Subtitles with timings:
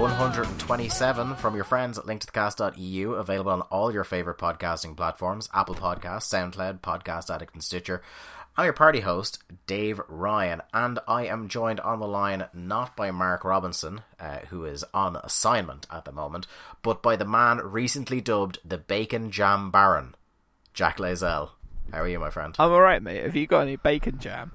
[0.00, 5.50] Cast, episode 127 from your friends at linktothecast.eu, available on all your favourite podcasting platforms
[5.52, 8.02] Apple Podcasts, SoundCloud, Podcast Addict, and Stitcher.
[8.56, 13.10] I'm your party host, Dave Ryan, and I am joined on the line not by
[13.10, 16.46] Mark Robinson, uh, who is on assignment at the moment,
[16.82, 20.14] but by the man recently dubbed the Bacon Jam Baron,
[20.72, 21.50] Jack Layzell.
[21.92, 22.56] How are you, my friend?
[22.58, 23.22] I'm alright, mate.
[23.22, 24.52] Have you got any bacon jam?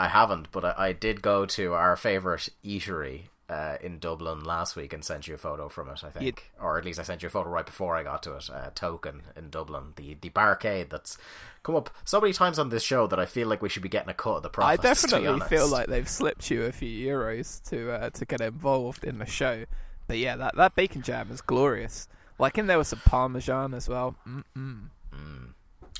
[0.00, 4.74] I haven't, but I, I did go to our favourite eatery uh, in Dublin last
[4.76, 6.02] week and sent you a photo from it.
[6.04, 8.22] I think, You'd- or at least I sent you a photo right before I got
[8.24, 8.50] to it.
[8.50, 11.16] Uh, Token in Dublin, the the barcade that's
[11.62, 13.88] come up so many times on this show that I feel like we should be
[13.88, 15.02] getting a cut of the I profits.
[15.04, 19.04] be definitely feel like they've slipped you a few euros to uh, to get involved
[19.04, 19.64] in the show.
[20.08, 22.08] But yeah, that that bacon jam is glorious.
[22.38, 24.14] Like in there was some parmesan as well.
[24.28, 24.88] Mm-mm.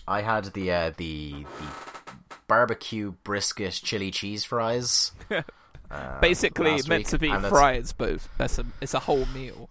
[0.08, 5.12] I had the uh, the the barbecue brisket chili cheese fries.
[5.90, 9.68] uh, Basically meant week, to be fries, but that's a it's a whole meal.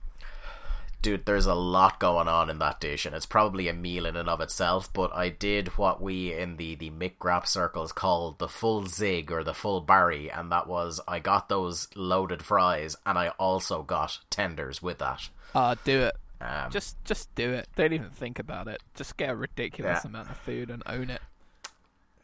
[1.01, 4.15] dude, there's a lot going on in that dish, and it's probably a meal in
[4.15, 4.91] and of itself.
[4.91, 9.31] But I did what we in the the Mick Grap circles called the full zig
[9.31, 13.83] or the full Barry, and that was I got those loaded fries, and I also
[13.83, 15.29] got tenders with that.
[15.53, 16.15] Ah, do it.
[16.41, 17.67] Um, Just just do it.
[17.75, 18.81] Don't even think about it.
[18.93, 20.09] Just get a ridiculous Yeah.
[20.09, 21.21] amount of food and own it.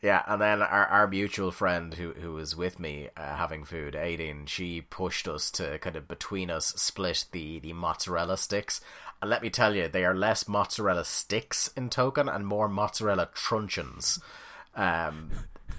[0.02, 3.94] Yeah, and then our, our mutual friend who who was with me uh, having food,
[3.94, 8.81] Aideen, she pushed us to kind of between us split the the mozzarella sticks.
[9.22, 13.30] And let me tell you, they are less mozzarella sticks in token and more mozzarella
[13.36, 14.20] truncheons.
[14.75, 15.30] Um,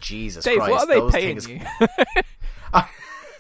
[0.01, 1.49] Jesus Dave, Christ, what are they paying things.
[1.49, 1.87] you?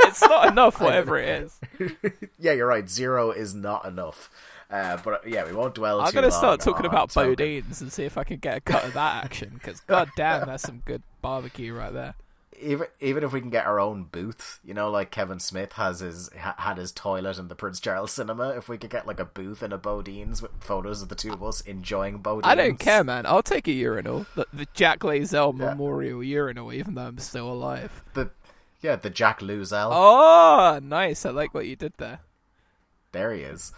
[0.01, 1.61] it's not enough, whatever it is.
[2.39, 2.89] Yeah, you're right.
[2.89, 4.29] Zero is not enough.
[4.72, 6.00] Uh, but yeah, we won't dwell.
[6.00, 8.94] I'm gonna start talking about Bodean's and see if I can get a cut of
[8.94, 9.50] that action.
[9.53, 12.15] Because god damn, that's some good barbecue right there.
[12.59, 16.00] even even if we can get our own booth, you know, like Kevin Smith has
[16.00, 18.50] his ha- had his toilet in the Prince Charles Cinema.
[18.56, 21.34] If we could get like a booth in a Bodean's with photos of the two
[21.34, 23.27] of us enjoying Bodean's, I don't care, man.
[23.27, 28.03] I'll take a urinal, the, the Jack Layzell Memorial urinal, even though I'm still alive.
[28.15, 28.31] The
[28.81, 29.91] yeah, the Jack Luzell.
[29.93, 31.27] Oh, nice.
[31.27, 32.21] I like what you did there.
[33.12, 33.72] There he is.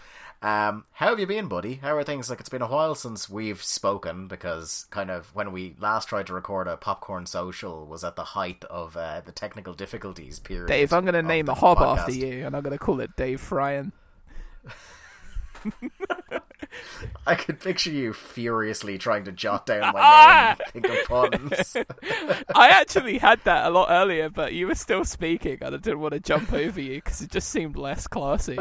[0.44, 1.76] Um, how have you been, buddy?
[1.76, 2.28] How are things?
[2.28, 6.26] Like it's been a while since we've spoken because kind of when we last tried
[6.26, 10.68] to record a popcorn social was at the height of uh, the technical difficulties period.
[10.68, 11.98] Dave, I'm going to name the a hob podcast.
[12.00, 13.92] after you, and I'm going to call it Dave Fryan.
[17.26, 21.74] I could picture you furiously trying to jot down my name, and think of puns.
[22.54, 26.00] I actually had that a lot earlier, but you were still speaking, and I didn't
[26.00, 28.58] want to jump over you because it just seemed less classy.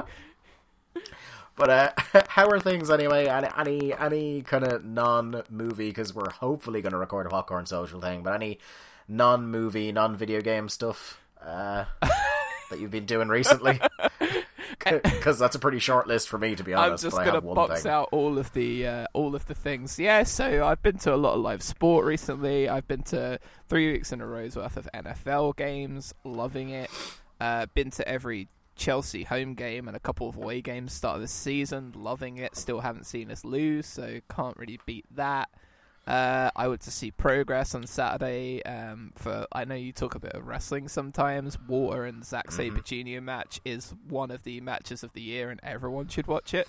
[1.55, 1.91] But uh,
[2.29, 3.27] how are things anyway?
[3.27, 5.89] Any any, any kind of non-movie?
[5.89, 8.23] Because we're hopefully going to record a popcorn social thing.
[8.23, 8.59] But any
[9.07, 13.79] non-movie, non-video game stuff uh, that you've been doing recently?
[14.79, 17.05] Because that's a pretty short list for me, to be honest.
[17.05, 17.91] I'm just but I gonna have one box thing.
[17.91, 19.97] out all of the uh, all of the things.
[19.97, 22.67] Yeah, so I've been to a lot of live sport recently.
[22.67, 23.39] I've been to
[23.69, 26.89] three weeks in a row's worth of NFL games, loving it.
[27.39, 31.21] Uh, been to every Chelsea home game and a couple of away games start of
[31.21, 32.55] the season, loving it.
[32.55, 35.49] Still haven't seen us lose, so can't really beat that.
[36.05, 38.61] Uh, I went to see Progress on Saturday.
[38.63, 41.57] Um, for I know you talk a bit of wrestling sometimes.
[41.65, 43.21] Walter and Zack Sabre Jr.
[43.21, 46.67] match is one of the matches of the year, and everyone should watch it.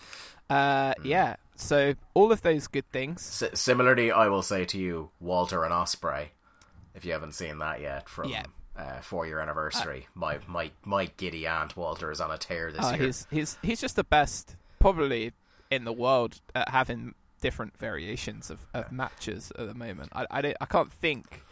[0.48, 3.42] Uh, Yeah, so all of those good things.
[3.42, 6.30] S- similarly, I will say to you, Walter and Osprey,
[6.94, 8.44] if you haven't seen that yet from Yeah.
[8.76, 10.06] Uh, four-year anniversary.
[10.14, 13.06] my my my giddy aunt Walter is on a tear this Uh, year.
[13.06, 15.32] he's he's he's just the best, probably
[15.70, 20.10] in the world at having different variations of, of matches at the moment.
[20.14, 21.42] I I, don't, I can't think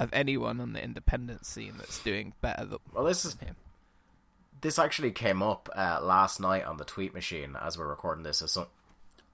[0.00, 3.54] of anyone on the independent scene that's doing better than Well, this is him.
[4.60, 8.38] this actually came up uh, last night on the tweet machine as we're recording this.
[8.46, 8.66] So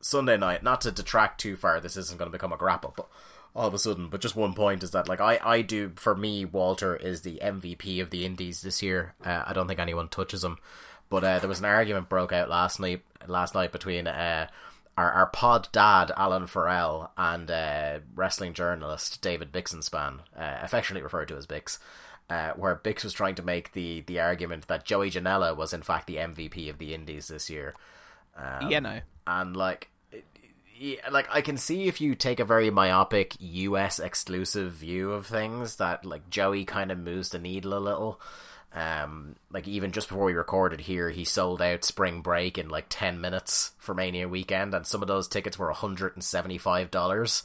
[0.02, 0.62] Sunday night.
[0.62, 3.08] Not to detract too far, this isn't going to become a grapple, but
[3.54, 4.08] all of a sudden.
[4.08, 7.40] But just one point is that, like, I I do for me, Walter is the
[7.42, 9.14] MVP of the Indies this year.
[9.24, 10.58] Uh, I don't think anyone touches him.
[11.08, 14.46] But uh, there was an argument broke out last night last night between uh,
[14.96, 21.28] our our pod dad Alan Farrell and uh, wrestling journalist David Bixenspan, uh, affectionately referred
[21.28, 21.78] to as Bix
[22.30, 25.82] uh, where Bix was trying to make the, the argument that Joey Janela was in
[25.82, 27.74] fact the MVP of the Indies this year.
[28.36, 29.00] Um, you know.
[29.26, 29.90] and like, yeah,
[31.10, 33.98] like I can see if you take a very myopic U.S.
[33.98, 38.20] exclusive view of things that like Joey kind of moves the needle a little.
[38.72, 42.86] Um, like even just before we recorded here, he sold out Spring Break in like
[42.88, 46.90] ten minutes for Mania weekend, and some of those tickets were hundred and seventy five
[46.90, 47.42] dollars.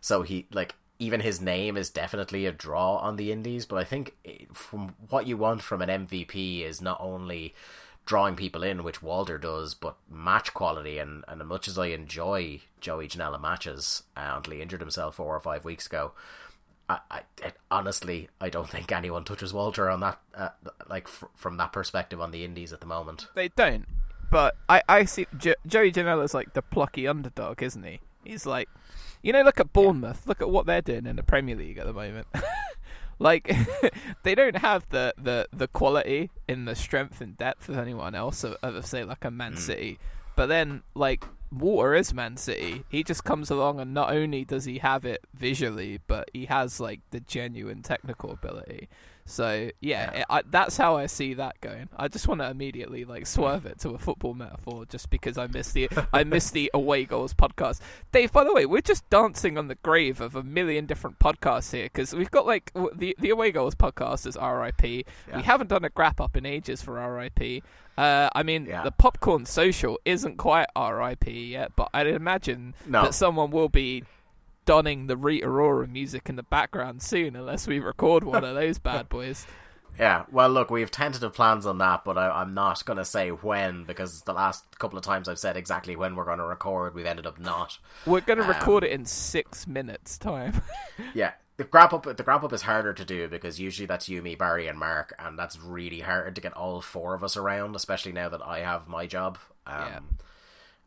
[0.00, 3.84] So he like even his name is definitely a draw on the indies, but I
[3.84, 7.54] think eh, from what you want from an MVP is not only
[8.06, 11.88] drawing people in, which Walter does, but match quality and, and as much as I
[11.88, 16.12] enjoy Joey Janela matches uh, until he injured himself four or five weeks ago,
[16.88, 20.50] I, I it, honestly I don't think anyone touches Walter on that uh,
[20.88, 23.26] like f- from that perspective on the Indies at the moment.
[23.34, 23.86] They don't,
[24.30, 28.00] but I I see jo- Joey Janela's like the plucky underdog, isn't he?
[28.22, 28.68] He's like,
[29.22, 30.26] you know, look at Bournemouth.
[30.26, 32.28] Look at what they're doing in the Premier League at the moment.
[33.18, 33.50] like
[34.22, 38.44] they don't have the, the, the quality in the strength and depth of anyone else
[38.44, 39.58] of, of say like a Man mm.
[39.58, 39.98] City.
[40.34, 42.84] But then like Walter is Man City.
[42.88, 46.80] He just comes along and not only does he have it visually, but he has
[46.80, 48.88] like the genuine technical ability.
[49.26, 50.20] So yeah, yeah.
[50.20, 51.88] It, I, that's how I see that going.
[51.96, 55.48] I just want to immediately like swerve it to a football metaphor, just because I
[55.48, 57.80] missed the I missed the away goals podcast.
[58.12, 61.72] Dave, by the way, we're just dancing on the grave of a million different podcasts
[61.72, 65.06] here because we've got like the the away goals podcast is RIP.
[65.28, 65.36] Yeah.
[65.36, 67.64] We haven't done a grap up in ages for RIP.
[67.98, 68.82] Uh, I mean, yeah.
[68.82, 73.04] the popcorn social isn't quite RIP yet, but I'd imagine no.
[73.04, 74.04] that someone will be
[74.66, 78.78] donning the Rita Ora music in the background soon, unless we record one of those
[78.78, 79.46] bad boys.
[79.98, 83.04] Yeah, well, look, we have tentative plans on that, but I, am not going to
[83.04, 86.44] say when because the last couple of times I've said exactly when we're going to
[86.44, 87.78] record, we've ended up not.
[88.04, 90.60] We're going to um, record it in six minutes' time.
[91.14, 94.20] yeah, the grab up, the grab up is harder to do because usually that's you,
[94.20, 97.74] me, Barry, and Mark, and that's really hard to get all four of us around,
[97.74, 99.38] especially now that I have my job.
[99.66, 99.98] Um, yeah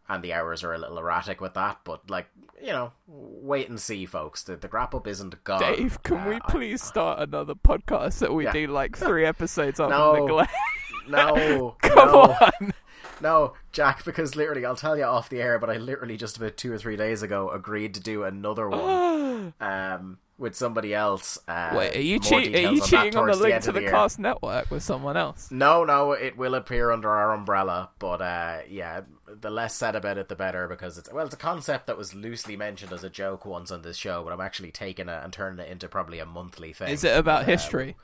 [0.10, 1.80] and the hours are a little erratic with that.
[1.84, 2.28] But like
[2.62, 4.44] you know, wait and see, folks.
[4.44, 5.62] The the grap up isn't gone.
[5.62, 8.52] Dave, can uh, we please I, start another podcast that we yeah.
[8.52, 10.52] do like three episodes on no, neglect?
[11.08, 12.38] No, come no.
[12.40, 12.74] on.
[13.20, 16.56] No, Jack, because literally, I'll tell you off the air, but I literally just about
[16.56, 19.54] two or three days ago agreed to do another one.
[19.60, 21.38] um, with somebody else.
[21.48, 23.92] Uh, Wait, are you, che- are you cheating on the link the to the, the
[23.92, 25.52] cast network with someone else?
[25.52, 30.18] No, no, it will appear under our umbrella, but uh, yeah, the less said about
[30.18, 33.10] it, the better, because it's well, it's a concept that was loosely mentioned as a
[33.10, 36.20] joke once on this show, but I'm actually taking it and turning it into probably
[36.20, 36.90] a monthly thing.
[36.90, 37.96] Is it about uh, history?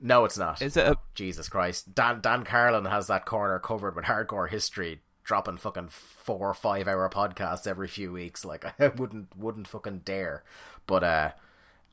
[0.00, 0.62] No, it's not.
[0.62, 0.86] Is it?
[0.86, 0.96] A...
[1.14, 5.00] Jesus Christ, Dan Dan Carlin has that corner covered with hardcore history
[5.30, 8.44] dropping fucking four or five hour podcasts every few weeks.
[8.44, 10.42] Like I wouldn't wouldn't fucking dare.
[10.90, 11.30] But uh,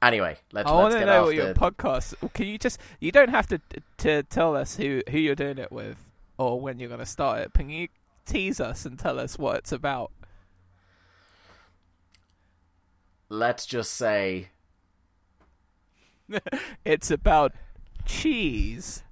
[0.01, 0.67] anyway, let's.
[0.67, 2.15] I want to know what your podcast.
[2.33, 2.79] Can you just?
[2.99, 3.61] You don't have to
[3.99, 5.99] to tell us who who you're doing it with
[6.39, 7.53] or when you're going to start it.
[7.53, 7.89] Can you
[8.25, 10.11] tease us and tell us what it's about?
[13.29, 14.47] Let's just say
[16.83, 17.53] it's about
[18.03, 19.03] cheese.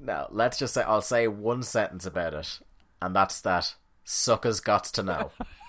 [0.00, 2.60] No, let's just say I'll say one sentence about it,
[3.02, 3.74] and that's that
[4.04, 5.30] suckers got to know.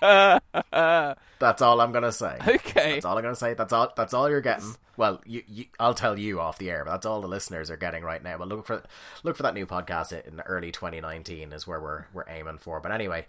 [1.38, 2.38] that's all I'm gonna say.
[2.46, 3.54] Okay, that's all I'm gonna say.
[3.54, 3.92] That's all.
[3.96, 4.74] That's all you're getting.
[4.96, 7.76] Well, you, you, I'll tell you off the air, but that's all the listeners are
[7.76, 8.38] getting right now.
[8.38, 8.82] But look for
[9.22, 12.80] look for that new podcast in early 2019 is where we're we're aiming for.
[12.80, 13.26] But anyway,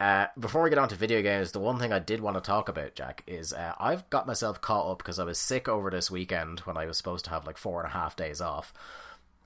[0.00, 2.40] uh, before we get on to video games, the one thing I did want to
[2.40, 5.90] talk about, Jack, is uh, I've got myself caught up because I was sick over
[5.90, 8.72] this weekend when I was supposed to have like four and a half days off.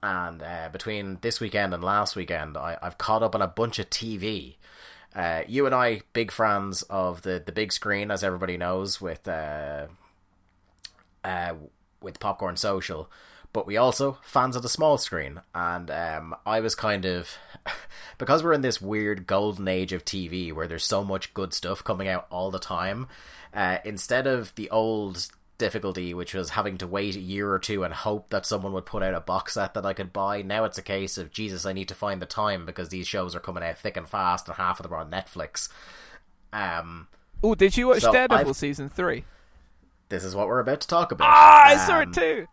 [0.03, 3.79] And uh, between this weekend and last weekend, I, I've caught up on a bunch
[3.79, 4.57] of TV.
[5.17, 9.27] Uh, you and I, big fans of the, the big screen, as everybody knows, with
[9.27, 9.87] uh,
[11.25, 11.55] uh,
[12.03, 13.11] with Popcorn Social,
[13.55, 15.41] but we also fans of the small screen.
[15.55, 17.31] And um, I was kind of
[18.19, 21.83] because we're in this weird golden age of TV where there's so much good stuff
[21.83, 23.09] coming out all the time.
[23.55, 27.85] Uh, instead of the old difficulty, which was having to wait a year or two
[27.85, 30.43] and hope that someone would put out a box set that I could buy.
[30.43, 33.35] Now it's a case of Jesus, I need to find the time because these shows
[33.35, 35.69] are coming out thick and fast, and half of them are on Netflix.
[36.53, 37.09] Um,
[37.43, 39.25] oh, did you watch so Daredevil I've, season three?
[40.09, 41.29] This is what we're about to talk about.
[41.29, 42.47] Ah, I saw it um, too.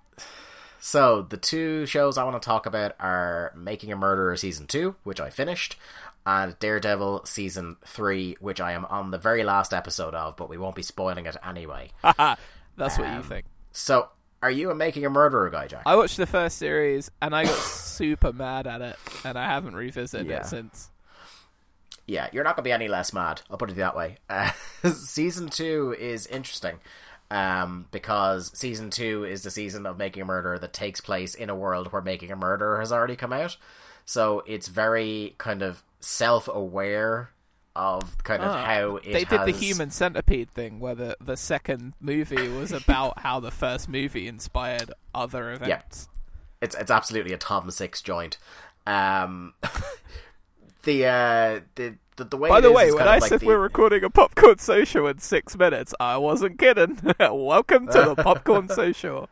[0.79, 4.95] So the two shows I want to talk about are Making a Murderer season two,
[5.03, 5.77] which I finished,
[6.25, 10.57] and Daredevil season three, which I am on the very last episode of, but we
[10.57, 11.91] won't be spoiling it anyway.
[12.77, 13.45] That's what you um, think.
[13.71, 14.09] So,
[14.41, 15.83] are you a Making a Murderer guy, Jack?
[15.85, 19.75] I watched the first series and I got super mad at it, and I haven't
[19.75, 20.37] revisited yeah.
[20.37, 20.89] it since.
[22.05, 23.41] Yeah, you're not going to be any less mad.
[23.49, 24.17] I'll put it that way.
[24.29, 24.51] Uh,
[24.91, 26.79] season two is interesting
[27.31, 31.49] um, because season two is the season of Making a Murderer that takes place in
[31.49, 33.57] a world where Making a Murderer has already come out.
[34.05, 37.31] So it's very kind of self aware
[37.75, 39.45] of kind of ah, how they did has...
[39.45, 44.27] the human centipede thing, where the the second movie was about how the first movie
[44.27, 45.67] inspired other events.
[45.67, 46.09] Yeah.
[46.61, 48.37] It's it's absolutely a Tom Six joint.
[48.85, 49.53] Um,
[50.83, 52.49] the uh, the the, the way.
[52.49, 53.47] By the way, when I like said the...
[53.47, 56.99] we're recording a popcorn social in six minutes, I wasn't kidding.
[57.19, 59.29] Welcome to the popcorn social.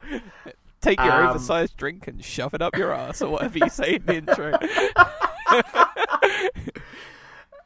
[0.81, 1.29] Take your um...
[1.29, 4.57] oversized drink and shove it up your ass, or whatever you say in the intro.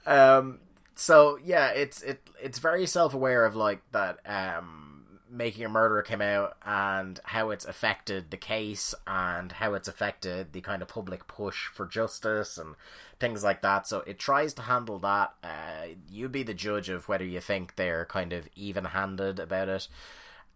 [0.06, 0.60] um.
[0.96, 4.20] So yeah, it's it it's very self aware of like that.
[4.26, 4.92] Um
[5.30, 10.54] Making a Murderer came out and how it's affected the case and how it's affected
[10.54, 12.76] the kind of public push for justice and
[13.20, 13.86] things like that.
[13.86, 15.34] So it tries to handle that.
[15.44, 19.68] Uh, you be the judge of whether you think they're kind of even handed about
[19.68, 19.88] it.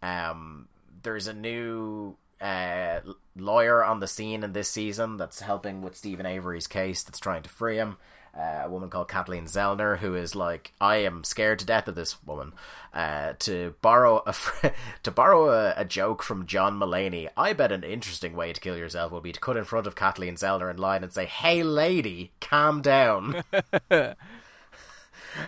[0.01, 0.69] Um,
[1.03, 3.01] there's a new uh,
[3.35, 7.43] lawyer on the scene in this season that's helping with Steven Avery's case that's trying
[7.43, 7.97] to free him
[8.37, 11.95] uh, a woman called Kathleen Zellner, who is like, I am scared to death of
[11.95, 12.53] this woman.
[12.93, 14.69] Uh, to borrow a fr-
[15.03, 18.75] to borrow a, a, joke from John Mulaney, I bet an interesting way to kill
[18.75, 21.61] yourself will be to cut in front of Kathleen Zellner in line and say, "Hey,
[21.61, 23.43] lady, calm down."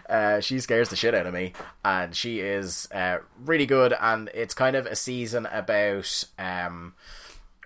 [0.07, 3.93] Uh, she scares the shit out of me, and she is uh, really good.
[3.99, 6.93] And it's kind of a season about um,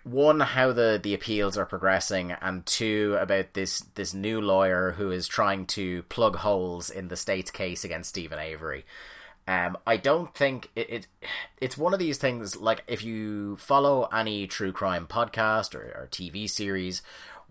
[0.05, 5.09] one how the the appeals are progressing and two about this this new lawyer who
[5.09, 8.85] is trying to plug holes in the state's case against Steven Avery.
[9.47, 11.07] Um, I don't think it, it
[11.59, 16.07] it's one of these things like if you follow any true crime podcast or, or
[16.12, 17.01] TV series,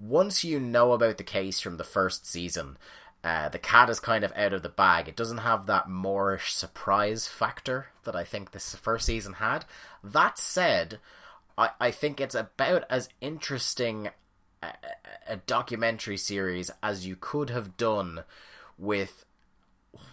[0.01, 2.79] once you know about the case from the first season,
[3.25, 5.09] uh, the cat is kind of out of the bag.
[5.09, 9.65] It doesn't have that Moorish surprise factor that I think this first season had.
[10.05, 11.01] That said,
[11.57, 14.11] I, I think it's about as interesting
[14.63, 14.73] a,
[15.29, 18.25] a documentary series as you could have done
[18.79, 19.25] with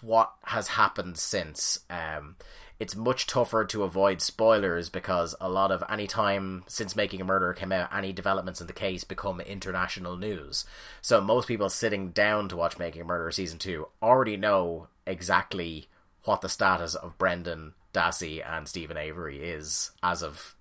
[0.01, 1.79] what has happened since.
[1.89, 2.35] Um,
[2.79, 7.23] it's much tougher to avoid spoilers because a lot of any time since Making a
[7.23, 10.65] Murderer came out, any developments in the case become international news.
[10.99, 15.89] So most people sitting down to watch Making a Murderer season two already know exactly
[16.23, 20.55] what the status of Brendan Dassey and Steven Avery is as of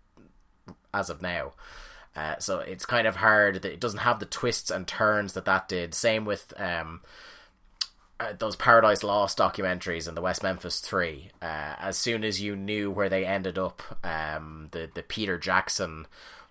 [0.93, 1.53] as of now.
[2.17, 5.45] Uh, so it's kind of hard that it doesn't have the twists and turns that
[5.45, 5.95] that did.
[5.95, 7.03] Same with um,
[8.19, 11.31] uh, those Paradise Lost documentaries and the West Memphis Three.
[11.41, 16.07] Uh, as soon as you knew where they ended up, um, the the Peter Jackson,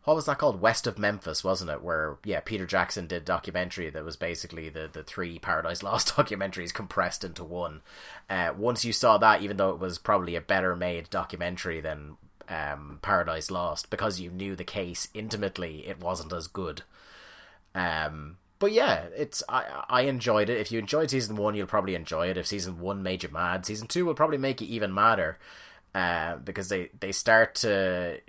[0.06, 0.62] what was that called?
[0.62, 1.84] West of Memphis, wasn't it?
[1.84, 6.74] Where yeah, Peter Jackson did documentary that was basically the the three Paradise Lost documentaries
[6.74, 7.82] compressed into one.
[8.30, 12.16] Uh, once you saw that, even though it was probably a better made documentary than
[12.50, 16.84] um, Paradise Lost because you knew the case intimately, it wasn't as good.
[17.76, 20.60] Um, but yeah, it's I I enjoyed it.
[20.60, 22.38] If you enjoyed season one, you'll probably enjoy it.
[22.38, 25.40] If season one made you mad, season two will probably make you even madder,
[25.96, 28.20] uh, because they they start to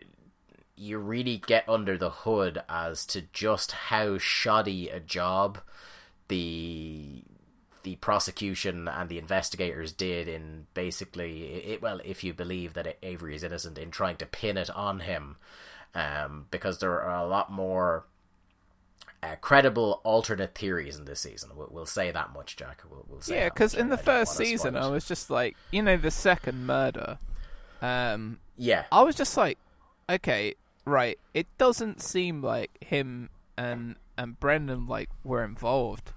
[0.76, 5.58] you really get under the hood as to just how shoddy a job
[6.28, 7.22] the
[7.82, 13.34] the prosecution and the investigators did in basically it, well if you believe that Avery
[13.34, 15.36] is innocent in trying to pin it on him
[15.94, 18.04] um, because there are a lot more
[19.22, 21.50] uh, credible alternate theories in this season.
[21.54, 22.82] We'll, we'll say that much, Jack.
[22.90, 26.10] We'll, we'll yeah, because in the first season, I was just like, you know, the
[26.10, 27.18] second murder.
[27.82, 29.58] Um, yeah, I was just like,
[30.08, 31.18] okay, right.
[31.34, 36.12] It doesn't seem like him and and Brendan like were involved.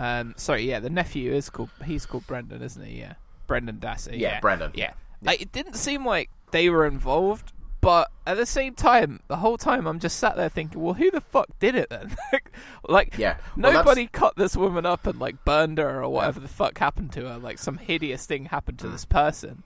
[0.00, 1.70] Um, sorry, yeah, the nephew is called.
[1.84, 3.00] He's called Brendan, isn't he?
[3.00, 3.14] Yeah,
[3.46, 4.12] Brendan Dassey.
[4.12, 4.40] Yeah, yeah.
[4.40, 4.72] Brendan.
[4.74, 4.92] Yeah.
[5.22, 5.30] yeah.
[5.30, 7.52] Like, it didn't seem like they were involved,
[7.82, 11.10] but at the same time, the whole time I'm just sat there thinking, well, who
[11.10, 12.16] the fuck did it then?
[12.88, 14.18] like, yeah, well, nobody that's...
[14.18, 16.46] cut this woman up and like burned her or whatever yeah.
[16.46, 17.38] the fuck happened to her.
[17.38, 18.92] Like some hideous thing happened to mm.
[18.92, 19.64] this person.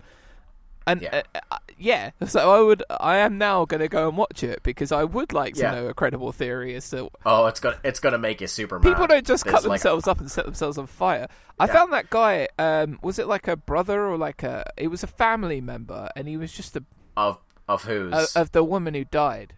[0.86, 1.22] And yeah.
[1.34, 2.10] Uh, uh, yeah.
[2.26, 5.32] so I would, I am now going to go and watch it because I would
[5.32, 5.70] like to yeah.
[5.72, 7.10] know a credible theory as to.
[7.24, 8.78] Oh, it's gonna, it's gonna make you super.
[8.78, 9.08] People mad.
[9.08, 10.10] don't just There's cut like themselves a...
[10.10, 11.28] up and set themselves on fire.
[11.58, 11.72] I yeah.
[11.72, 12.48] found that guy.
[12.58, 14.64] Um, was it like a brother or like a?
[14.76, 16.84] It was a family member, and he was just a
[17.16, 17.38] of
[17.68, 19.54] of whose of, of the woman who died.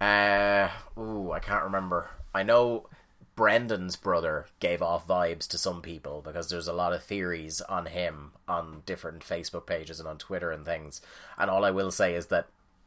[0.00, 2.10] Uh, ooh, I can't remember.
[2.34, 2.88] I know
[3.36, 7.86] Brendan's brother gave off vibes to some people because there's a lot of theories on
[7.86, 11.00] him on different Facebook pages and on Twitter and things.
[11.36, 12.46] And all I will say is that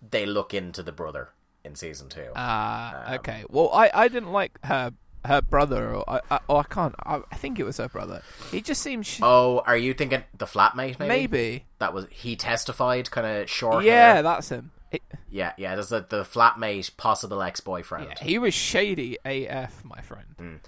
[0.10, 1.30] they look into the brother
[1.64, 2.32] in season two.
[2.36, 3.44] Ah, uh, um, okay.
[3.50, 4.94] Well, I, I didn't like her
[5.26, 6.96] her brother, or I, I, I can't.
[7.04, 8.22] I, I, think it was her brother.
[8.52, 9.08] He just seems.
[9.08, 11.00] Sh- oh, are you thinking the flatmate?
[11.00, 11.08] Maybe.
[11.08, 13.84] Maybe that was he testified, kind of short.
[13.84, 14.24] Yeah, hair.
[14.24, 14.72] that's him.
[14.92, 15.76] It, yeah, yeah.
[15.76, 18.10] There's the the flatmate, possible ex boyfriend.
[18.10, 20.36] Yeah, he was shady AF, my friend.
[20.40, 20.60] Mm.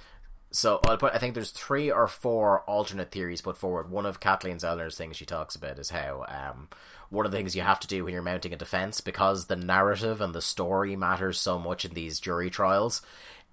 [0.52, 1.14] So I'll put.
[1.14, 3.92] I think there's three or four alternate theories put forward.
[3.92, 6.70] One of Kathleen Zellner's things she talks about is how um,
[7.10, 9.56] one of the things you have to do when you're mounting a defense, because the
[9.56, 13.02] narrative and the story matters so much in these jury trials,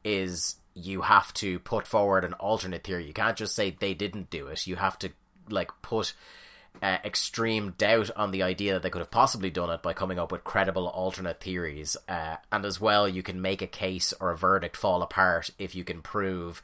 [0.04, 3.06] is you have to put forward an alternate theory.
[3.06, 4.66] You can't just say they didn't do it.
[4.66, 5.10] You have to
[5.50, 6.14] like put
[6.82, 10.18] uh, extreme doubt on the idea that they could have possibly done it by coming
[10.18, 11.96] up with credible alternate theories.
[12.08, 15.74] Uh, and as well, you can make a case or a verdict fall apart if
[15.74, 16.62] you can prove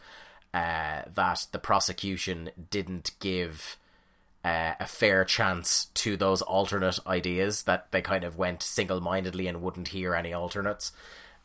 [0.55, 3.77] uh, that the prosecution didn't give
[4.45, 9.63] uh, a fair chance to those alternate ideas that they kind of went single-mindedly and
[9.63, 10.93] wouldn't hear any alternates.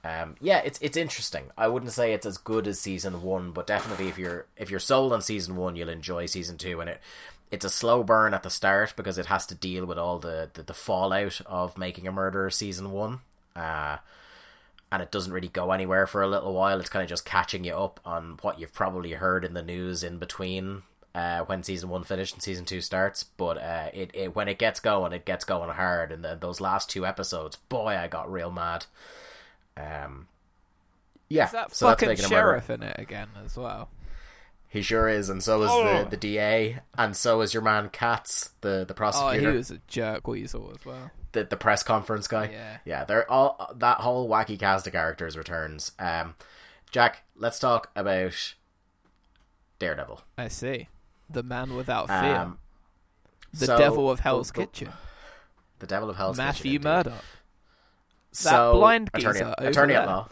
[0.04, 1.46] Um, yeah, it's it's interesting.
[1.58, 4.80] I wouldn't say it's as good as season one, but definitely if you're if you're
[4.80, 6.80] sold on season one, you'll enjoy season two.
[6.80, 7.02] And it
[7.51, 10.50] it's a slow burn at the start because it has to deal with all the
[10.54, 13.20] the, the fallout of making a murderer season one.
[13.56, 13.98] Uh,
[14.92, 16.80] and it doesn't really go anywhere for a little while.
[16.80, 20.01] It's kind of just catching you up on what you've probably heard in the news
[20.04, 23.24] in between uh, when season one finished and season two starts.
[23.24, 26.12] But uh, it, it when it gets going, it gets going hard.
[26.12, 28.86] And then those last two episodes, boy, I got real mad.
[29.75, 30.27] Um,
[31.27, 33.89] yeah, Is that so fucking sheriff in it again as well?
[34.70, 36.04] He sure is, and so is Oh.
[36.04, 39.72] the, the DA, and so is your man Katz, the the Oh, prosecutor, he was
[39.72, 41.12] a jerk weasel as well.
[41.32, 42.50] the the press conference guy.
[42.52, 42.78] Yeah.
[42.86, 45.94] yeah, they're all that whole wacky cast of characters returns.
[46.00, 46.36] Um,
[46.92, 48.56] Jack, let's talk about
[49.80, 50.22] Daredevil.
[50.38, 50.90] I see.
[51.30, 52.36] The man without fear.
[52.36, 52.60] Um,
[53.54, 54.90] the so devil of Hell's the, Kitchen.
[55.80, 56.88] The devil of Hell's Matthew Kitchen.
[56.88, 57.10] indeed.
[57.12, 57.24] Murdock.
[58.32, 60.30] so, blind attorney, geezer over attorney at law.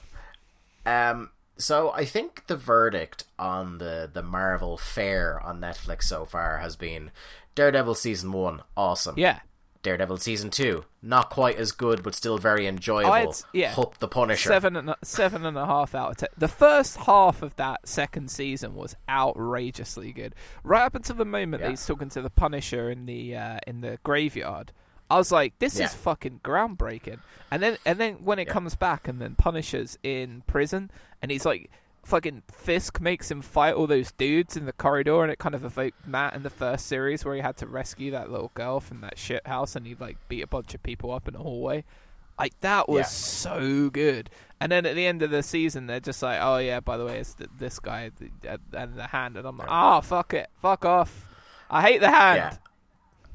[0.85, 6.57] Um, so I think the verdict on the the Marvel fair on Netflix so far
[6.59, 7.11] has been
[7.55, 9.15] Daredevil season one, awesome.
[9.17, 9.39] Yeah.
[9.81, 13.11] Daredevil season two, not quite as good, but still very enjoyable.
[13.13, 13.71] I'd- yeah.
[13.71, 14.49] Hope the Punisher.
[14.49, 16.29] Seven and a, seven and a half out of ten.
[16.35, 20.33] The first half of that second season was outrageously good.
[20.63, 23.81] Right up until the moment that he's talking to the Punisher in the uh, in
[23.81, 24.71] the graveyard,
[25.09, 25.85] I was like, "This Yeah.
[25.85, 27.19] is fucking groundbreaking."
[27.51, 28.53] And then and then when it Yeah.
[28.53, 30.89] comes back, and then Punisher's in prison,
[31.25, 31.71] and he's like.
[32.05, 35.65] Fucking Fisk makes him fight all those dudes in the corridor, and it kind of
[35.65, 39.01] evoked Matt in the first series where he had to rescue that little girl from
[39.01, 41.83] that shit house, and he like beat a bunch of people up in a hallway.
[42.37, 43.03] Like that was Yeah.
[43.05, 44.29] so good.
[44.61, 47.05] And then at the end of the season, they're just like, "Oh yeah, by the
[47.07, 50.51] way, it's th- this guy th- and the hand," and I'm like, "Oh fuck it,
[50.61, 51.27] fuck off."
[51.71, 52.37] I hate the hand.
[52.37, 52.57] Yeah.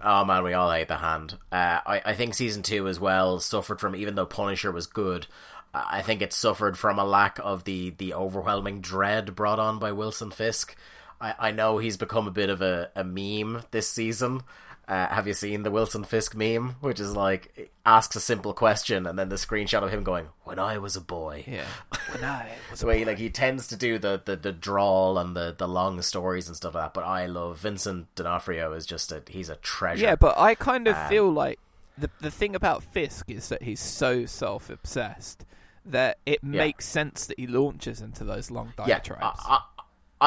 [0.03, 1.39] Oh man, we all hate the hand.
[1.51, 5.27] Uh, I I think season two as well suffered from even though Punisher was good.
[5.73, 9.93] I think it suffered from a lack of the the overwhelming dread brought on by
[9.93, 10.77] Wilson Fisk.
[11.21, 14.43] I, I know he's become a bit of a, a meme this season.
[14.89, 19.07] Uh, have you seen the Wilson Fisk meme, which is like asks a simple question
[19.07, 21.67] and then the screenshot of him going, "When I was a boy." Yeah.
[22.13, 25.37] When I was the way like he tends to do the, the, the drawl and
[25.37, 26.95] the, the long stories and stuff like that.
[26.95, 30.03] But I love Vincent D'Onofrio is just a he's a treasure.
[30.07, 31.61] yeah, but I kind of Um, feel like
[31.97, 35.45] the the thing about Fisk is that he's so self obsessed
[35.85, 39.41] that it makes sense that he launches into those long yeah, diatribes.
[39.47, 39.61] I, I,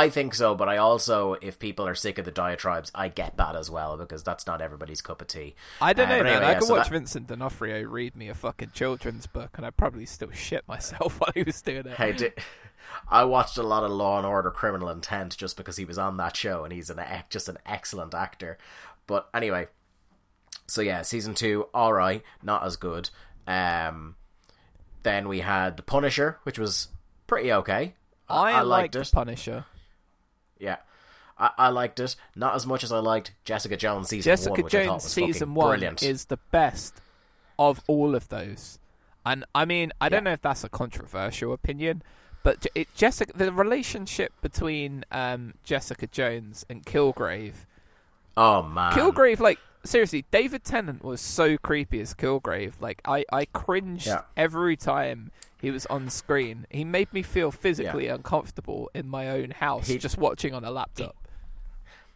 [0.06, 0.56] I think so.
[0.56, 3.96] But I also, if people are sick of the diatribes, I get that as well
[3.98, 5.56] because that's not everybody's cup of tea.
[5.80, 6.34] I don't Uh, know, man.
[6.34, 9.52] anyway, I yeah, could so watch that- Vincent D'Onofrio read me a fucking children's book,
[9.58, 11.94] and I'd probably still shit myself while he was doing it.
[11.98, 12.32] Hey, di-
[13.10, 16.18] I watched a lot of Law and Order: Criminal Intent just because he was on
[16.18, 18.58] that show, and he's an just an excellent actor.
[19.06, 19.68] But anyway,
[20.68, 23.10] so yeah, season two, all right, not as good.
[23.46, 24.16] Um,
[25.04, 26.88] then we had the Punisher, which was
[27.28, 27.94] pretty okay.
[28.30, 29.06] I, I liked liked it.
[29.06, 29.66] the Punisher.
[30.60, 30.78] Yeah.
[31.38, 34.62] I, I liked it, not as much as I liked Jessica Jones season one, Jessica
[34.62, 36.04] which I Jones season one brilliant.
[36.04, 37.02] is the best
[37.58, 38.80] of all of those.
[39.26, 42.04] And I mean, I don't know if that's a controversial opinion,
[42.44, 47.66] but it, Jessica, the relationship between um, Jessica Jones and Kilgrave,
[48.36, 52.74] oh man, Kilgrave, like seriously, David Tennant was so creepy as Kilgrave.
[52.80, 54.22] Like I, I cringed Yeah.
[54.38, 56.66] every time he was on screen.
[56.70, 60.72] He made me feel physically uncomfortable in my own house He- just watching on a
[60.72, 61.16] laptop.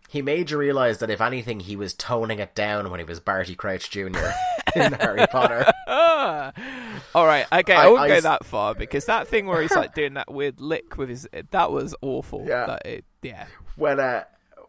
[0.10, 3.20] he made you realize that if anything, he was toning it down when he was
[3.20, 4.04] Barty Crouch Jr.
[4.76, 5.66] in Harry Potter.
[5.88, 9.72] All right, okay, I, I- won't I go that far because that thing where he's
[9.76, 12.46] like doing that weird lick with his that was awful.
[12.48, 12.78] Yeah.
[12.86, 13.48] It, yeah.
[13.76, 14.24] when uh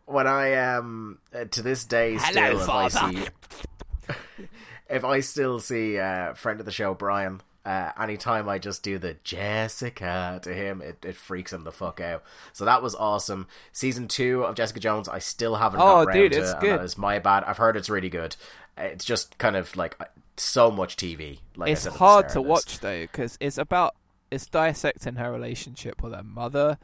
[0.09, 3.27] when I um uh, to this day still Hello, if I see
[4.91, 8.99] if I still see uh friend of the show Brian uh anytime I just do
[8.99, 12.23] the Jessica to him it, it freaks him the fuck out.
[12.53, 13.47] So that was awesome.
[13.73, 16.83] Season 2 of Jessica Jones I still haven't Oh, got dude, it's and good.
[16.83, 17.45] is my bad.
[17.45, 18.37] I've heard it's really good.
[18.77, 20.05] It's just kind of like uh,
[20.37, 21.41] so much TV.
[21.57, 23.95] Like it's said at the hard to watch though because it's about
[24.31, 26.79] it's dissecting her relationship with her mother,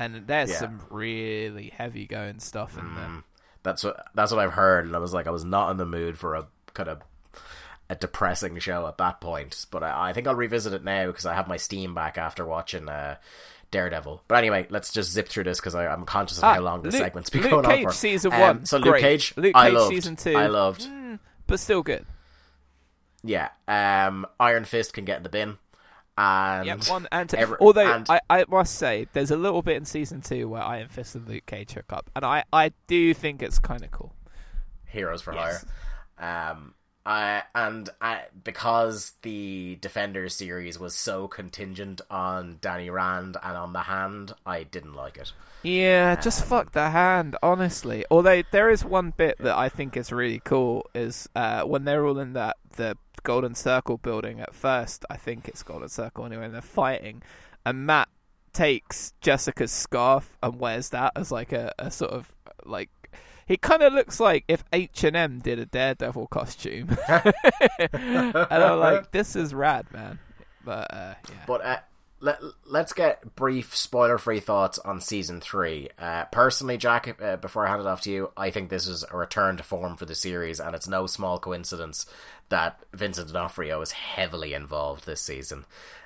[0.00, 0.58] and there's Yeah.
[0.58, 3.04] some really heavy going stuff in there.
[3.06, 3.22] Mm.
[3.62, 5.86] That's what that's what I've heard, and I was like, I was not in the
[5.86, 7.02] mood for a kind of
[7.88, 9.66] a depressing show at that point.
[9.70, 12.46] But I, I think I'll revisit it now because I have my Steam back after
[12.46, 13.16] watching uh,
[13.70, 14.22] Daredevil.
[14.28, 16.90] But anyway, let's just zip through this because I'm conscious of Ah, how long the
[16.90, 17.96] Luke- segment's been Luke going Cage on for.
[17.96, 19.00] season Um, one, so Luke great.
[19.02, 19.90] Cage, Luke I Cage loved.
[19.94, 20.88] season two, I loved.
[21.46, 22.06] but still good.
[23.22, 25.58] Yeah, um, Iron Fist can get in the bin,
[26.20, 27.36] and Yep, one and two.
[27.38, 30.62] every- Although and- I, I must say, there's a little bit in season two where
[30.62, 33.90] Iron Fist and Luke Cage hook up, and I, I do think it's kind of
[33.90, 34.12] cool.
[34.86, 35.64] Heroes for Yes.
[36.18, 36.50] Hire.
[36.52, 36.74] Um,
[37.06, 43.72] I, and I, because the Defenders series was so contingent on Danny Rand and on
[43.72, 45.32] the hand, I didn't like it.
[45.62, 48.04] Yeah, just fuck the hand, honestly.
[48.10, 52.04] Although there is one bit that I think is really cool is uh, when they're
[52.06, 55.04] all in that the Golden Circle building at first.
[55.10, 56.46] I think it's Golden Circle anyway.
[56.46, 57.22] And they're fighting,
[57.64, 58.08] and Matt
[58.52, 62.90] takes Jessica's scarf and wears that as like a, a sort of like.
[63.46, 68.78] He kind of looks like if H and M did a Daredevil costume, and I'm
[68.78, 70.20] like, "This is rad, man."
[70.64, 71.78] But uh, yeah, But uh,
[72.20, 75.88] let, let's get brief spoiler free thoughts on season three.
[75.98, 79.04] Uh, personally, Jack, uh, before I hand it off to you, I think this is
[79.10, 82.06] a return to form for the series, and it's no small coincidence
[82.50, 85.64] that Vincent D'Onofrio is heavily involved this season.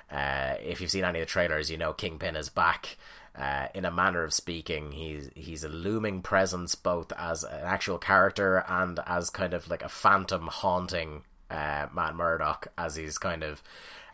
[0.09, 2.97] Uh, if you've seen any of the trailers, you know Kingpin is back.
[3.37, 7.97] Uh, in a manner of speaking, he's he's a looming presence both as an actual
[7.97, 13.43] character and as kind of like a phantom haunting uh, Matt Murdock as he's kind
[13.43, 13.61] of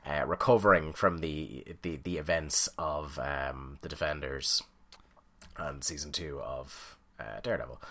[0.05, 4.63] uh, recovering from the, the the events of um, the Defenders
[5.57, 7.81] and season two of uh, Daredevil.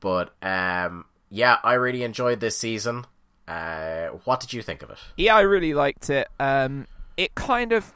[0.00, 3.06] But um, yeah, I really enjoyed this season.
[3.48, 4.98] Uh, what did you think of it?
[5.16, 6.28] Yeah, I really liked it.
[6.38, 7.92] Um, it kind of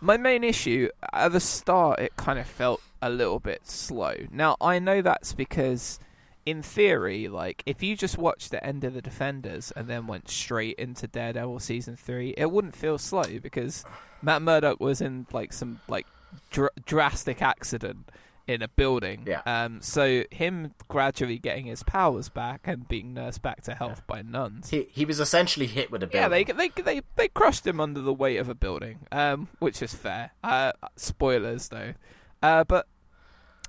[0.00, 4.14] my main issue at the start, it kind of felt a little bit slow.
[4.30, 5.98] Now I know that's because,
[6.46, 10.28] in theory, like if you just watched the end of the Defenders and then went
[10.28, 13.84] straight into Daredevil season three, it wouldn't feel slow because
[14.22, 16.06] Matt Murdock was in like some like
[16.50, 18.10] dr- drastic accident
[18.46, 19.24] in a building.
[19.26, 19.40] Yeah.
[19.46, 19.80] Um.
[19.80, 24.70] So him gradually getting his powers back and being nursed back to health by nuns.
[24.70, 26.46] He he was essentially hit with a building.
[26.46, 29.80] Yeah, they, they they they crushed him under the weight of a building, um, which
[29.82, 30.32] is fair.
[30.42, 31.94] Uh, spoilers though,
[32.42, 32.86] uh, but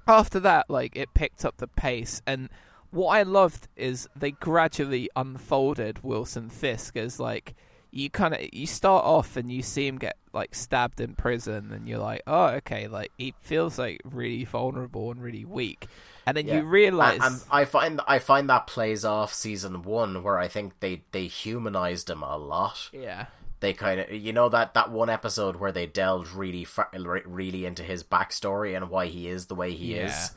[0.07, 2.49] after that, like it picked up the pace, and
[2.91, 7.55] what I loved is they gradually unfolded Wilson Fisk as like
[7.91, 11.71] you kind of you start off and you see him get like stabbed in prison,
[11.71, 15.87] and you're like, oh okay, like he feels like really vulnerable and really weak,
[16.25, 16.57] and then Yeah.
[16.57, 20.47] you realize And, and I find I find that plays off season one, where I
[20.49, 22.89] think they they humanized him a lot.
[22.93, 23.27] yeah.
[23.65, 27.65] They kind of, you know, that that one episode where they delved really fa- really
[27.65, 30.31] into his backstory and why he is the way he is.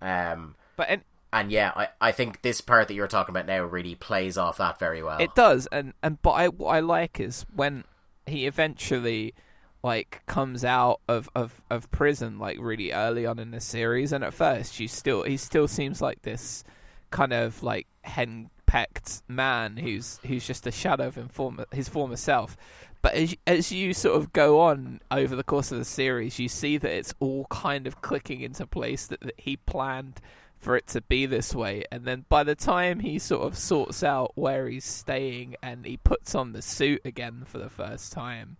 [0.00, 3.64] Um, But and and yeah, I, I think this part that you're talking about now
[3.64, 5.18] really plays off that very well.
[5.18, 7.82] It does, and and but I what I like is when
[8.26, 9.34] he eventually
[9.82, 14.22] like comes out of, of, of prison like really early on in the series, and
[14.22, 16.62] at first you still he still seems like this
[17.10, 17.88] kind of like
[18.68, 22.56] henpecked man who's who's just a shadow of his former, his former self.
[23.00, 26.48] But as as you sort of go on over the course of the series, you
[26.48, 30.20] see that it's all kind of clicking into place that, that he planned
[30.56, 31.84] for it to be this way.
[31.92, 35.96] And then by the time he sort of sorts out where he's staying and he
[35.96, 38.56] puts on the suit again for the first time,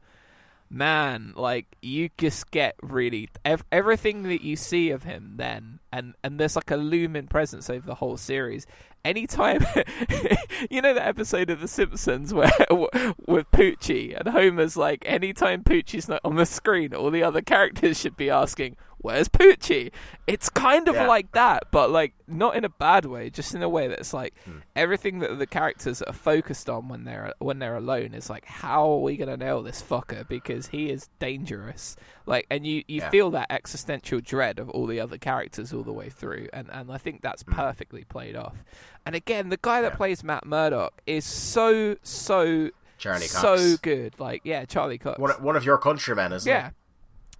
[0.70, 6.14] man, like you just get really ev- everything that you see of him then, and
[6.22, 8.66] and there's like a looming presence over the whole series.
[9.04, 9.64] Anytime,
[10.70, 16.08] you know the episode of The Simpsons where with Poochie and Homer's like, anytime Poochie's
[16.08, 19.90] not on the screen, all the other characters should be asking, "Where's Poochie?"
[20.26, 21.06] It's kind of Yeah.
[21.06, 24.34] like that, but like not in a bad way, just in a way that's like
[24.44, 24.58] hmm.
[24.76, 28.90] everything that the characters are focused on when they're when they're alone is like, how
[28.90, 31.96] are we gonna nail this fucker because he is dangerous.
[32.26, 33.10] Like, and you you Yeah.
[33.10, 36.92] feel that existential dread of all the other characters all the way through, and and
[36.92, 37.52] I think that's hmm.
[37.52, 38.64] perfectly played off.
[39.06, 39.96] And again, the guy that Yeah.
[39.96, 43.40] plays Matt Murdock is so so Charlie Cox.
[43.40, 44.18] so good.
[44.18, 45.18] Like, yeah, Charlie Cox.
[45.18, 46.70] one, one of your countrymen, isn't Yeah.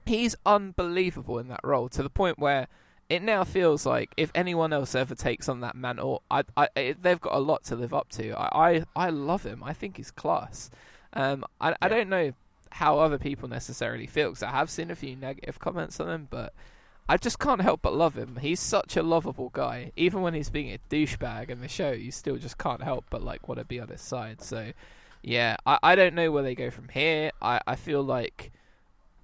[0.09, 2.67] He's unbelievable in that role to the point where
[3.09, 7.03] it now feels like if anyone else ever takes on that mantle, I, I, it,
[7.03, 8.33] they've got a lot to live up to.
[8.33, 9.63] I, I, I love him.
[9.63, 10.71] I think he's class.
[11.13, 12.33] Um, I, I don't know
[12.71, 16.29] how other people necessarily feel because I have seen a few negative comments on him,
[16.31, 16.53] but
[17.09, 18.39] I just can't help but love him.
[18.43, 19.93] He's such a lovable guy.
[19.97, 23.23] Even when he's being a douchebag in the show, you still just can't help but
[23.23, 24.43] like want to be on his side.
[24.43, 24.73] So,
[25.23, 27.31] yeah, I, I don't know where they go from here.
[27.41, 28.53] I, I feel like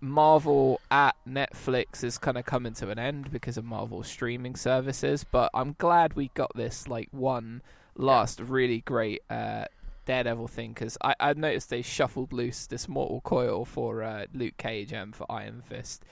[0.05, 5.25] Marvel at Netflix is kind of coming to an end because of Marvel streaming services,
[5.25, 7.63] but I'm glad we got this like one
[7.97, 9.65] last really great uh,
[10.05, 14.59] Daredevil thing because I, I noticed they shuffled loose this Mortal Coil for uh, Luke
[14.59, 16.05] Cage and for Iron Fist.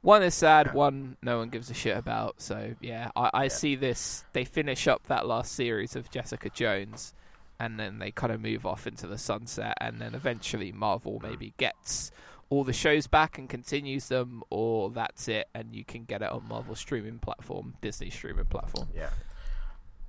[0.00, 2.40] One is sad, one no one gives a shit about.
[2.40, 4.24] So yeah, I, I see this.
[4.32, 7.12] They finish up that last series of Jessica Jones,
[7.60, 11.52] and then they kind of move off into the sunset, and then eventually Marvel maybe
[11.58, 12.10] gets
[12.50, 16.30] all the shows back and continues them, or that's it, and you can get it
[16.30, 18.88] on Marvel streaming platform, Disney streaming platform.
[18.94, 19.10] Yeah.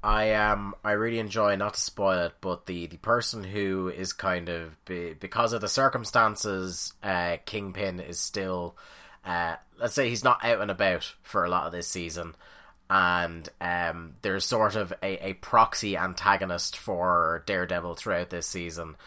[0.03, 4.13] I um I really enjoy not to spoil it, but the the person who is
[4.13, 8.77] kind of be, because of the circumstances, uh, Kingpin is still,
[9.25, 12.35] uh, let's say he's not out and about for a lot of this season,
[12.87, 18.97] and um there's sort of a, a proxy antagonist for Daredevil throughout this season,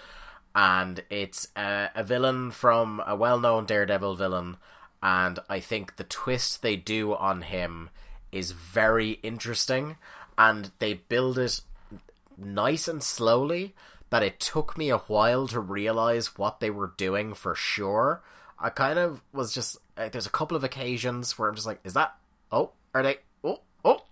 [0.54, 4.56] and it's a, a villain from a well known Daredevil villain,
[5.02, 7.90] and I think the twist they do on him
[8.32, 9.96] is very interesting
[10.36, 11.60] and they build it
[12.36, 13.74] nice and slowly
[14.10, 18.22] that it took me a while to realize what they were doing for sure.
[18.58, 21.80] I kind of was just like, there's a couple of occasions where I'm just like,
[21.84, 22.14] is that
[22.50, 24.04] oh are they oh, oh.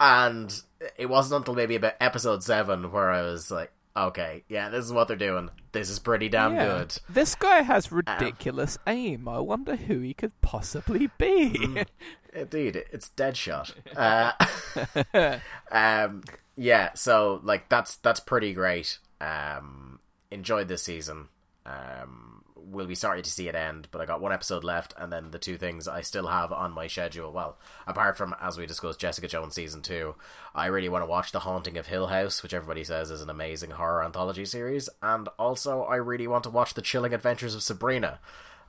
[0.00, 0.52] and
[0.96, 4.92] it wasn't until maybe about episode seven where I was like, okay, yeah, this is
[4.92, 5.50] what they're doing.
[5.72, 6.66] This is pretty damn Yeah.
[6.66, 6.98] good.
[7.08, 9.28] This guy has ridiculous aim.
[9.28, 11.84] I wonder who he could possibly be.
[12.34, 13.72] Indeed, it's Deadshot.
[13.96, 15.38] Uh,
[15.70, 16.22] um,
[16.56, 18.98] yeah, so like that's that's pretty great.
[19.20, 19.98] Um,
[20.30, 21.28] enjoyed this season.
[21.66, 25.12] Um, will be sorry to see it end, but I got one episode left, and
[25.12, 27.32] then the two things I still have on my schedule.
[27.32, 30.14] Well, apart from as we discussed, Jessica Jones season two,
[30.54, 33.30] I really want to watch The Haunting of Hill House, which everybody says is an
[33.30, 37.62] amazing horror anthology series, and also I really want to watch The Chilling Adventures of
[37.62, 38.20] Sabrina.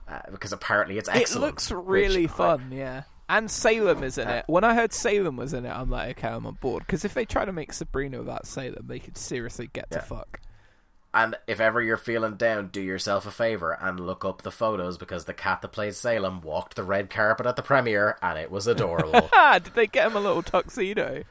[0.05, 1.43] Uh, because apparently it's excellent.
[1.43, 3.03] it looks really which I- fun, yeah.
[3.29, 4.43] And Salem is in it.
[4.47, 6.83] When I heard Salem was in it, I'm like, okay, I'm on board.
[6.85, 9.99] Because if they try to make Sabrina without Salem, they could seriously get Yeah.
[9.99, 10.41] to fuck.
[11.13, 14.97] And if ever you're feeling down, do yourself a favor and look up the photos
[14.97, 18.49] because the cat that plays Salem walked the red carpet at the premiere and it
[18.49, 19.29] was adorable.
[19.33, 21.23] Ah, did they get him a little tuxedo?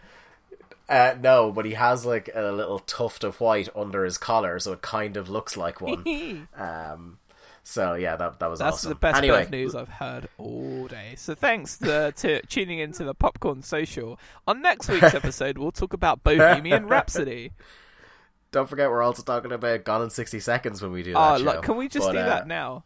[0.89, 4.73] uh, no, but he has like a little tuft of white under his collar, so
[4.73, 6.47] it kind of looks like one.
[6.57, 7.19] um,
[7.65, 8.91] so yeah, that that was That's awesome.
[8.91, 11.15] the best anyway, bit of news I've heard all day.
[11.17, 14.19] So thanks to, to tuning into the Popcorn Social.
[14.47, 17.53] On next week's episode, we'll talk about Bohemian Rhapsody.
[18.53, 21.39] Don't forget we're also talking about Gone in sixty seconds when we do Oh, that.
[21.39, 21.45] show.
[21.45, 22.85] look, can we just But, do uh, that now?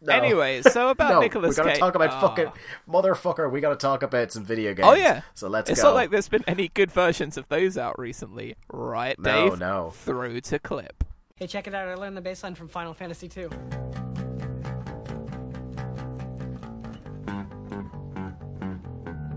[0.00, 0.12] no.
[0.12, 1.78] Anyway, so about no, Nicholas we gotta Cage.
[1.78, 2.20] talk about Ah.
[2.20, 2.52] fucking
[2.88, 3.50] motherfucker.
[3.52, 4.88] We gotta talk about some video games.
[4.88, 5.72] Oh yeah, so let's go.
[5.72, 5.88] It's go.
[5.88, 9.58] not like there's been any good versions of those out recently, right, No, Dave?
[9.60, 9.90] no.
[9.96, 11.04] Throw to clip.
[11.36, 11.86] Hey, check it out.
[11.86, 13.48] I learned the bassline from Final Fantasy II.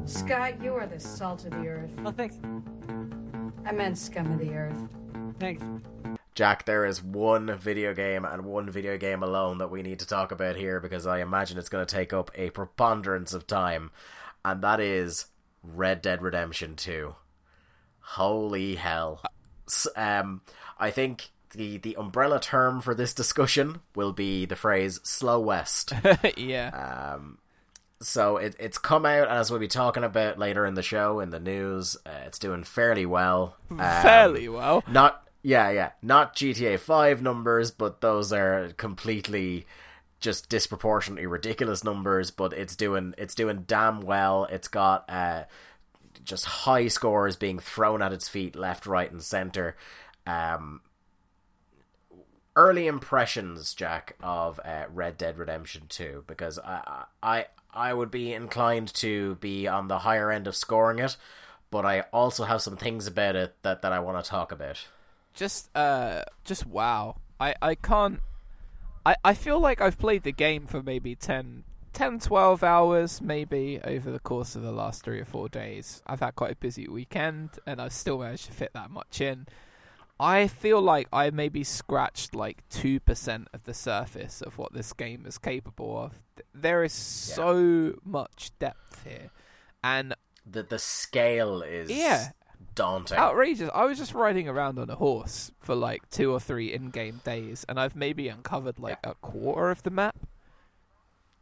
[0.06, 1.91] Scott, you are the salt of the earth.
[2.06, 2.38] Oh, thanks.
[3.65, 4.75] I meant scum of the earth.
[5.39, 5.63] Thanks.
[6.36, 10.08] Jack, there is one video game and one video game alone that we need to
[10.08, 13.91] talk about here because I imagine it's going to take up a preponderance of time,
[14.43, 15.28] and that is
[15.63, 17.13] Red Dead Redemption 2.
[18.00, 19.22] Holy hell.
[19.96, 20.41] Um,
[20.78, 25.93] I think the, the umbrella term for this discussion will be the phrase slow west.
[26.38, 27.13] yeah.
[27.15, 27.38] Um,
[28.02, 31.30] so it, it's come out as we'll be talking about later in the show in
[31.30, 31.96] the news.
[32.06, 33.56] Uh, it's doing fairly well.
[33.69, 34.84] Um, Fairly well.
[34.88, 39.65] not yeah yeah not GTA Five numbers, but those are completely
[40.19, 42.32] just disproportionately ridiculous numbers.
[42.32, 44.45] But it's doing it's doing damn well.
[44.45, 45.43] It's got uh,
[46.23, 49.75] just high scores being thrown at its feet left, right, and center.
[50.25, 50.82] Um,
[52.56, 58.34] early impressions, Jack, of uh, Red Dead Redemption Two, because I I I would be
[58.34, 61.17] inclined to be on the higher end of scoring it,
[61.71, 64.88] but I also have some things about it that, that I want to talk about.
[65.34, 67.17] Just uh just wow.
[67.39, 68.19] I I can't
[69.06, 73.80] I I feel like I've played the game for maybe 10 10 12 hours maybe
[73.84, 76.02] over the course of the last 3 or 4 days.
[76.08, 79.48] I've had quite a busy weekend and I've still managed to fit that much in.
[80.19, 85.26] I feel like I maybe scratched like 2% of the surface of what this game
[85.26, 86.12] is capable of.
[86.36, 89.32] Th- There is so much depth here.
[89.84, 90.13] And
[90.46, 92.30] The the scale is Yeah.
[92.76, 93.18] Daunting.
[93.18, 93.70] outrageous.
[93.74, 97.66] I was just riding around on a horse for like two or three in-game days,
[97.70, 100.16] and I've maybe uncovered like a quarter of the map.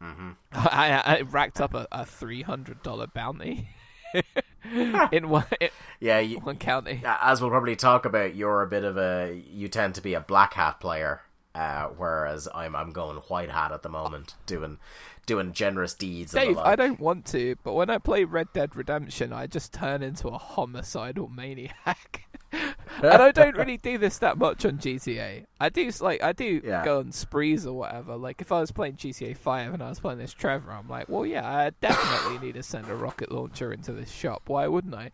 [0.02, 0.36] Mhm.
[0.52, 3.70] I, I, I racked up a, a three hundred dollar bounty
[5.12, 7.02] in one in Yeah, you, one county.
[7.06, 10.20] as we'll probably talk about, you're a bit of a you tend to be a
[10.20, 11.22] black hat player,
[11.56, 14.80] uh, whereas I'm I'm going white hat at the moment, doing
[15.26, 16.32] doing generous deeds.
[16.34, 16.58] Dave.
[16.58, 20.28] I don't want to, but when I play Red Dead Redemption, I just turn into
[20.30, 22.28] a homicidal maniac.
[22.52, 25.46] and I don't really do this that much on GTA.
[25.60, 26.84] I do like I do Yeah.
[26.84, 28.18] go on sprees or whatever.
[28.18, 31.08] Like if I was playing GTA Five and I was playing this Trevor, I'm like,
[31.08, 34.44] well, yeah, I definitely need to send a rocket launcher into this shop.
[34.48, 35.12] Why wouldn't I?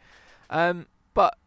[0.49, 1.37] Um, but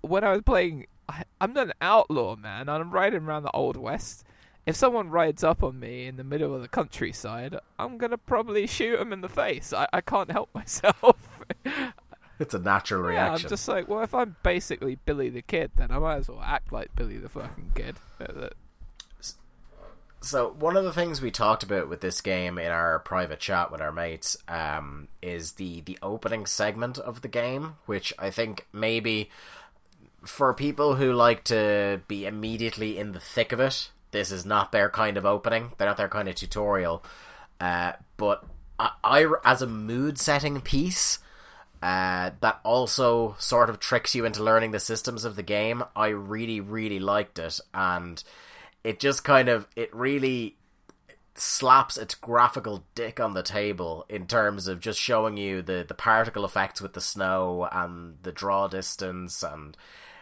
[0.00, 2.62] when I was playing, I, I'm not an outlaw, man.
[2.62, 4.24] and I'm riding around the old west.
[4.66, 8.66] If someone rides up on me in the middle of the countryside, I'm gonna probably
[8.66, 9.72] shoot them in the face.
[9.72, 11.16] I, I can't help myself.
[12.38, 15.90] It's a natural yeah, I'm just like, well, if I'm basically Billy the Kid, then
[15.90, 17.96] I might as well act like Billy the fucking kid.
[20.20, 23.70] So one of the things we talked about with this game in our private chat
[23.70, 28.66] with our mates um, is the the opening segment of the game, which I think
[28.72, 29.30] maybe
[30.24, 34.70] for people who like to be immediately in the thick of it, this is not
[34.70, 35.72] their kind of opening.
[35.76, 37.04] They're not their kind of tutorial.
[37.60, 38.44] Uh, but
[38.78, 41.18] I, I, as a mood setting piece,
[41.82, 45.82] uh, that also sort of tricks you into learning the systems of the game.
[45.96, 48.22] I really, really liked it, and
[48.84, 50.56] it just kind of it really
[51.34, 55.94] slaps its graphical dick on the table in terms of just showing you the the
[55.94, 59.76] particle effects with the snow and the draw distance and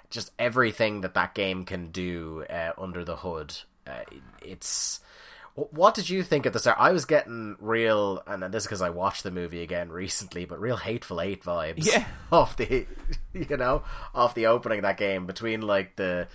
[0.09, 3.55] just everything that that game can do uh, under the hood.
[3.87, 4.03] Uh,
[4.41, 5.01] it's
[5.55, 6.79] what did you think at the start?
[6.81, 10.61] I was getting real, and this is because I watched the movie again recently, but
[10.61, 11.85] real hateful eight vibes.
[11.85, 12.07] Yeah.
[12.33, 12.87] off the,
[13.35, 13.83] you know,
[14.15, 16.29] off the opening of that game between like the,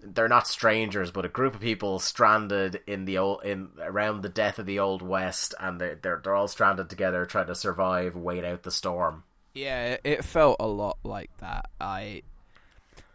[0.00, 4.30] they're not strangers, but a group of people stranded in the old in around the
[4.30, 8.16] death of the old west, and they're they're, they're all stranded together trying to survive,
[8.16, 9.24] wait out the storm.
[9.54, 11.68] Yeah, it felt a lot like that.
[11.78, 12.22] I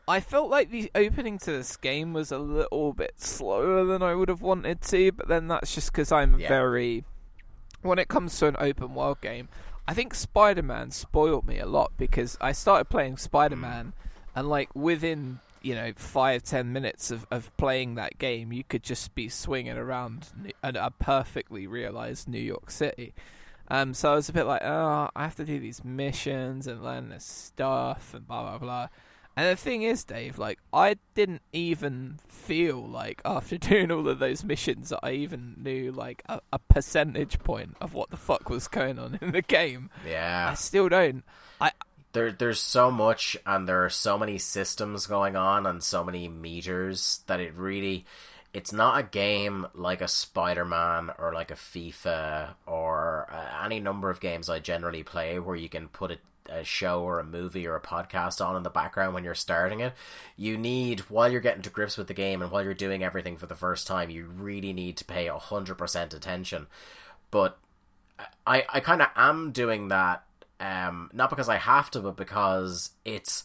[0.07, 4.13] I felt like the opening to this game was a little bit slower than I
[4.15, 6.47] would have wanted to, but then that's just because I'm Yeah.
[6.47, 7.03] very.
[7.81, 9.49] When it comes to an open world game,
[9.87, 13.93] I think Spider Man spoiled me a lot because I started playing Spider Man,
[14.35, 18.83] and like within you know five ten minutes of, of playing that game, you could
[18.83, 20.29] just be swinging around
[20.63, 23.13] a, a perfectly realized New York City.
[23.69, 26.81] Um, so I was a bit like, oh, I have to do these missions and
[26.83, 28.87] learn this stuff and blah blah blah.
[29.37, 34.17] And the thing is, Dave, like I didn't even feel like after doing all of
[34.17, 38.49] those missions that I even knew like a, a percentage point of what the fuck
[38.49, 39.91] was going on in the game.
[40.07, 40.49] Yeah.
[40.51, 41.23] I still don't.
[41.61, 41.71] I
[42.13, 46.27] there there's so much, and there are so many systems going on, and so many
[46.27, 48.05] meters that it really.
[48.53, 54.09] It's not a game like a Spider-Man or like a FIFA or uh, any number
[54.09, 56.17] of games I generally play where you can put a,
[56.49, 59.79] a show or a movie or a podcast on in the background when you're starting
[59.79, 59.93] it.
[60.35, 63.37] You need while you're getting to grips with the game and while you're doing everything
[63.37, 66.67] for the first time, you really need to pay hundred percent attention.
[67.31, 67.57] But
[68.45, 70.23] I I kind of am doing that
[70.59, 73.43] um not because I have to but because it's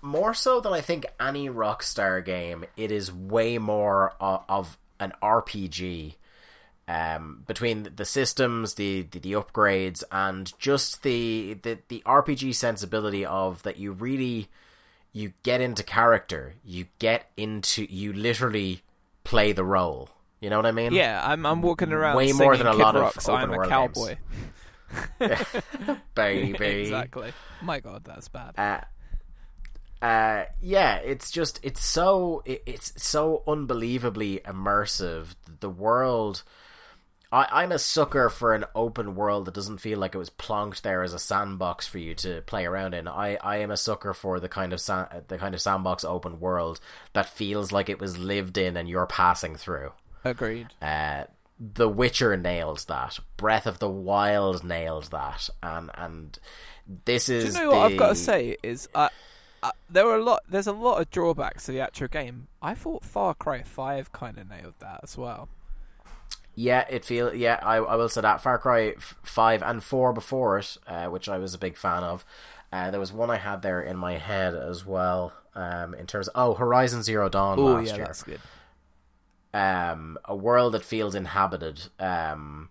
[0.00, 5.12] more so than I think any Rockstar game it is way more of, of an
[5.22, 6.14] RPG
[6.88, 13.24] um between the systems the, the the upgrades and just the the the RPG sensibility
[13.24, 14.48] of that you really
[15.12, 18.82] you get into character you get into you literally
[19.22, 20.08] play the role
[20.40, 22.78] you know what I mean yeah, I'm I'm walking around Way more than a Kid
[22.78, 24.16] lot of Rock's I'm a cowboy.
[26.14, 27.32] baby exactly.
[27.60, 28.54] My God, that's bad.
[28.56, 35.34] uh, uh, yeah, it's just it's so it, it's so unbelievably immersive.
[35.60, 36.44] The world,
[37.30, 40.80] I, I'm a sucker for an open world that doesn't feel like it was plonked
[40.80, 43.06] there as a sandbox for you to play around in.
[43.06, 46.40] I, I am a sucker for the kind of sa- the kind of sandbox open
[46.40, 46.80] world
[47.12, 49.92] that feels like it was lived in and you're passing through.
[50.24, 50.68] Agreed.
[50.80, 51.24] Uh,
[51.60, 53.18] the Witcher nails that.
[53.36, 56.38] Breath of the Wild nailed that, and and
[57.04, 59.08] this Do is you know what I've got to say is uh,
[59.62, 60.44] uh, there are a lot.
[60.48, 62.46] There's a lot of drawbacks to the actual game.
[62.62, 65.48] I thought Far Cry Five kind of nailed that as well.
[66.60, 67.60] Yeah, it feel yeah.
[67.62, 71.38] I, I will say that Far Cry five and four before it, uh, which I
[71.38, 72.24] was a big fan of.
[72.72, 75.32] Uh, there was one I had there in my head as well.
[75.54, 78.42] Um, in terms of oh Horizon Zero Dawn Oh last yeah, year, that's good.
[79.54, 82.70] um, a world that feels inhabited, um,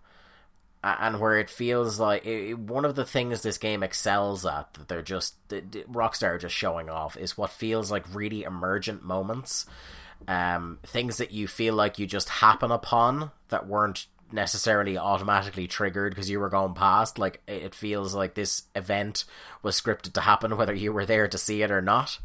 [0.84, 4.88] and where it feels like it, one of the things this game excels at that
[4.88, 9.66] they're just that Rockstar are just showing off is what feels like really emergent moments,
[10.28, 16.14] um, things that you feel like you just happen upon that weren't necessarily automatically triggered
[16.14, 17.18] because you were going past.
[17.18, 19.24] Like it feels like this event
[19.64, 22.20] was scripted to happen whether you were there to see it or not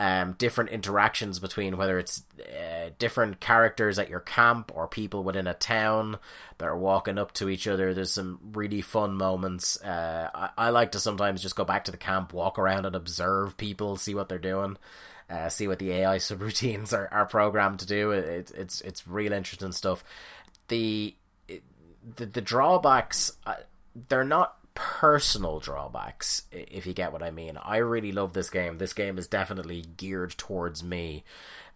[0.00, 5.46] um, different interactions between whether it's uh, different characters at your camp or people within
[5.46, 6.18] a town
[6.56, 7.92] that are walking up to each other.
[7.92, 9.78] There's some really fun moments.
[9.82, 12.96] Uh, I, I like to sometimes just go back to the camp, walk around and
[12.96, 14.78] observe people, see what they're doing.
[15.30, 18.10] Uh, see what the AI subroutines are, are programmed to do.
[18.10, 20.04] It, it's it's real interesting stuff.
[20.68, 21.14] The
[22.16, 23.54] the, the drawbacks uh,
[24.08, 28.78] they're not personal drawbacks if you get what i mean i really love this game
[28.78, 31.24] this game is definitely geared towards me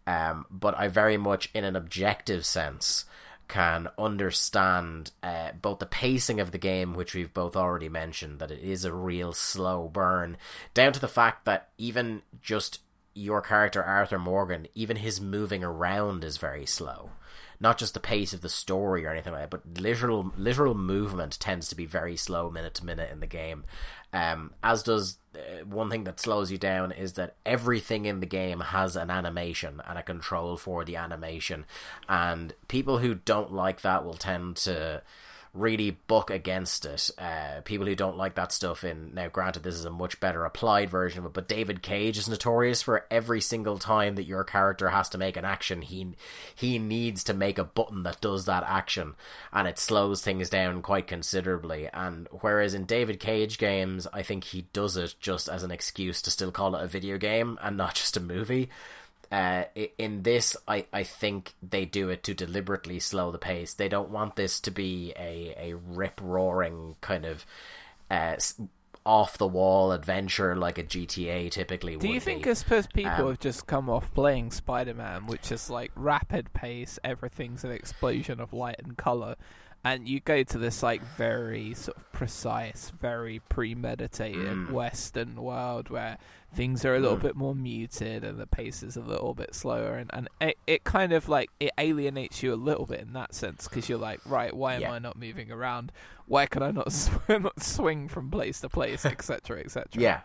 [0.07, 3.07] Um, but I very much, in an objective sense,
[3.49, 8.51] can understand uh, both the pacing of the game, which we've both already mentioned, that
[8.51, 10.37] it is a real slow burn,
[10.75, 12.81] down to the fact that even just
[13.15, 17.11] your character Arthur Morgan, even his moving around is very slow.
[17.61, 21.39] Not just the pace of the story or anything like that, but literal literal movement
[21.39, 23.65] tends to be very slow minute to minute in the game.
[24.13, 28.27] Um, as does uh, one thing that slows you down is that everything in the
[28.27, 31.65] game has an animation and a control for the animation,
[32.09, 35.03] and people who don't like that will tend to
[35.55, 37.11] really buck against it.
[37.17, 40.45] Uh, people who don't like that stuff in now, granted, this is a much better
[40.45, 44.45] applied version of it, but David Cage is notorious for every single time that your
[44.45, 46.15] character has to make an action, he
[46.55, 49.15] he needs to make a button that does that action,
[49.53, 51.89] and it slows things down quite considerably.
[51.93, 56.21] And whereas in David Cage games, I think he does it just as an excuse
[56.23, 58.69] to still call it a video game and not just a movie.
[59.35, 59.65] Uh,
[59.99, 63.75] in this, I, I think they do it to deliberately slow the pace.
[63.75, 67.45] They don't want this to be a, a rip roaring kind of
[68.09, 68.37] uh,
[69.05, 72.03] off the wall adventure like a GTA typically would.
[72.03, 75.51] Do you think, I suppose, people um, have just come off playing Spider Man, which
[75.51, 79.35] is like rapid pace, everything's an explosion of light and color,
[79.85, 84.71] and you go to this like very sort of precise, very premeditated mm.
[84.71, 86.17] Western world where
[86.55, 87.23] things are a little mm.
[87.23, 90.85] bit more muted and the pace is a little bit slower, and and it, it
[90.85, 94.21] kind of like it alienates you a little bit in that sense because you're like,
[94.25, 94.93] right, why am yeah.
[94.93, 95.93] I not moving around?
[96.27, 100.01] Why can I not, sw- not swing from place to place, etc., etc.
[100.01, 100.21] Yeah,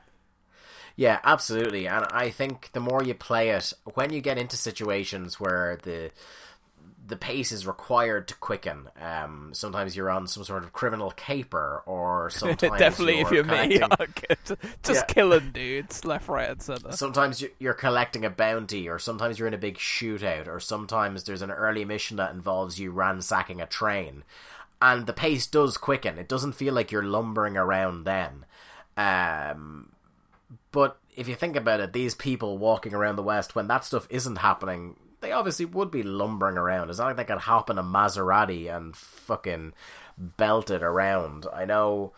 [0.99, 1.88] yeah, absolutely.
[1.88, 6.12] And I think the more you play it, when you get into situations where the
[7.10, 8.89] the pace is required to quicken.
[9.01, 13.80] Um, sometimes you're on some sort of criminal caper, or sometimes definitely if you're me,
[14.84, 15.14] just yeah.
[15.14, 16.91] killing dudes left, right, and center.
[16.91, 21.41] Sometimes you're collecting a bounty, or sometimes you're in a big shootout, or sometimes there's
[21.41, 24.24] an early mission that involves you ransacking a train,
[24.82, 26.18] and the pace does quicken.
[26.18, 28.45] It doesn't feel like you're lumbering around then.
[28.95, 29.89] Um,
[30.72, 34.07] but if you think about it, these people walking around the West when that stuff
[34.10, 36.89] isn't happening they obviously would be lumbering around.
[36.89, 39.74] It's not like they could hop in a Maserati and fucking
[40.17, 41.45] belt it around.
[41.53, 42.13] I know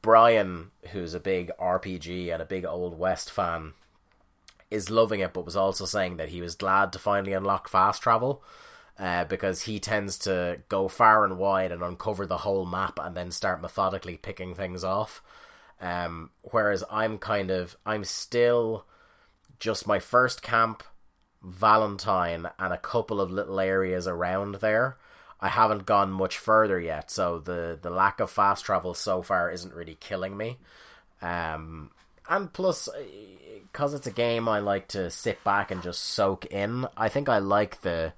[0.00, 3.72] Brian, who's a big RPG and a big Old West fan,
[4.70, 8.02] is loving it, but was also saying that he was glad to finally unlock fast
[8.02, 8.42] travel.
[8.98, 13.16] Uh, because he tends to go far and wide and uncover the whole map and
[13.16, 15.22] then start methodically picking things off.
[15.80, 18.84] Um, whereas I'm kind of I'm still
[19.58, 20.82] just my first camp
[21.42, 24.96] Valentine and a couple of little areas around there.
[25.40, 29.50] I haven't gone much further yet, so the the lack of fast travel so far
[29.50, 30.58] isn't really killing me.
[31.20, 31.90] Um,
[32.28, 32.88] and plus,
[33.72, 36.86] because it's a game I like to sit back and just soak in.
[36.96, 38.12] I think I like the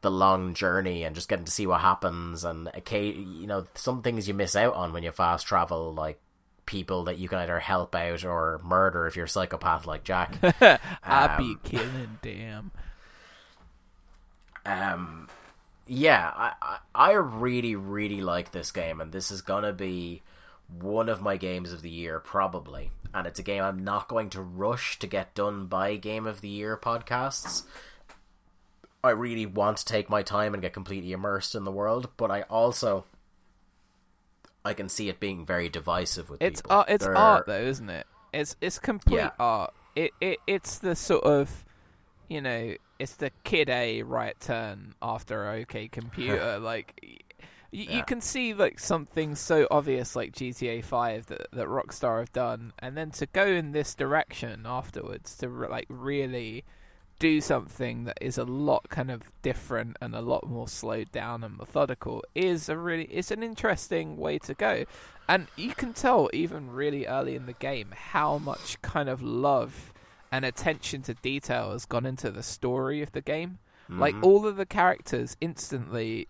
[0.00, 2.44] the long journey and just getting to see what happens.
[2.44, 6.20] And okay, you know, some things you miss out on when you fast travel, like
[6.68, 10.38] people that you can either help out or murder if you're a psychopath like Jack.
[11.02, 12.70] I'd um, be killing, damn.
[14.66, 15.28] Um,
[15.86, 20.22] yeah, I, I, I really really like this game, and this is gonna be
[20.68, 22.90] one of my games of the year probably.
[23.14, 26.42] And it's a game I'm not going to rush to get done by Game of
[26.42, 27.62] the Year podcasts.
[29.02, 32.30] I really want to take my time and get completely immersed in the world, but
[32.30, 33.06] I also
[34.68, 36.76] I can see it being very divisive with it's people.
[36.76, 37.16] Art, it's They're...
[37.16, 38.06] art though, isn't it?
[38.34, 39.30] It's it's complete yeah.
[39.38, 39.72] art.
[39.96, 41.64] It, it it's the sort of
[42.28, 46.58] you know it's the kid A right turn after OK Computer.
[46.58, 47.16] like y-
[47.70, 47.96] yeah.
[47.96, 52.74] you can see like something so obvious like GTA Five that that Rockstar have done,
[52.78, 56.64] and then to go in this direction afterwards to like really
[57.18, 61.42] do something that is a lot kind of different and a lot more slowed down
[61.42, 64.84] and methodical is a really it's an interesting way to go
[65.28, 69.92] and you can tell even really early in the game how much kind of love
[70.30, 73.58] and attention to detail has gone into the story of the game
[73.90, 74.00] mm-hmm.
[74.00, 76.28] like all of the characters instantly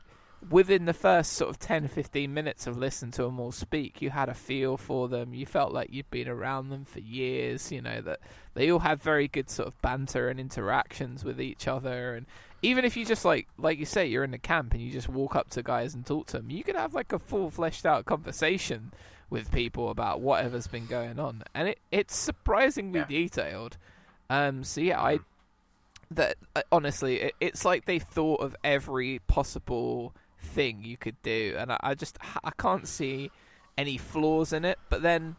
[0.50, 4.10] within the first sort of 10 15 minutes of listening to them all speak you
[4.10, 5.34] had a feel for them.
[5.34, 8.20] You felt like you'd been around them for years you know that
[8.54, 12.14] they all had very good sort of banter and interactions with each other.
[12.14, 12.26] And
[12.62, 15.08] even if you just like like you say you're in the camp and you just
[15.08, 17.84] walk up to guys and talk to them you could have like a full fleshed
[17.84, 18.92] out conversation
[19.30, 21.42] with people about whatever's been going on.
[21.54, 23.06] And it it's surprisingly yeah.
[23.06, 23.76] detailed.
[24.30, 25.18] Um so yeah i
[26.10, 31.54] that uh, honestly it, it's like they thought of every possible thing you could do,
[31.58, 33.30] and I, I just I can't see
[33.76, 34.78] any flaws in it.
[34.88, 35.36] But then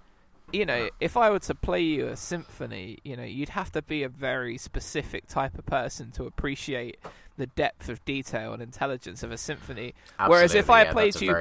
[0.51, 3.81] you know, if I were to play you a symphony, you know, you'd have to
[3.81, 6.97] be a very specific type of person to appreciate
[7.37, 9.93] the depth of detail and intelligence of a symphony.
[10.25, 11.33] Whereas if I yeah, played you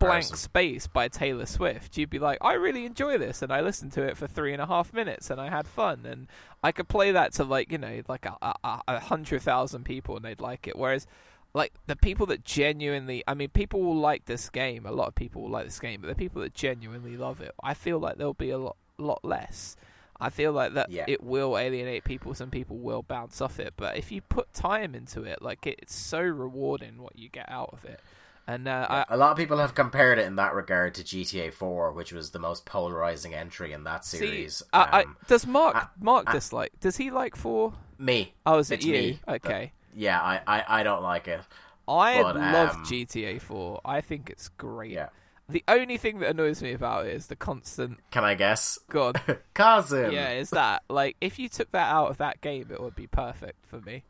[0.00, 0.24] Blank.
[0.24, 4.02] Space by Taylor Swift, you'd be like, I really enjoy this, and I listened to
[4.02, 6.26] it for three and a half minutes, and I had fun, and
[6.62, 10.16] I could play that to like you know like a, a, a hundred thousand people,
[10.16, 10.76] and they'd like it.
[10.76, 11.06] Whereas
[11.54, 14.84] like the people that genuinely, I mean, people will like this game.
[14.86, 17.52] A lot of people will like this game, but the people that genuinely love it,
[17.62, 19.76] I feel like there'll be a lot, lot less.
[20.20, 21.04] I feel like that Yeah.
[21.08, 22.34] it will alienate people.
[22.34, 25.78] Some people will bounce off it, but if you put time into it, like it,
[25.82, 28.00] it's so rewarding what you get out of it.
[28.46, 31.52] And uh, I, A lot of people have compared it in that regard to GTA
[31.52, 34.62] 4, which was the most polarizing entry in that series.
[34.72, 36.72] I, Um, I, does Mark I- Mark I- dislike?
[36.80, 37.72] Does he like four?
[37.96, 38.34] me.
[38.44, 38.92] Oh, is it It's you?
[38.92, 39.20] me.
[39.28, 39.72] Okay.
[39.94, 41.40] Yeah, I, I, I don't like it.
[41.86, 43.80] I But, love um, GTA 4.
[43.84, 44.92] I think it's great.
[44.92, 45.08] Yeah.
[45.48, 48.78] The only thing that annoys me about it is the constant Can I guess?
[48.88, 49.20] God.
[49.54, 50.10] Kazim!
[50.12, 53.06] yeah, is that like if you took that out of that game, it would be
[53.06, 54.04] perfect for me.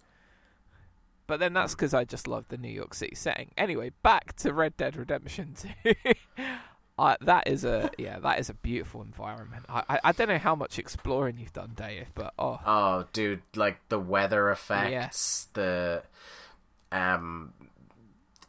[1.26, 3.50] But then that's because I just love the New York City setting.
[3.56, 5.94] Anyway, back to Red Dead Redemption 2.
[6.96, 9.64] I, that is a yeah, that is a beautiful environment.
[9.68, 13.42] I, I I don't know how much exploring you've done, Dave, but oh, Oh, dude,
[13.56, 16.02] like the weather effects, the
[16.92, 17.52] um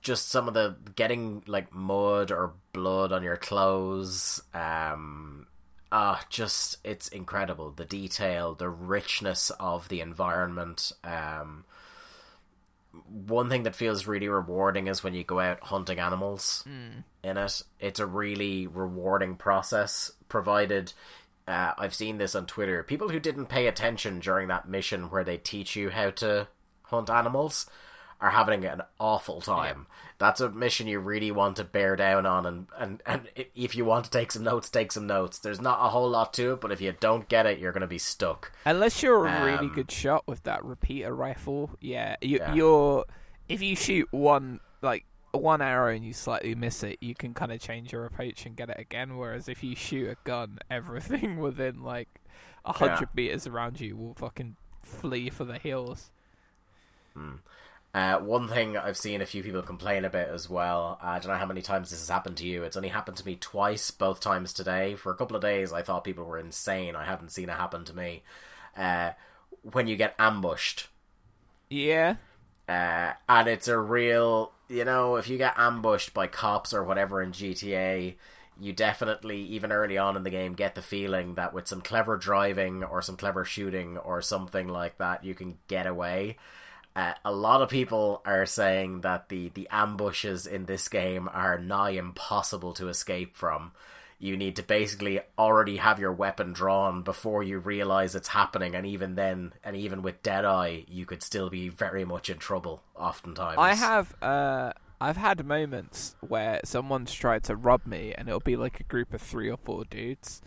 [0.01, 4.41] just some of the getting like mud or blood on your clothes.
[4.53, 5.47] Um
[5.91, 7.71] ah, just it's incredible.
[7.71, 10.91] The detail, the richness of the environment.
[11.03, 11.65] Um
[13.07, 16.63] one thing that feels really rewarding is when you go out hunting animals
[17.23, 17.61] in it.
[17.79, 20.93] It's a really rewarding process, provided
[21.47, 22.83] uh, I've seen this on Twitter.
[22.83, 26.47] People who didn't pay attention during that mission where they teach you how to
[26.83, 27.67] hunt animals
[28.21, 29.87] are having an awful time.
[30.17, 33.83] That's a mission you really want to bear down on, and, and, and if you
[33.83, 35.39] want to take some notes, take some notes.
[35.39, 37.81] There's not a whole lot to it, but if you don't get it, you're going
[37.81, 38.53] to be stuck.
[38.65, 42.53] Unless you're a really Um, good shot with that repeater rifle, yeah, you, Yeah.
[42.53, 43.05] you're.
[43.49, 47.51] If you shoot one like one arrow and you slightly miss it, you can kind
[47.51, 49.17] of change your approach and get it again.
[49.17, 52.07] Whereas if you shoot a gun, everything within like
[52.63, 56.09] a hundred meters around you will fucking flee for the hills.
[57.95, 60.99] Uh, one thing I've seen a few people complain about as well.
[61.01, 62.63] uh, I don't know how many times this has happened to you.
[62.63, 64.95] It's only happened to me twice, both times today.
[64.95, 66.97] For a couple of days, I thought people were insane.
[66.97, 68.23] I hadn't seen it happen to me.
[68.75, 69.11] Uh,
[69.63, 70.89] when you get ambushed,
[71.69, 72.15] Yeah,
[72.67, 77.21] uh, and it's a real, you know, if you get ambushed by cops or whatever
[77.21, 78.17] in GTA,
[78.59, 82.17] you definitely, even early on in the game, get the feeling that with some clever
[82.17, 86.37] driving or some clever shooting or something like that, you can get away.
[86.95, 91.59] Uh, a lot of people are saying that the, the ambushes in this game are
[91.59, 93.73] nigh impossible to escape from.
[94.17, 98.85] You need to basically already have your weapon drawn before you realize it's happening, and
[98.85, 102.81] even then, and even with Deadeye, you could still be very much in trouble.
[102.95, 104.15] Oftentimes, I have.
[104.21, 104.71] Uh,
[105.01, 109.13] I've had moments where someone's tried to rob me, and it'll be like a group
[109.13, 110.41] of three or four dudes.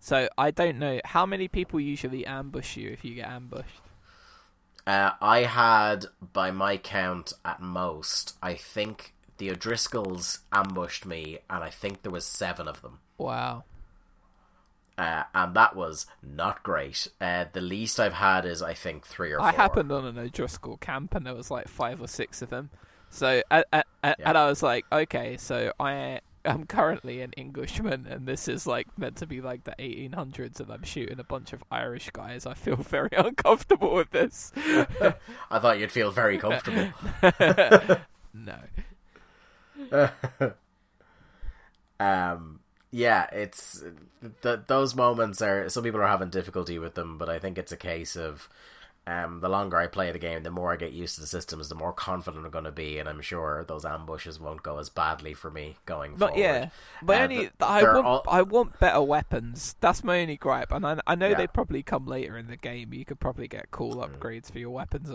[0.00, 3.80] So I don't know how many people usually ambush you if you get ambushed.
[4.86, 11.64] Uh, I had, by my count, at most, I think the O'Driscolls ambushed me, and
[11.64, 12.98] I think there was seven of them.
[13.16, 13.64] Wow.
[14.96, 17.08] Uh, and that was not great.
[17.20, 19.48] Uh, the least I've had is, I think, three or four.
[19.48, 22.70] I happened on an O'Driscoll camp, and there was like five or six of them.
[23.10, 23.82] So, Yeah.
[24.02, 28.86] and I was like, okay, so I am currently an Englishman, and this is like
[28.98, 32.46] meant to be like the 1800s, and I'm shooting a bunch of Irish guys.
[32.46, 34.52] I feel very uncomfortable with this.
[34.56, 36.92] I thought you'd feel very comfortable.
[38.34, 38.58] no.
[42.00, 43.82] um, yeah, it's
[44.42, 45.68] th- those moments are.
[45.68, 48.48] Some people are having difficulty with them, but I think it's a case of.
[49.06, 51.68] Um, the longer I play the game, the more I get used to the systems,
[51.68, 54.88] the more confident I'm going to be, and I'm sure those ambushes won't go as
[54.88, 56.40] badly for me going But forward.
[56.42, 56.68] yeah,
[57.02, 59.76] but Uh, only th- I want all- I want better weapons.
[59.80, 61.34] That's my only gripe, and I, I know Yeah.
[61.36, 62.94] they probably come later in the game.
[62.94, 64.08] You could probably get cool Mm.
[64.08, 65.10] upgrades for your weapons,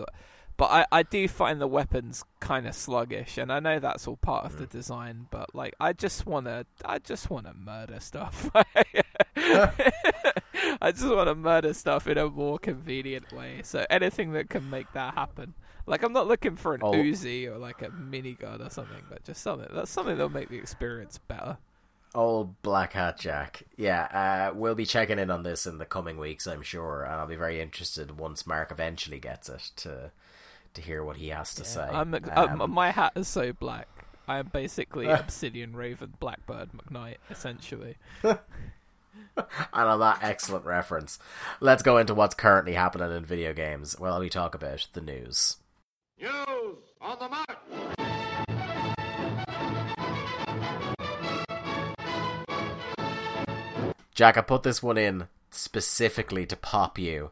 [0.60, 4.16] but I, I do find the weapons kind of sluggish, and I know that's all
[4.16, 4.70] part of the Mm.
[4.70, 5.26] design.
[5.30, 8.50] But like, I just wanna I just wanna murder stuff.
[9.36, 13.60] I just want to murder stuff in a more convenient way.
[13.64, 15.54] So anything that can make that happen.
[15.86, 16.92] Like I'm not looking for an Oh.
[16.92, 20.58] Uzi or like a minigun or something, but just something that's something that'll make the
[20.58, 21.58] experience better.
[22.14, 23.62] Old Black Hat Jack.
[23.76, 27.14] Yeah, uh, we'll be checking in on this in the coming weeks, I'm sure, and
[27.14, 30.10] I'll be very interested once Mark eventually gets it to
[30.74, 31.82] to hear what he has to say.
[31.82, 33.88] I'm, Um, um, my hat is so black.
[34.28, 37.96] I am basically Obsidian Raven Blackbird McKnight, essentially.
[38.22, 38.38] and
[39.74, 41.18] on that excellent reference,
[41.60, 45.56] let's go into what's currently happening in video games while we talk about the news.
[46.20, 47.58] News on the march.
[54.14, 57.30] Jack, I put this one in specifically to pop you.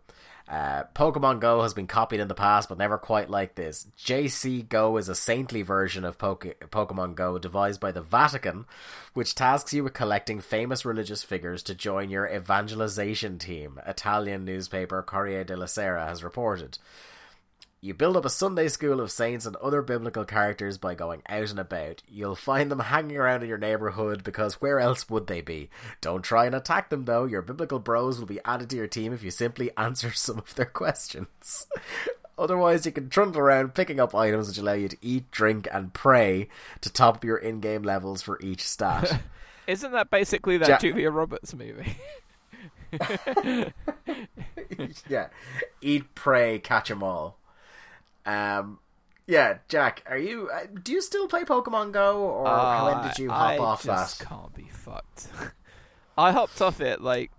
[0.49, 3.86] Uh, Pokemon Go has been copied in the past, but never quite like this.
[3.99, 8.64] JC Go is a saintly version of Poke- Pokemon Go devised by the Vatican,
[9.12, 15.03] which tasks you with collecting famous religious figures to join your evangelization team, Italian newspaper
[15.03, 16.78] Corriere della Sera has reported.
[17.80, 21.50] You build up a Sunday school of saints and other biblical characters by going out
[21.50, 22.02] and about.
[22.08, 25.70] You'll find them hanging around in your neighborhood because where else would they be?
[26.00, 27.24] Don't try and attack them though.
[27.24, 30.52] Your biblical bros will be added to your team if you simply answer some of
[30.56, 31.68] their questions.
[32.38, 35.92] Otherwise, you can trundle around picking up items which allow you to eat, drink, and
[35.94, 36.48] pray
[36.80, 39.20] to top up your in game levels for each stat.
[39.68, 41.96] Isn't that basically that Ja- Julia Roberts movie?
[45.08, 45.28] yeah.
[45.80, 47.38] Eat, pray, catch 'em all.
[48.28, 48.78] Um,
[49.26, 50.48] yeah, Jack, are you?
[50.52, 53.82] Uh, do you still play Pokemon Go, or when did you hop Uh, I off
[53.82, 54.26] just that?
[54.28, 55.28] can't be fucked.
[56.18, 57.30] I hopped off it like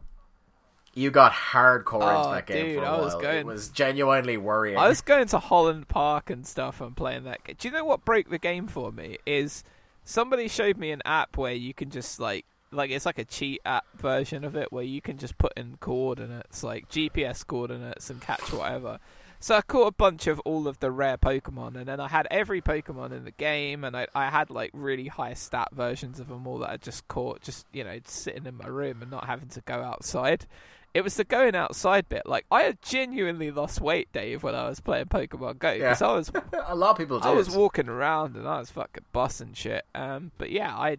[0.93, 3.01] You got hardcore into Oh, that game dude, for a I while.
[3.03, 4.77] was It was genuinely worrying.
[4.77, 7.43] I was going to Holland Park and stuff and playing that.
[7.43, 7.55] game.
[7.59, 9.17] Do you know what broke the game for me?
[9.25, 9.63] Is
[10.05, 13.61] somebody showed me an app where you can just like like it's like a cheat
[13.65, 18.21] app version of it where you can just put in coordinates like GPS coordinates and
[18.21, 18.99] catch whatever.
[19.41, 22.27] So I caught a bunch of all of the rare Pokemon, and then I had
[22.29, 26.27] every Pokemon in the game, and I I had like really high stat versions of
[26.27, 29.25] them all that I just caught, just you know, sitting in my room and not
[29.27, 30.45] having to go outside.
[30.93, 32.25] It was the going outside bit.
[32.25, 36.07] Like I had genuinely lost weight, Dave, when I was playing Pokemon Go because Yeah.
[36.07, 36.31] I was
[36.65, 37.27] a lot of people did.
[37.27, 39.85] I was walking around and I was fucking busting shit.
[39.95, 40.97] Um, but yeah, I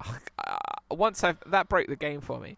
[0.00, 0.56] uh,
[0.90, 2.56] once I that broke the game for me.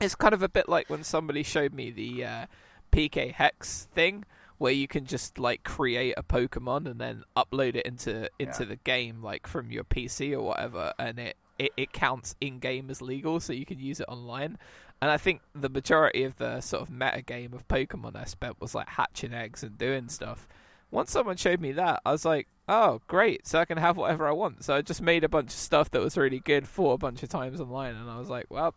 [0.00, 2.46] It's kind of a bit like when somebody showed me the uh,
[2.90, 4.24] PKHeX thing,
[4.62, 8.68] where you can just like create a Pokemon and then upload it into into Yeah.
[8.68, 12.88] the game, like from your PC or whatever, and it, it, it counts in game
[12.88, 14.58] as legal, so you can use it online.
[15.00, 18.60] And I think the majority of the sort of meta game of Pokemon I spent
[18.60, 20.46] was like hatching eggs and doing stuff.
[20.92, 24.28] Once someone showed me that, I was like, oh, great, so I can have whatever
[24.28, 24.62] I want.
[24.62, 27.22] So I just made a bunch of stuff that was really good for a bunch
[27.24, 28.74] of times online, and I was like, well,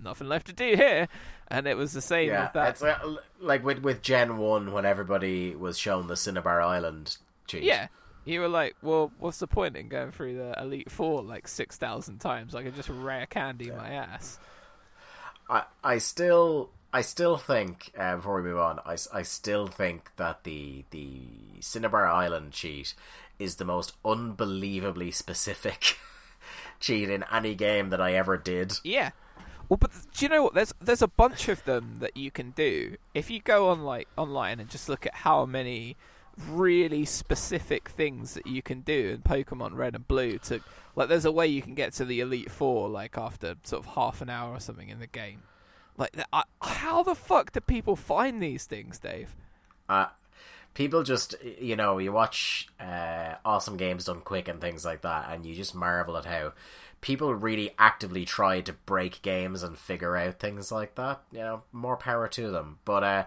[0.00, 1.08] nothing left to do here.
[1.48, 2.68] And it was the same yeah, with that.
[2.70, 7.16] it's uh, l- like with with Gen One when everybody was shown the Cinnabar Island
[7.46, 7.62] cheat.
[7.62, 7.88] Yeah.
[8.24, 12.18] You were like, well, what's the point in going through the Elite Four like 6,000
[12.20, 12.54] times?
[12.54, 14.38] I could just rare candy my ass.
[15.50, 20.10] I I still I still think uh, before we move on, I, I still think
[20.16, 21.20] that the the
[21.60, 22.94] Cinnabar Island cheat
[23.38, 25.98] is the most unbelievably specific
[26.80, 28.74] cheat in any game that I ever did.
[28.84, 29.10] Yeah.
[29.68, 30.54] Well, but do you know what?
[30.54, 34.08] There's there's a bunch of them that you can do if you go on like
[34.16, 35.96] online and just look at how many
[36.48, 40.38] really specific things that you can do in Pokemon Red and Blue.
[40.38, 40.60] To
[40.96, 43.94] like, there's a way you can get to the Elite Four like after sort of
[43.94, 45.42] half an hour or something in the game.
[45.96, 49.34] Like, I, how the fuck do people find these things, Dave?
[49.88, 50.06] Uh,
[50.74, 55.28] people just you know you watch uh, awesome games done quick and things like that,
[55.30, 56.52] and you just marvel at how
[57.02, 61.20] people really actively try to break games and figure out things like that.
[61.30, 62.78] You know, more power to them.
[62.86, 63.24] But uh,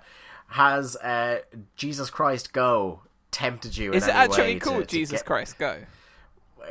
[0.48, 1.42] has uh,
[1.76, 3.94] Jesus Christ Go tempted you?
[3.94, 5.78] Is in it any way actually called to Jesus get- Christ Go?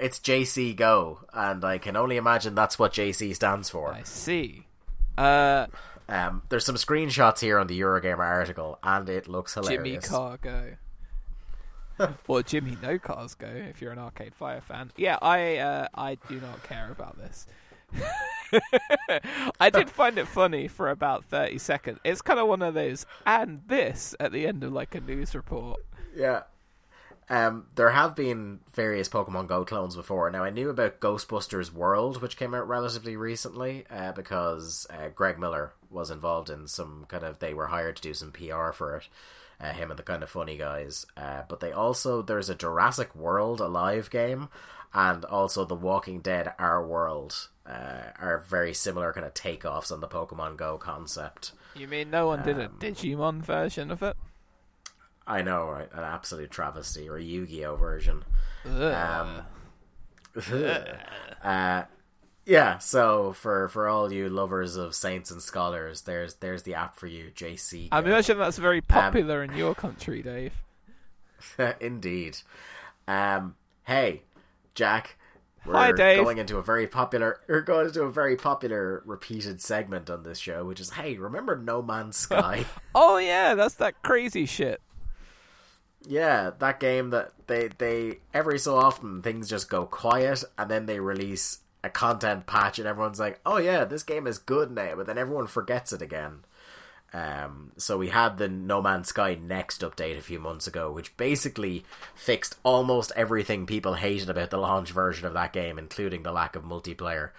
[0.00, 3.92] It's JC Go, and I can only imagine that's what JC stands for.
[3.94, 4.66] I see.
[5.16, 5.66] Uh,
[6.09, 10.09] Um, there's some screenshots here on the Eurogamer article, and it looks hilarious.
[10.09, 10.72] Car Go.
[12.28, 14.90] or Jimmy No Cars Go if you're an Arcade Fire fan.
[14.97, 17.47] Yeah, I uh, I do not care about this.
[19.61, 21.99] I did find it funny for about 30 seconds.
[22.05, 25.34] It's kind of one of those and this at the end of like a news
[25.34, 25.80] report.
[26.16, 26.42] Yeah.
[27.30, 30.30] Um, there have been various Pokemon Go clones before.
[30.30, 35.38] Now, I knew about Ghostbusters World, which came out relatively recently, uh, because uh, Greg
[35.38, 37.38] Miller was involved in some kind of.
[37.38, 39.09] They were hired to do some PR for it.
[39.61, 41.07] Uh, him and the kind of funny guys.
[41.16, 42.22] Uh, but they also.
[42.22, 44.48] There's a Jurassic World Alive game,
[44.92, 50.00] and also the Walking Dead Our World uh, are very similar kind of takeoffs on
[50.00, 51.52] the Pokemon Go concept.
[51.74, 54.16] You mean no one did a Um, Digimon version of it?
[55.26, 55.88] I know, right?
[55.92, 58.24] An absolute travesty, or a Yu Gi Oh version.
[58.66, 58.92] Ugh.
[58.92, 59.42] Um,
[61.42, 61.84] uh,
[62.47, 62.78] yeah.
[62.78, 67.07] So for for all you lovers of saints and scholars, there's there's the app for
[67.07, 67.88] you, JC.
[67.92, 68.09] I Go.
[68.09, 70.53] imagine that's very popular in your country, Dave.
[71.80, 72.38] Indeed.
[73.09, 73.57] Um.
[73.84, 74.22] Hey,
[74.74, 75.16] Jack.
[75.66, 76.22] We're Hi, Dave.
[76.22, 77.40] going into a very popular.
[77.49, 81.57] We're going into a very popular repeated segment on this show, which is, "Hey, remember
[81.57, 84.82] No Man's Sky?" Oh yeah, that's that crazy shit.
[86.07, 90.84] yeah, that game that they they every so often things just go quiet, and then
[90.84, 94.97] they release a content patch, and everyone's like, "Oh yeah, this game is good now,"
[94.97, 96.45] but then everyone forgets it again.
[97.12, 101.16] Um, so we had the No Man's Sky Next update a few months ago, which
[101.16, 106.32] basically fixed almost everything people hated about the launch version of that game, including the
[106.32, 107.30] lack of multiplayer.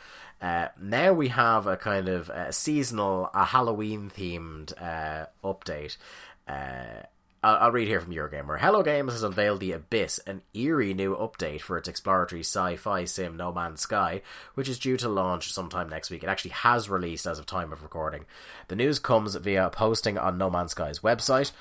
[0.41, 5.97] Uh, now we have a kind of uh, seasonal, a Halloween themed uh, update.
[6.47, 7.03] Uh,
[7.45, 8.59] I'll, I'll read here from Eurogamer.
[8.59, 13.37] Hello Games has unveiled The Abyss, an eerie new update for its exploratory sci-fi sim
[13.37, 14.23] No Man's Sky,
[14.55, 16.23] which is due to launch sometime next week.
[16.23, 18.25] It actually has released as of time of recording.
[18.67, 21.51] The news comes via posting on No Man's Sky's website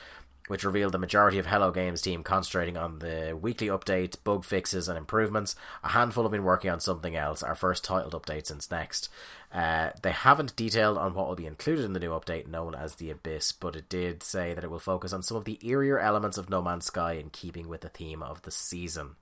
[0.47, 4.89] which revealed the majority of Hello Games team concentrating on the weekly updates, bug fixes,
[4.89, 5.57] and improvements.
[5.83, 9.09] A handful have been working on something else, our first titled update since Next.
[9.53, 12.97] Uh, they haven't detailed on what will be included in the new update known as
[12.97, 16.03] The Abyss, but it did say that it will focus on some of the eerier
[16.03, 19.17] elements of No Man's Sky in keeping with the theme of the season.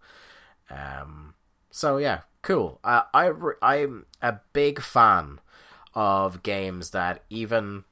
[0.70, 1.35] Um,
[1.70, 2.81] so yeah, cool.
[2.83, 3.31] Uh, I
[3.62, 5.41] I'm a big fan
[5.95, 7.85] of games that even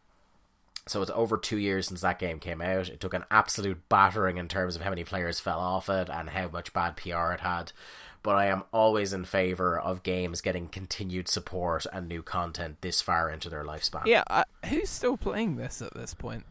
[0.91, 2.89] so it's over two years since that game came out.
[2.89, 6.29] It took an absolute battering in terms of how many players fell off it and
[6.29, 7.73] how much bad PR it had.
[8.23, 13.01] But I am always in favor of games getting continued support and new content this
[13.01, 14.07] far into their lifespan.
[14.07, 16.45] Yeah, I, who's still playing this at this point?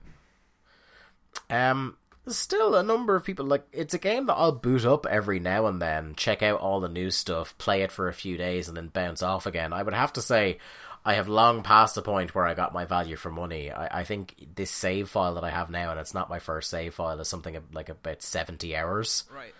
[1.50, 5.06] Um, there's still a number of people like it's a game that I'll boot up
[5.06, 8.38] every now and then, check out all the new stuff, play it for a few
[8.38, 9.74] days, and then bounce off again.
[9.74, 10.60] I would have to say,
[11.06, 13.72] I have long passed the point where I got my value for money.
[13.72, 16.70] I, I think this save file that I have now, and it's not my first
[16.70, 19.24] save file, is something like about seventy hours.
[19.34, 19.54] Right.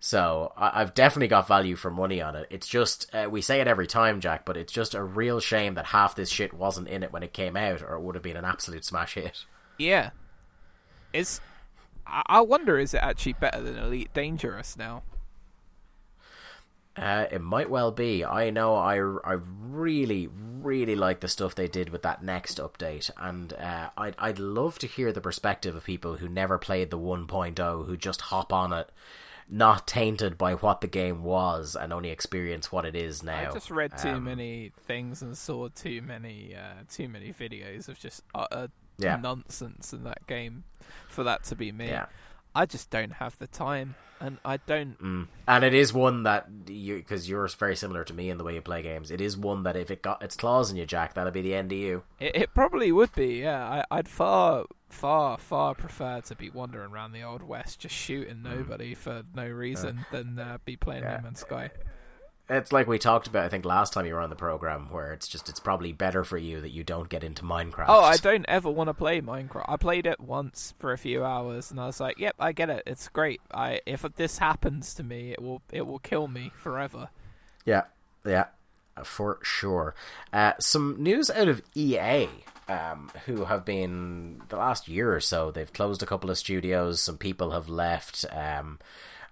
[0.00, 2.46] So I, I've definitely got value for money on it.
[2.50, 5.74] It's just uh, we say it every time, Jack, but it's just a real shame
[5.74, 8.22] that half this shit wasn't in it when it came out, or it would have
[8.22, 9.44] been an absolute smash hit.
[9.78, 10.10] Yeah.
[11.12, 11.40] It's.
[12.06, 15.02] I wonder, is it actually better than Elite Dangerous now?
[16.96, 18.24] Uh, it might well be.
[18.24, 23.10] I know I, I really, really like the stuff they did with that next update,
[23.18, 26.98] and uh, I'd, I'd love to hear the perspective of people who never played the
[26.98, 28.90] 1.0, who just hop on it,
[29.50, 33.50] not tainted by what the game was, and only experience what it is now.
[33.50, 37.88] I just read too Um, many things and saw too many, uh, too many videos
[37.88, 38.68] of just utter
[38.98, 39.16] Yeah.
[39.16, 40.62] nonsense in that game
[41.08, 41.88] for that to be me.
[41.88, 42.06] Yeah.
[42.54, 45.00] I just don't have the time, and I don't.
[45.02, 45.26] Mm.
[45.48, 48.54] And it is one that you because you're very similar to me in the way
[48.54, 49.10] you play games.
[49.10, 51.54] It is one that if it got its claws in you, Jack, that'd be the
[51.54, 52.02] end of you.
[52.20, 53.84] It, it probably would be, yeah.
[53.90, 58.42] I, I'd far, far, far prefer to be wandering around the old west, just shooting
[58.42, 61.10] nobody for no reason, than uh, be playing Mm.
[61.10, 61.16] Yeah.
[61.16, 61.70] No Man's Sky.
[62.48, 65.14] It's like we talked about, I think, last time you were on the program, where
[65.14, 67.86] it's just it's probably better for you that you don't get into Minecraft.
[67.88, 69.64] Oh, I don't ever want to play Minecraft.
[69.66, 72.68] I played it once for a few hours, and I was like, "Yep, I get
[72.68, 72.82] it.
[72.86, 73.40] It's great.
[73.52, 77.08] I if this happens to me, it will it will kill me forever."
[77.64, 77.84] Yeah,
[78.26, 78.48] yeah,
[79.02, 79.94] for sure.
[80.30, 82.28] Uh, some news out of EA,
[82.68, 85.50] um, who have been the last year or so.
[85.50, 87.00] They've closed a couple of studios.
[87.00, 88.26] Some people have left.
[88.30, 88.78] Um,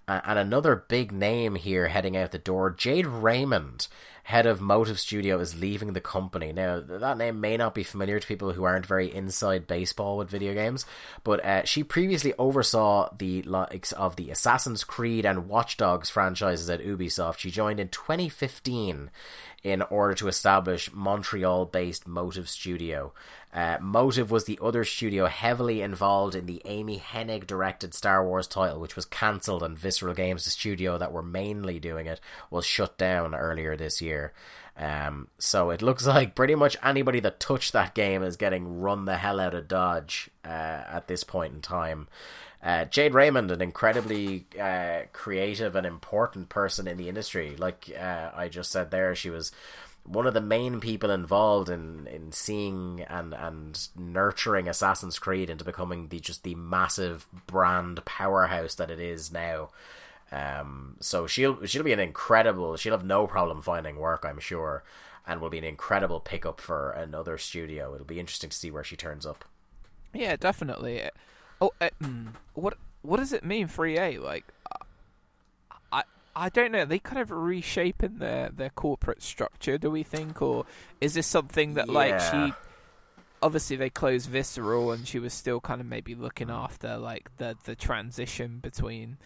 [0.07, 2.69] a- and another big name here heading out the door.
[2.69, 3.87] Jade Raymond,
[4.23, 6.51] head of Motive Studio, is leaving the company.
[6.51, 10.29] Now, that name may not be familiar to people who aren't very inside baseball with
[10.29, 10.85] video games,
[11.23, 16.69] but uh, she previously oversaw the likes of the Assassin's Creed and Watch Dogs franchises
[16.69, 17.39] at Ubisoft.
[17.39, 19.09] She joined in 2015
[19.63, 23.13] in order to establish Montreal based Motive Studio.
[23.53, 28.47] Uh, Motive was the other studio heavily involved in the Amy Hennig directed Star Wars
[28.47, 32.65] title, which was cancelled, and Visceral Games, the studio that were mainly doing it, was
[32.65, 34.33] shut down earlier this year.
[34.75, 39.05] Um, so it looks like pretty much anybody that touched that game is getting run
[39.05, 42.07] the hell out of Dodge uh, at this point in time.
[42.63, 47.55] Uh, Jade Raymond, an incredibly uh, creative and important person in the industry.
[47.57, 49.51] Like uh, I just said there, she was
[50.05, 55.65] one of the main people involved in, in seeing and, and nurturing Assassin's Creed into
[55.65, 59.69] becoming the just the massive brand powerhouse that it is now.
[60.31, 62.77] Um, so she'll she'll be an incredible.
[62.77, 64.83] She'll have no problem finding work, I'm sure,
[65.27, 67.93] and will be an incredible pickup for another studio.
[67.93, 69.45] It'll be interesting to see where she turns up.
[70.13, 71.09] Yeah, definitely.
[71.63, 74.17] Oh, uh, mm, what what does it mean for EA?
[74.17, 74.43] Like,
[75.93, 76.03] I
[76.35, 76.83] I don't know.
[76.83, 79.77] They kind of reshaping their their corporate structure.
[79.77, 80.65] Do we think, or
[80.99, 82.53] is this something that like she?
[83.41, 87.55] Obviously, they closed Visceral, and she was still kind of maybe looking after like the
[87.63, 89.17] the transition between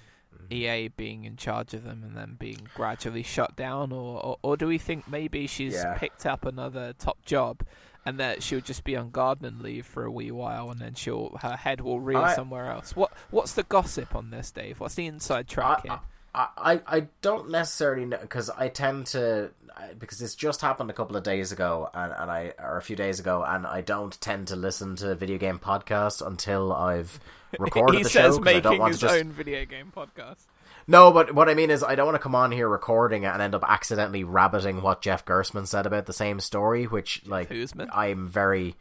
[0.52, 4.58] EA being in charge of them and then being gradually shut down, or or, or
[4.58, 5.96] do we think maybe she's Yeah.
[5.98, 7.64] picked up another top job
[8.08, 11.38] and that she'll just be on gardening leave for a wee while and then she'll
[11.42, 12.96] her head will reel I- somewhere else?
[12.96, 14.80] What what's the gossip on this, Dave?
[14.80, 16.00] What's the inside track I, here?
[16.34, 19.52] I, I, I don't necessarily know because I tend to
[20.00, 22.96] because this just happened a couple of days ago and, and I or a few
[22.96, 27.20] days ago and I don't tend to listen to video game podcasts until I've
[27.60, 29.66] recorded he the says show 'cause I don't making want his to just own video
[29.66, 30.46] game podcast.
[30.88, 33.42] No but what I mean is I don't want to come on here recording and
[33.42, 37.52] end up accidentally rabbiting what Jeff Gerstmann said about the same story which like?
[37.94, 38.76] I'm very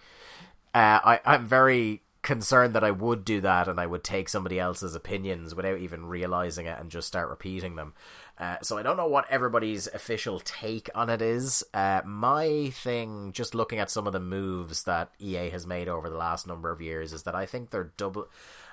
[0.75, 4.59] uh, I I'm very concerned that I would do that and I would take somebody
[4.59, 7.95] else's opinions without even realizing it and just start repeating them.
[8.37, 11.63] Uh, so I don't know what everybody's official take on it is.
[11.73, 16.11] Uh, my thing, just looking at some of the moves that EA has made over
[16.11, 18.27] the last number of years, is that I think they're double.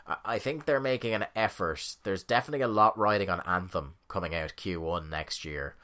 [0.05, 1.95] I- think they're making an effort.
[2.03, 5.75] There's definitely a lot riding on Anthem coming out Q1 next year.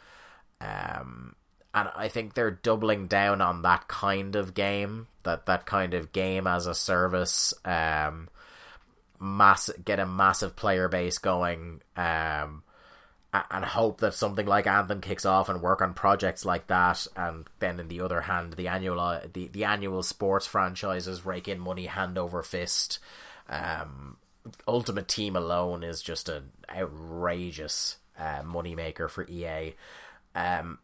[0.62, 1.36] Um,
[1.74, 6.12] and I think they're doubling down on that kind of game, that that kind of
[6.12, 8.30] game as a service, um,
[9.20, 12.64] mass get a massive player base going, um,
[13.32, 17.48] and hope that something like Anthem kicks off and work on projects like that, and
[17.60, 21.86] then in the other hand, the annual the, the annual sports franchises rake in money
[21.86, 22.98] hand over fist.
[23.50, 24.18] Um,
[24.68, 29.76] Ultimate Team alone is just an outrageous uh, moneymaker for EA.
[30.36, 30.80] Um,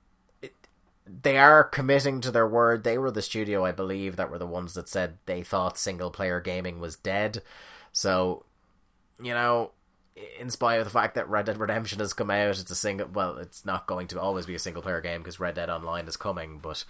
[1.08, 2.84] they are committing to their word.
[2.84, 6.10] They were the studio, I believe, that were the ones that said they thought single
[6.10, 7.44] player gaming was dead.
[7.92, 8.46] So,
[9.22, 9.72] you know,
[10.40, 13.08] in spite of the fact that Red Dead Redemption has come out, it's a single.
[13.08, 16.08] Well, it's not going to always be a single player game because Red Dead Online
[16.08, 16.84] is coming, but.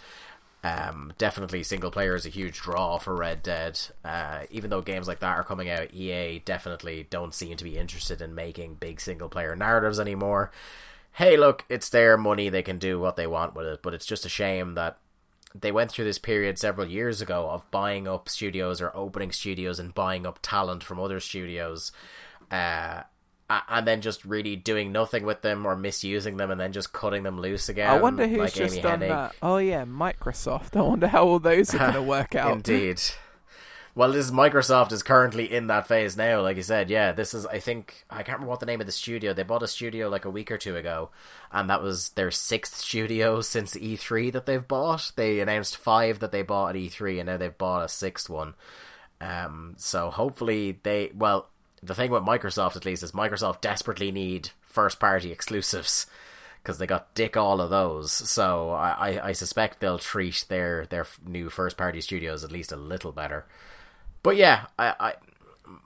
[0.66, 3.80] Um, definitely single player is a huge draw for Red Dead.
[4.04, 7.78] Uh, even though games like that are coming out, EA definitely don't seem to be
[7.78, 10.52] interested in making big single player narratives anymore
[11.16, 14.06] hey, look, it's their money, they can do what they want with it, but it's
[14.06, 14.98] just a shame that
[15.54, 19.80] they went through this period several years ago of buying up studios or opening studios
[19.80, 21.94] and buying up talent from other studios,
[22.52, 23.04] uh,
[23.50, 27.24] and then just really doing nothing with them or misusing them and then just cutting
[27.24, 27.90] them loose again.
[27.90, 29.10] I wonder who's like just Amy done Hennig.
[29.10, 29.36] that.
[29.42, 30.76] Oh yeah, Microsoft.
[30.76, 32.52] I wonder how all those are going to work out.
[32.54, 33.02] Indeed.
[33.94, 36.42] Well, this Microsoft is currently in that phase now.
[36.42, 37.46] Like you said, yeah, this is.
[37.46, 39.32] I think I can't remember what the name of the studio.
[39.34, 41.12] They bought a studio like a week or two ago,
[41.50, 45.14] and that was their sixth studio since E3 that they've bought.
[45.16, 48.56] They announced five that they bought at E3, and now they've bought a sixth one.
[49.22, 51.12] Um, so hopefully they.
[51.16, 51.48] Well,
[51.86, 56.08] the thing with Microsoft, at least, is Microsoft desperately need first-party exclusives
[56.66, 58.12] because they got dick all of those.
[58.12, 62.72] So I, I, I suspect they'll treat their their new first party studios at least
[62.72, 63.46] a little better.
[64.24, 65.14] But yeah, I, I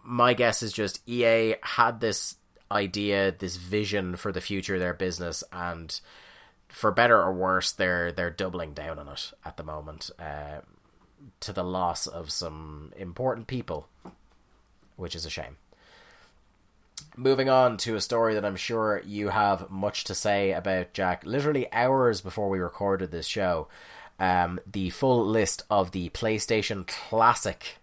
[0.04, 2.36] my guess is just EA had this
[2.72, 6.00] idea, this vision for the future of their business, and
[6.70, 10.62] for better or worse, they're they're doubling down on it at the moment, uh,
[11.42, 13.90] to the loss of some important people,
[14.96, 15.58] which is a shame.
[17.16, 21.26] Moving on to a story that I'm sure you have much to say about, Jack.
[21.26, 23.68] Literally hours before we recorded this show,
[24.20, 27.78] um, the full list of the PlayStation Classic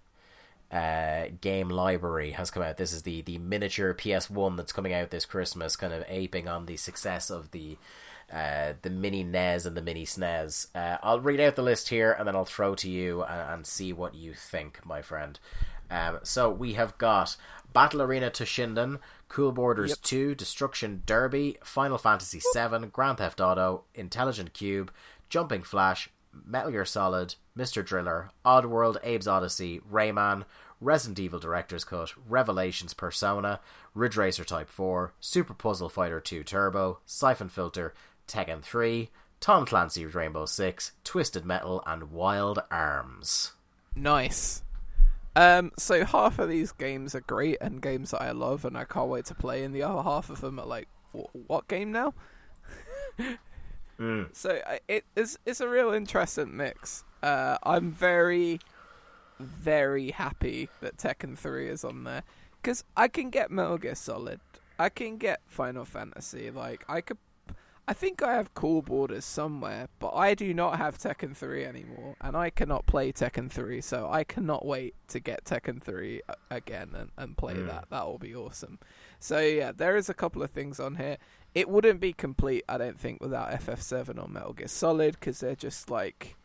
[0.70, 2.76] uh, game library has come out.
[2.76, 6.66] This is the, the miniature PS1 that's coming out this Christmas, kind of aping on
[6.66, 7.76] the success of the
[8.32, 10.66] uh, the mini NES and the mini SNES.
[10.74, 13.66] Uh, I'll read out the list here and then I'll throw to you and, and
[13.66, 15.38] see what you think, my friend.
[15.90, 17.36] Um, so we have got
[17.76, 20.00] Battle Arena Toshinden, Cool Borders Yep.
[20.00, 24.88] 2, Destruction Derby, Final Fantasy 7, Grand Theft Auto, Intelligent Qube,
[25.28, 27.84] Jumping Flash, Metal Gear Solid, Mr.
[27.84, 30.46] Driller, Oddworld, Abe's Odyssey, Rayman,
[30.80, 33.60] Resident Evil Director's Cut, Revelations Persona,
[33.92, 37.92] Ridge Racer Type 4, Super Puzzle Fighter 2 Turbo, Siphon Filter,
[38.26, 43.52] Tekken 3, Tom Clancy's Rainbow Six, Twisted Metal, and Wild Arms.
[43.94, 44.62] Nice.
[45.36, 48.84] Um, so half of these games are great and games that I love and I
[48.84, 51.92] can't wait to play, and the other half of them are like, "Wh- what game
[51.92, 52.14] now?
[54.32, 57.04] So it is it's a real interesting mix.
[57.22, 58.60] Uh, I'm very,
[59.38, 62.22] very happy that Tekken 3 is on there
[62.60, 64.40] because I can get Metal Gear Solid,
[64.78, 67.18] I can get Final Fantasy, like I could.
[67.88, 72.16] I think I have Cool Borders somewhere, but I do not have Tekken 3 anymore,
[72.20, 76.34] and I cannot play Tekken 3, so I cannot wait to get Tekken 3 uh,
[76.50, 77.68] again and, and play hmm.
[77.68, 77.86] that.
[77.90, 78.80] That will be awesome.
[79.20, 81.16] So, yeah, there is a couple of things on here.
[81.54, 85.54] It wouldn't be complete, I don't think, without FF7 or Metal Gear Solid, because they're
[85.54, 86.36] just like.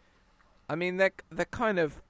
[0.69, 2.01] I mean, they're, they're kind of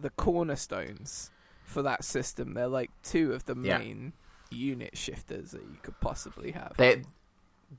[0.00, 1.30] the cornerstones
[1.62, 2.54] for that system.
[2.54, 3.78] They're like two of the Yeah.
[3.78, 4.14] main
[4.50, 6.72] unit shifters that you could possibly have.
[6.76, 7.04] They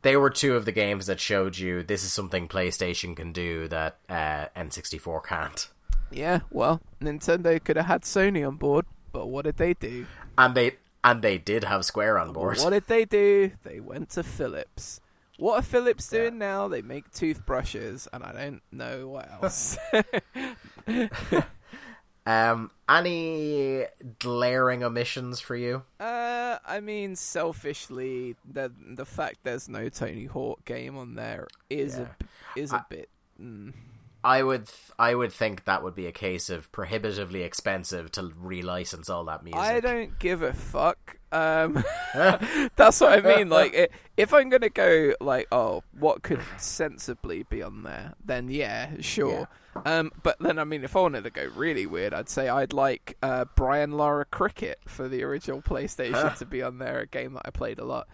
[0.02, 3.68] they were two of the games that showed you this is something PlayStation can do
[3.68, 5.70] that uh, N64 can't.
[6.12, 10.06] Yeah, well, Nintendo could have had Sony on board, but what did they do?
[10.38, 12.58] And they and they did have Square on board.
[12.60, 13.52] What did they do?
[13.64, 15.02] They went to Philips.
[15.38, 16.68] What are Philips doing now?
[16.68, 19.78] They make toothbrushes, and I don't know what else.
[22.26, 23.86] Um, any
[24.20, 25.84] glaring omissions for you?
[26.00, 31.98] uh, I mean, selfishly, the the fact there's no Tony Hawk game on there is
[31.98, 32.08] Yeah.
[32.56, 33.10] a is a bit.
[33.42, 33.74] Mm.
[34.24, 34.70] I would
[35.00, 39.44] I would think that would be a case of prohibitively expensive to relicense all that
[39.44, 39.60] music.
[39.60, 41.18] I don't give a fuck.
[41.32, 41.84] Um,
[42.76, 43.50] that's what I mean.
[43.50, 48.14] Like, i if I'm gonna go, like, oh, what could sensibly be on there?
[48.24, 49.48] Then yeah, sure.
[49.86, 52.74] Um, but then I mean, if I wanted to go really weird, I'd say I'd
[52.74, 57.00] like uh, Brian Lara Cricket for the original PlayStation to be on there.
[57.00, 58.08] A game that I played a lot.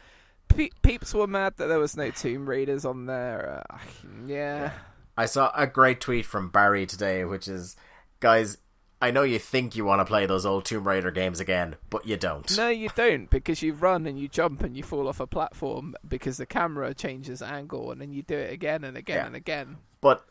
[0.47, 3.65] Pe- peeps were mad that there was no Tomb Raiders on there.
[3.69, 3.77] Uh,
[4.25, 4.71] yeah.
[5.18, 7.76] I saw a great tweet from Barry today, which is,
[8.20, 8.57] guys,
[9.01, 12.05] I know you think you want to play those old Tomb Raider games again, but
[12.05, 12.55] you don't.
[12.57, 15.95] No, you don't, because you run and you jump and you fall off a platform
[16.07, 19.26] because the camera changes angle, and then you do it again and again Yeah.
[19.28, 19.78] and again.
[20.01, 20.26] But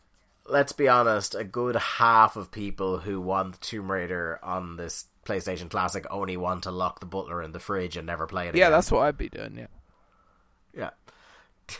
[0.45, 5.69] let's be honest, a good half of people who want Tomb Raider on this PlayStation
[5.69, 8.67] Classic only want to lock the butler in the fridge and never play it Yeah,
[8.67, 8.71] again.
[8.71, 9.57] that's what I'd be doing.
[10.73, 10.89] Yeah.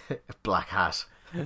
[0.10, 0.18] yeah.
[0.44, 1.06] Black hat.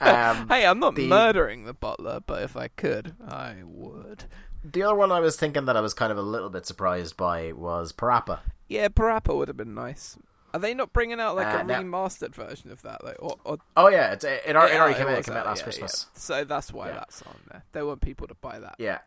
[0.00, 4.24] um, Hey, I'm not the- murdering the butler, but if I could, I would.
[4.64, 7.16] the other one I was thinking that I was kind of a little bit surprised
[7.16, 8.40] by was Parappa.
[8.68, 10.16] Yeah, Parappa would have been nice.
[10.52, 11.74] Are they not bringing out like Uh, a no.
[11.82, 13.02] remastered version of that?
[13.02, 15.08] Like, or, or Oh yeah, it's, it, it, already- it Yeah, came.
[15.08, 16.06] It was came out out, last yeah, Christmas.
[16.14, 16.18] yeah.
[16.20, 17.64] So that's why that's on there.
[17.72, 18.76] They want people to buy that.
[18.78, 18.98] Yeah.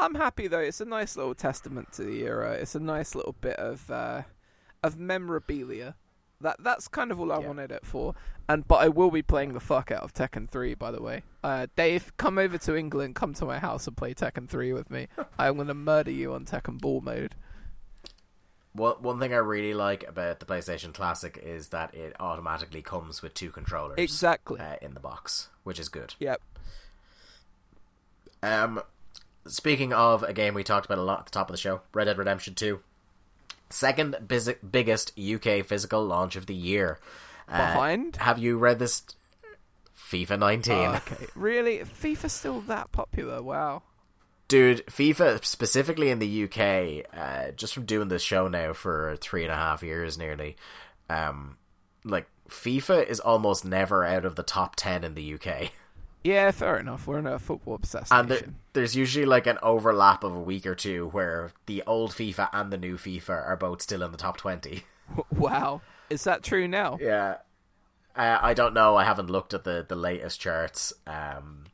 [0.00, 0.60] I'm happy though.
[0.60, 2.52] It's a nice little testament to the era.
[2.52, 4.22] It's a nice little bit of uh,
[4.82, 5.96] of memorabilia.
[6.40, 7.46] That that's kind of all I Yeah.
[7.48, 8.14] wanted it for.
[8.48, 10.74] And but I will be playing the fuck out of Tekken 3.
[10.74, 14.14] By the way, uh, Dave, come over to England, come to my house and play
[14.14, 15.08] Tekken 3 with me.
[15.38, 17.34] I'm gonna murder you on Tekken Ball mode.
[18.72, 23.20] One one thing I really like about the PlayStation Classic is that it automatically comes
[23.22, 23.98] with two controllers.
[23.98, 24.60] Exactly.
[24.60, 26.14] Uh, in the box, which is good.
[26.20, 26.40] Yep.
[28.42, 28.80] Um,
[29.46, 31.80] speaking of a game we talked about a lot at the top of the show,
[31.92, 32.80] Red Dead Redemption Two,
[33.70, 36.98] second biz- biggest UK physical launch of the year.
[37.48, 38.16] Uh, Behind?
[38.16, 39.02] Have you read this?
[40.10, 40.74] FIFA 19.
[40.74, 41.26] Oh, okay.
[41.34, 41.78] Really?
[41.80, 43.42] FIFA's still that popular?
[43.42, 43.82] Wow.
[44.48, 49.42] Dude, FIFA specifically in the UK, uh, just from doing this show now for three
[49.42, 50.56] and a half years nearly,
[51.10, 51.58] um,
[52.04, 55.70] like FIFA is almost never out of the top ten in the UK,
[56.24, 57.06] Yeah, fair enough.
[57.06, 58.42] We're in a football obsessed and there,
[58.72, 62.72] there's usually like an overlap of a week or two where the old FIFA and
[62.72, 64.84] the new FIFA are both still in the top twenty.
[65.30, 65.80] Wow.
[66.10, 66.98] Is that true now?
[67.00, 67.36] Yeah,
[68.16, 68.96] uh, I don't know.
[68.96, 70.92] I haven't looked at the the latest charts.
[71.06, 71.64] Um,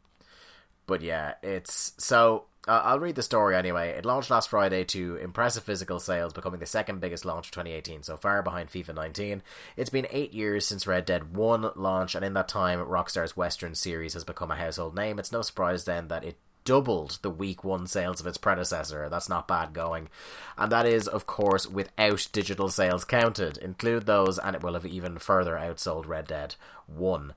[0.86, 2.45] but yeah, it's so.
[2.66, 3.90] Uh, I'll read the story anyway.
[3.90, 8.02] It launched last Friday to impressive physical sales, becoming the second biggest launch of 2018
[8.02, 9.42] so far, behind FIFA 19.
[9.76, 13.74] It's been eight years since Red Dead 1 launched, and in that time, Rockstar's Western
[13.74, 15.18] series has become a household name.
[15.18, 19.08] It's no surprise then that it doubled the week one sales of its predecessor.
[19.10, 20.08] That's not bad going.
[20.56, 23.58] And that is, of course, without digital sales counted.
[23.58, 26.54] Include those, and it will have even further outsold Red Dead
[26.86, 27.34] 1.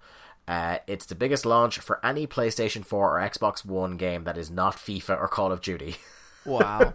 [0.48, 4.50] Uh, it's the biggest launch for any PlayStation 4 or Xbox One game that is
[4.50, 5.98] not FIFA or Call of Duty,
[6.46, 6.94] Wow.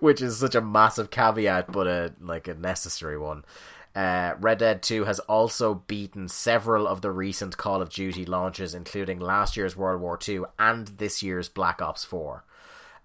[0.00, 3.44] which is such a massive caveat, but a like a necessary one.
[3.94, 8.74] Uh, Red Dead 2 has also beaten several of the recent Call of Duty launches,
[8.74, 12.44] including last year's World War II and this year's Black Ops 4.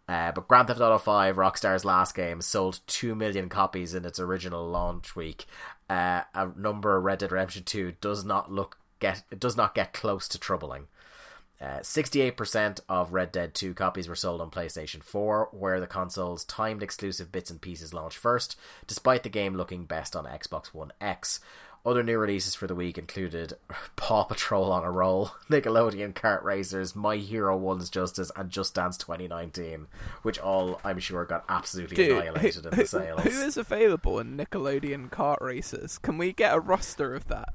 [0.08, 4.20] Uh, but Grand Theft Auto 5, Rockstar's last game, sold 2 million copies in its
[4.20, 5.46] original launch week.
[5.90, 9.94] Uh, a number of Red Dead Redemption 2 does not look get does not get
[9.94, 10.88] close to troubling.
[11.60, 16.44] Uh, 68% of Red Dead 2 copies were sold on PlayStation 4, where the console's
[16.44, 20.92] timed exclusive bits and pieces launched first, despite the game looking best on Xbox One
[21.00, 21.40] X.
[21.86, 23.54] Other new releases for the week included
[23.96, 28.98] Paw Patrol on a Roll, Nickelodeon Kart Racers, My Hero One's Justice, and Just Dance
[28.98, 29.86] 2019,
[30.24, 33.22] which all, I'm sure, got absolutely Dude, annihilated who, in the sales.
[33.22, 36.00] who is available in Nickelodeon kart Racers?
[36.00, 37.54] Can we get a roster of that?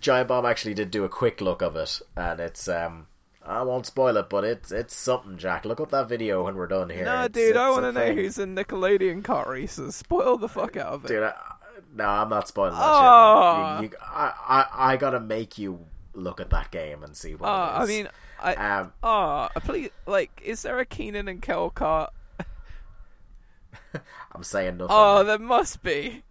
[0.00, 3.06] Giant Bomb actually did do a quick look of it, and it's um
[3.44, 5.64] I won't spoil it, but it's it's something, Jack.
[5.64, 7.04] Look up that video when we're done here.
[7.04, 9.96] No, It's- dude, I want to know who's in Nickelodeon kart races.
[9.96, 11.08] Spoil the fuck out of it.
[11.08, 11.34] Dude, I,
[11.94, 13.76] no, I'm not spoiling that Oh.
[13.80, 13.84] shit.
[13.84, 17.48] You, you, I, I, I gotta make you look at that game and see what
[17.48, 18.08] Uh, it I mean,
[18.40, 22.08] I um, ah, please, like, is there a Keenan and Kel kart?
[24.32, 24.96] I'm saying nothing.
[24.96, 26.22] Oh, there must be.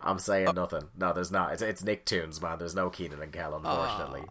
[0.00, 0.84] I'm saying nothing.
[0.96, 1.52] No, there's not.
[1.52, 2.58] It's, it's Nicktoons, man.
[2.58, 4.22] There's no Keenan and Kel, unfortunately.
[4.22, 4.28] D-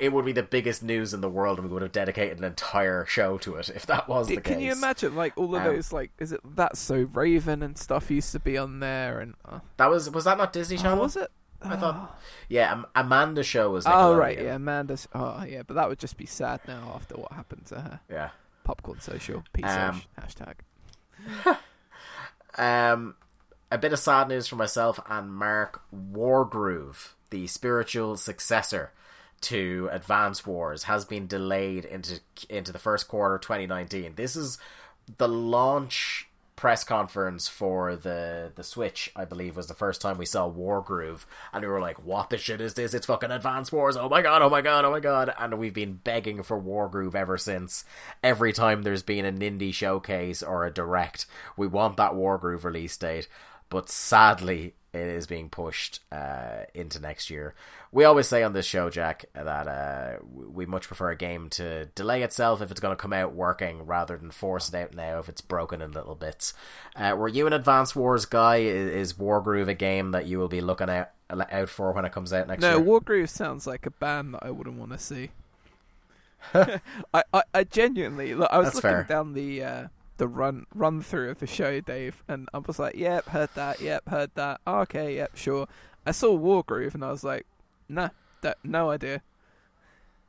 [0.00, 2.44] It would be the biggest news in the world, and we would have dedicated an
[2.44, 4.52] entire show to it if that was the Can case.
[4.54, 7.76] Can you imagine, like all of Um, those, like, is it that's so Raven and
[7.76, 10.80] stuff used to be on there, and uh, That was was that not Disney oh,
[10.82, 10.98] Channel?
[11.00, 11.30] was it?
[11.62, 12.20] I thought.
[12.48, 13.84] Yeah, Am- Amanda show was.
[13.86, 15.08] Oh right, yeah, Amanda's.
[15.14, 18.00] Oh yeah, but that would just be sad now after what happened to her.
[18.10, 18.30] Yeah.
[18.64, 20.54] Popcorn social, peace Um, hashtag.
[22.56, 23.16] Um,
[23.72, 28.92] a bit of sad news for myself and Mark Wargroove, the spiritual successor
[29.44, 34.14] to Advance Wars, has been delayed into into the first quarter of 2019.
[34.16, 34.58] This is
[35.18, 40.26] the launch press conference for the the Switch, I believe, was the first time we
[40.26, 42.94] saw Wargroove, and we were like, "What the shit is this?
[42.94, 43.96] It's fucking Advance Wars!
[43.96, 44.42] Oh my god!
[44.42, 44.84] Oh my god!
[44.84, 47.84] Oh my god!" And we've been begging for Wargroove ever since.
[48.22, 51.26] Every time there's been an indie showcase or a direct,
[51.56, 53.28] we want that Wargroove release date.
[53.68, 57.54] But sadly, it is being pushed uh, into next year.
[57.92, 61.86] We always say on this show, Jack, that uh, we much prefer a game to
[61.94, 65.18] delay itself if it's going to come out working rather than force it out now
[65.20, 66.54] if it's broken in little bits.
[66.96, 68.56] Uh, were you an Advance Wars guy?
[68.56, 72.12] Is, is Wargroove a game that you will be looking out out for when it
[72.12, 72.84] comes out next No, year?
[72.84, 75.30] Wargroove sounds like a band that I wouldn't want to see.
[76.54, 78.50] I, I, I genuinely look.
[78.52, 79.02] I was That's looking fair.
[79.04, 82.94] down the uh, the run run through of the show, Dave, and I was like,
[82.96, 83.80] "Yep, heard that.
[83.80, 84.60] Yep, heard that.
[84.66, 85.66] Okay, yep, sure."
[86.06, 87.46] I saw Wargroove, and I was like,
[87.88, 88.10] "Nah,
[88.42, 89.22] that no idea."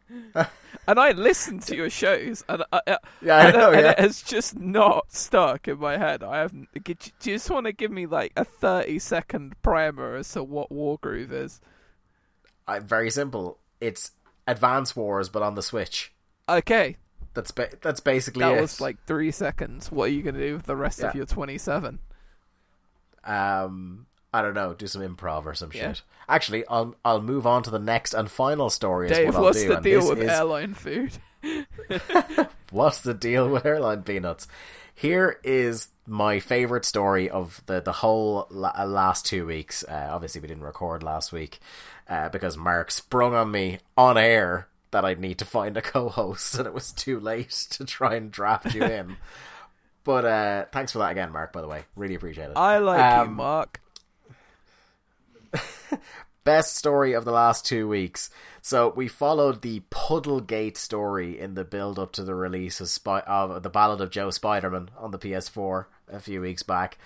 [0.35, 3.91] and I listened to your shows, and I, I, Yeah, I know, and yeah.
[3.91, 6.23] it has just not stuck in my head.
[6.23, 6.69] I haven't.
[6.73, 10.69] Do you just want to give me like a thirty second primer as to what
[10.69, 11.59] Wargroove is?
[12.67, 13.59] Uh, very simple.
[13.81, 14.11] It's
[14.47, 16.13] Advance Wars, but on the Switch.
[16.47, 16.97] Okay,
[17.35, 18.61] That's ba- that's basically that it.
[18.61, 19.91] was like three seconds.
[19.91, 21.99] What are you going to do with the rest of your 27?
[23.23, 25.93] um I don't know, do some improv or some Yeah.
[25.93, 26.01] shit.
[26.27, 29.09] Actually, I'll I'll move on to the next and final story.
[29.09, 31.11] Is Dave, what what's do, the deal with is- airline food?
[32.71, 34.47] What's the deal with airline peanuts?
[34.95, 39.83] Here is my favorite story of the the whole la- uh, last two weeks.
[39.87, 41.59] Uh, obviously, we didn't record last week
[42.09, 46.55] uh, because Mark sprung on me on air that I'd need to find a co-host,
[46.57, 49.17] and it was too late to try and draft you in.
[50.05, 51.51] But uh, thanks for that again, Mark.
[51.51, 52.57] By the way, really appreciate it.
[52.57, 53.81] I like you, Um, Mark.
[56.43, 58.29] best story of the last two weeks.
[58.61, 63.21] So we followed the Puddlegate story in the build up to the release of, Spy-
[63.21, 66.99] of the Ballad of Joe Spiderman on the PS4 a few weeks back,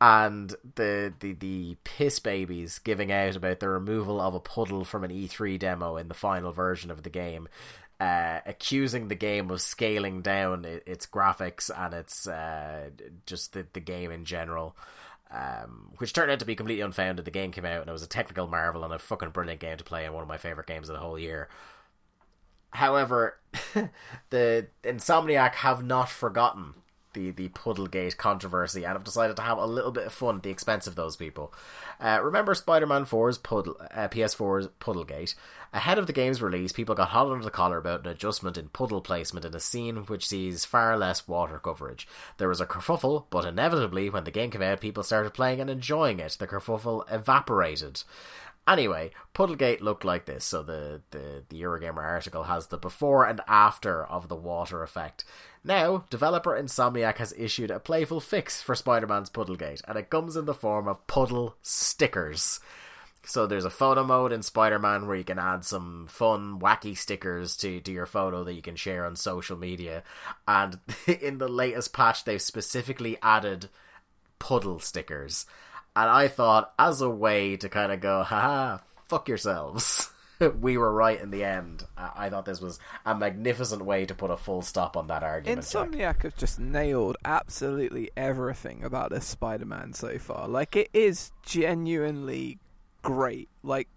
[0.00, 5.04] and the the the piss babies giving out about the removal of a puddle from
[5.04, 7.48] an E3 demo in the final version of the game.
[8.00, 12.88] Uh, accusing the game of scaling down its graphics and its uh,
[13.26, 14.74] just the, the game in general
[15.30, 17.24] um, which turned out to be completely unfounded.
[17.24, 19.76] The game came out and it was a technical marvel and a fucking brilliant game
[19.76, 21.48] to play and one of my favorite games of the whole year.
[22.70, 23.38] However,
[24.30, 26.74] the Insomniac have not forgotten
[27.12, 30.42] the the Puddlegate controversy and have decided to have a little bit of fun at
[30.42, 31.52] the expense of those people.
[32.00, 35.34] Uh, remember Spider-Man 4's Puddle, uh, PS4's Puddlegate?
[35.72, 38.68] Ahead of the game's release, people got hot under the collar about an adjustment in
[38.70, 42.08] puddle placement in a scene which sees far less water coverage.
[42.38, 45.70] There was a kerfuffle, but inevitably, when the game came out, people started playing and
[45.70, 46.36] enjoying it.
[46.38, 48.02] The kerfuffle evaporated.
[48.66, 50.44] Anyway, Puddlegate looked like this.
[50.44, 55.24] So the, the, the Eurogamer article has the before and after of the water effect.
[55.62, 60.46] Now, developer Insomniac has issued a playful fix for Spider-Man's Puddlegate, and it comes in
[60.46, 62.60] the form of puddle stickers.
[63.24, 67.56] So there's a photo mode in Spider-Man where you can add some fun, wacky stickers
[67.58, 70.02] to, to your photo that you can share on social media.
[70.48, 70.78] And
[71.20, 73.68] in the latest patch, they've specifically added
[74.38, 75.44] puddle stickers.
[75.94, 80.10] And I thought, as a way to kind of go, haha, fuck yourselves.
[80.60, 81.84] we were right in the end.
[81.96, 85.22] I I thought this was a magnificent way to put a full stop on that
[85.22, 85.62] argument.
[85.62, 90.48] Insomniac have just nailed absolutely everything about this Spider-Man so far.
[90.48, 92.58] Like it is genuinely
[93.02, 93.48] great.
[93.62, 93.88] Like,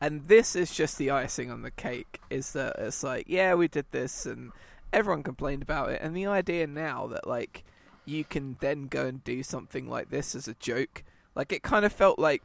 [0.00, 2.20] and this is just the icing on the cake.
[2.30, 4.52] Is that it's like, yeah, we did this, and
[4.92, 7.64] everyone complained about it, and the idea now that like
[8.04, 11.04] you can then go and do something like this as a joke.
[11.34, 12.42] Like it kind of felt like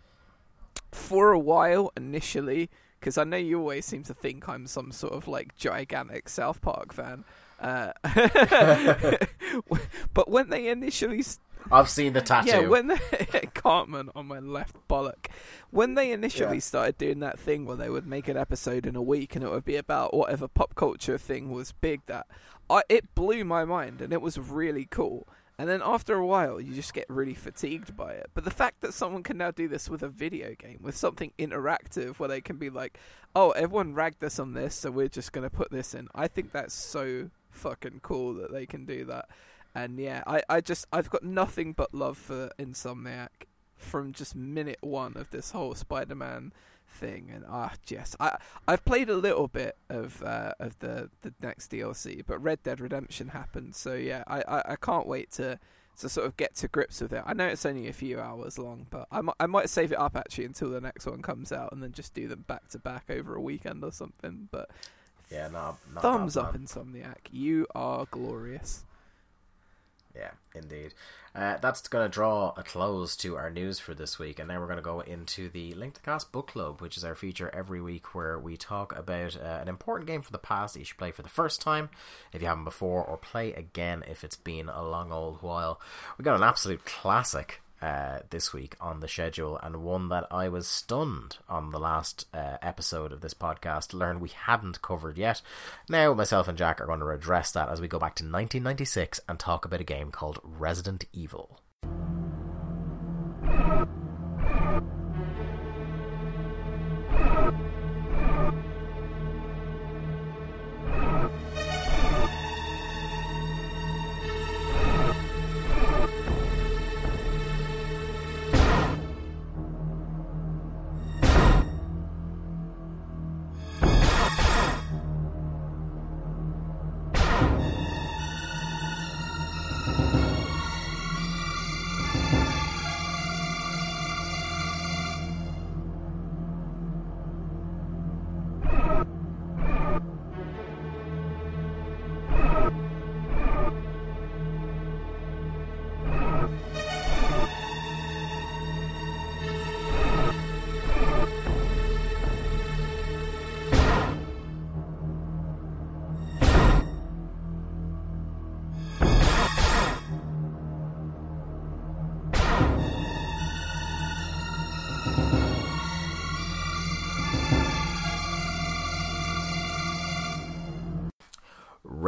[0.92, 2.70] for a while initially
[3.04, 6.62] because I know you always seem to think I'm some sort of like gigantic South
[6.62, 7.26] Park fan.
[7.60, 7.92] Uh,
[10.14, 11.22] but when they initially,
[11.70, 12.50] I've seen the tattoo.
[12.50, 12.98] yeah, when they
[13.54, 15.28] Cartman on my left bollock,
[15.70, 16.62] when they initially Yeah.
[16.62, 19.52] started doing that thing where they would make an episode in a week and it
[19.52, 22.26] would be about whatever pop culture thing was big, that
[22.70, 25.28] I it blew my mind and it was really cool.
[25.58, 28.32] And then after a while, you just get really fatigued by it.
[28.34, 31.32] But the fact that someone can now do this with a video game, with something
[31.38, 32.98] interactive, where they can be like,
[33.36, 36.52] "Oh, everyone ragged us on this, so we're just gonna put this in," I think
[36.52, 39.30] that's so fucking cool that they can do that.
[39.76, 44.80] And yeah, I, I just I've got nothing but love for Insomniac from just minute
[44.82, 46.54] one of this whole Spider-Man
[46.94, 47.32] thing.
[47.34, 48.38] And ah, yes, I
[48.68, 52.80] I've played a little bit of uh, of the the next DLC, but Red Dead
[52.80, 55.60] Redemption happened, so yeah, I, I, I can't wait to
[56.00, 57.24] to sort of get to grips with it.
[57.26, 60.00] I know it's only a few hours long, but I might I might save it
[60.00, 62.80] up actually until the next one comes out, and then just do them back to
[62.80, 64.50] back over a weekend or something.
[64.52, 64.70] But
[65.30, 66.56] Yeah, no, not thumbs up.
[66.56, 68.86] Insomniac, you are glorious.
[70.16, 70.94] Yeah, indeed.
[71.36, 74.60] Uh, that's going to draw a close to our news for this week, and now
[74.60, 77.50] we're going to go into the Link to Cast Book Club, which is our feature
[77.52, 80.86] every week where we talk about uh, an important game for the past that you
[80.86, 81.90] should play for the first time
[82.32, 85.82] if you haven't before, or play again if it's been a long old while.
[86.20, 90.48] We got an absolute classic uh, this week on the schedule, and one that I
[90.48, 95.18] was stunned on the last uh, episode of this podcast to learn we hadn't covered
[95.18, 95.42] yet.
[95.90, 99.20] Now, myself and Jack are going to address that as we go back to 1996
[99.28, 101.60] and talk about a game called Resident Evil.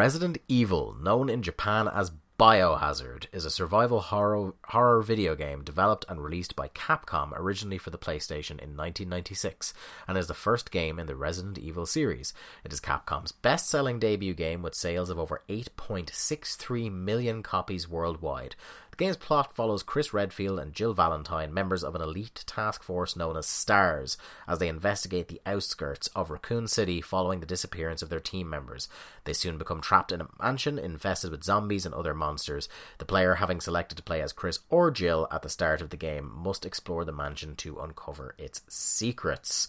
[0.06, 6.06] Resident Evil, known in Japan as Biohazard, is a survival horror, horror video game developed
[6.08, 9.74] and released by Capcom originally for the PlayStation in 1996
[10.08, 12.36] and is the first game in the Resident Evil series.
[12.64, 18.56] It is Capcom's best selling debut game with sales of over 8.63 million copies worldwide.
[18.98, 23.18] The game's plot follows Chris Redfield and Jill Valentine, members of an elite task force
[23.18, 24.18] known as STARS,
[24.48, 28.88] as they investigate the outskirts of Raccoon City following the disappearance of their team members.
[29.26, 32.70] They soon become trapped in a mansion infested with zombies and other monsters.
[32.98, 35.98] The player, having selected to play as Chris or Jill at the start of the
[35.98, 39.68] game, must explore the mansion to uncover its secrets.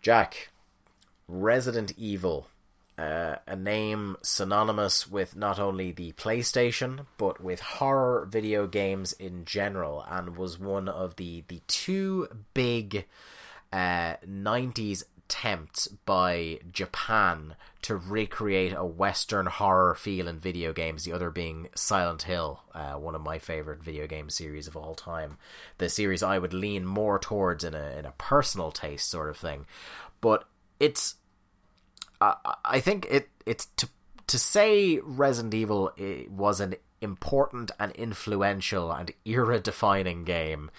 [0.00, 0.48] Jack,
[1.28, 2.48] Resident Evil
[3.00, 9.46] uh, a name synonymous with not only the PlayStation but with horror video games in
[9.46, 13.06] general, and was one of the the two big
[13.72, 21.04] uh, '90s attempts by Japan to recreate a Western horror feel in video games.
[21.04, 24.94] The other being Silent Hill, uh, one of my favorite video game series of all
[24.94, 25.38] time.
[25.78, 29.38] The series I would lean more towards in a in a personal taste sort of
[29.38, 29.64] thing,
[30.20, 30.44] but
[30.78, 31.14] it's
[32.20, 32.34] I
[32.64, 33.88] I think it it's to
[34.28, 40.70] to say Resident Evil eh, was an important and influential and era defining game.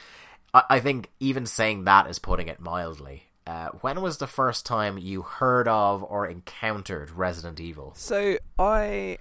[0.53, 3.23] I, I think even saying that is putting it mildly.
[3.47, 7.93] Uh, when was the first time you heard of or encountered Resident Evil?
[7.95, 9.17] So I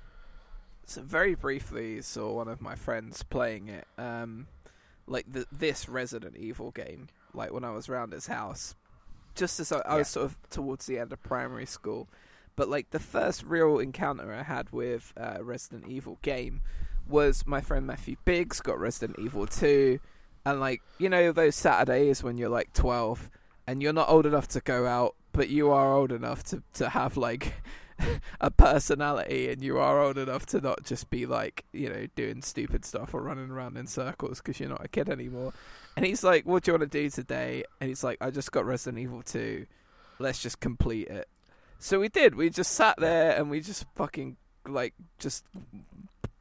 [0.85, 4.47] so very briefly saw one of my friends playing it, um,
[5.07, 8.75] like the, this Resident Evil game, like when I was around his house,
[9.35, 12.09] just as I, I was sort of towards the end of primary school.
[12.57, 16.61] But like the first real encounter I had with uh, Resident Evil game
[17.09, 19.98] was my friend Matthew Biggs got Resident Evil 2,
[20.44, 23.31] and like you know those Saturdays when you're like 12
[23.66, 26.89] and you're not old enough to go out, but you are old enough to to
[26.89, 27.55] have like
[28.40, 32.43] a personality, and you are old enough to not just be like you know doing
[32.43, 35.52] stupid stuff or running around in circles because you're not a kid anymore.
[35.97, 38.53] And he's like, "What do you want to do today?" And he's like, "I just
[38.53, 39.67] got Resident Evil 2.
[40.19, 41.29] Let's just complete it."
[41.79, 42.35] So we did.
[42.35, 44.37] We just sat there and we just fucking
[44.69, 45.45] like just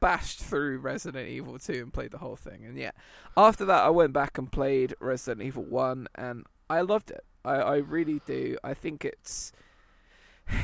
[0.00, 2.64] bashed through Resident Evil 2 and played the whole thing.
[2.64, 2.90] And yeah,
[3.36, 7.24] after that I went back and played Resident Evil 1 and I loved it.
[7.44, 8.56] I, I really do.
[8.62, 9.52] I think it's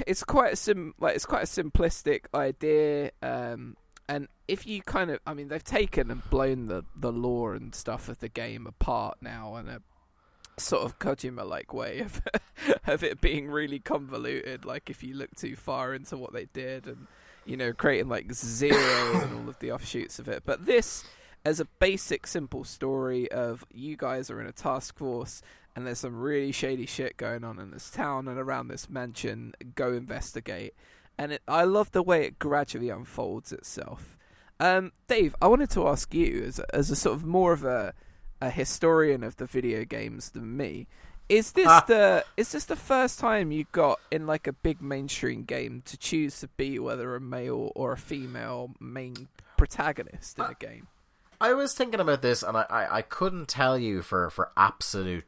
[0.06, 3.12] it's quite a sim like it's quite a simplistic idea.
[3.22, 3.76] Um,
[4.08, 7.74] and if you kind of, I mean, they've taken and blown the the lore and
[7.74, 9.82] stuff of the game apart now, and a
[10.58, 12.22] sort of Kojima like way of
[12.86, 14.64] of it being really convoluted.
[14.64, 17.06] Like if you look too far into what they did, and
[17.44, 20.42] you know, creating like zero and all of the offshoots of it.
[20.44, 21.04] But this,
[21.44, 25.42] as a basic, simple story of you guys are in a task force.
[25.74, 29.52] And there's some really shady shit going on in this town and around this mansion.
[29.74, 30.74] Go investigate
[31.18, 34.16] and it, I love the way it gradually unfolds itself.
[34.58, 37.64] Um, Dave, I wanted to ask you, as a, as a sort of more of
[37.64, 37.94] a
[38.40, 40.86] a historian of the video games than me,
[41.28, 41.84] is this Ah.
[41.86, 45.96] the is this the first time you got in like a big mainstream game to
[45.96, 50.86] choose to be whether a male or a female main protagonist in a game?
[51.40, 55.24] I was thinking about this, and I, I, I couldn't tell you for, for absolute,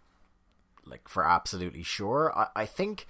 [0.86, 2.32] like for absolutely sure.
[2.34, 3.06] I, I think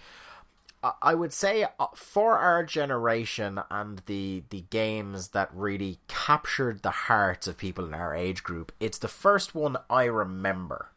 [0.82, 6.82] I- I would say uh, for our generation and the the games that really captured
[6.82, 10.90] the hearts of people in our age group, it's the first one I remember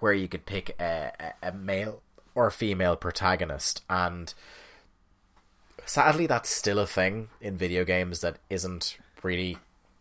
[0.00, 1.12] where you could pick a,
[1.42, 2.02] a, male
[2.34, 4.32] or female protagonist, and
[5.84, 9.58] sadly, that's still a thing in video games that isn't really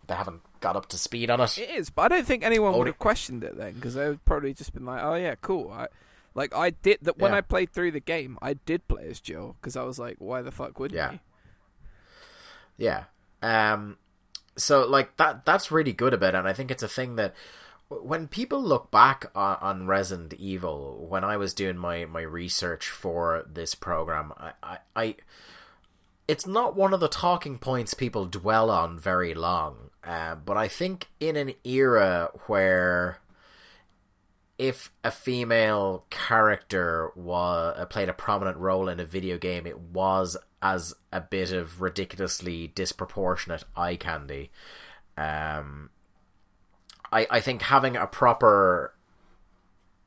[0.08, 1.58] they haven't got up to speed on it.
[1.58, 4.26] It is, but I don't think anyone would have questioned it then because they would
[4.26, 5.88] probably just been like, "Oh yeah, cool." I,
[6.40, 7.38] like I did that when Yeah.
[7.38, 8.40] I played through the game.
[8.42, 11.12] I did play as Jill because I was like, "Why the fuck wouldn't Yeah.
[11.12, 11.20] you?"
[12.78, 13.04] Yeah.
[13.42, 13.98] Um
[14.56, 17.34] so like that that's really good about it and I think it's a thing that
[17.90, 22.90] when people look back on, on Resident Evil when I was doing my my research
[22.90, 25.16] for this program I, I I
[26.28, 30.68] it's not one of the talking points people dwell on very long uh, but I
[30.68, 33.20] think in an era where
[34.60, 39.80] if a female character was uh, played a prominent role in a video game, it
[39.80, 44.52] was as a bit of ridiculously disproportionate eye candy.
[45.18, 45.90] Um,
[47.12, 48.94] I I think having a proper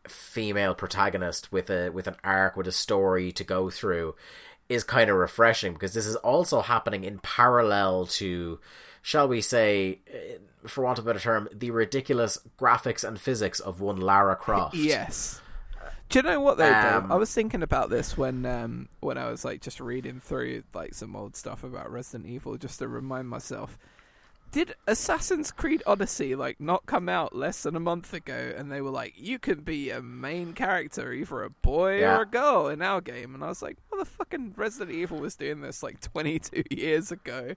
[0.06, 4.14] female protagonist with a with an arc with a story to go through
[4.68, 8.60] is kind of refreshing because this is also happening in parallel to
[9.00, 10.00] shall we say
[10.66, 14.74] for want of a better term the ridiculous graphics and physics of one Lara Croft.
[14.76, 15.40] Yes.
[16.08, 16.70] Do you know what though?
[16.72, 20.62] Um, I was thinking about this when um when I was like just reading through
[20.74, 23.78] like some old stuff about Resident Evil just to remind myself.
[24.52, 28.82] Did Assassin's Creed Odyssey like not come out less than a month ago and they
[28.82, 32.18] were like, you can be a main character, either a boy Yeah.
[32.18, 35.18] or a girl in our game and I was like, well the fucking Resident Evil
[35.18, 37.54] was doing this like twenty two years ago.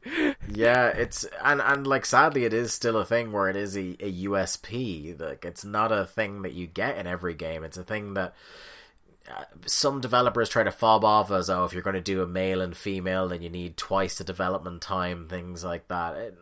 [0.49, 3.97] Yeah, it's and and like sadly, it is still a thing where it is a,
[3.99, 5.19] a USP.
[5.19, 7.63] Like it's not a thing that you get in every game.
[7.65, 8.33] It's a thing that
[9.29, 12.27] uh, some developers try to fob off as oh, if you're going to do a
[12.27, 16.15] male and female, then you need twice the development time, things like that.
[16.15, 16.37] It,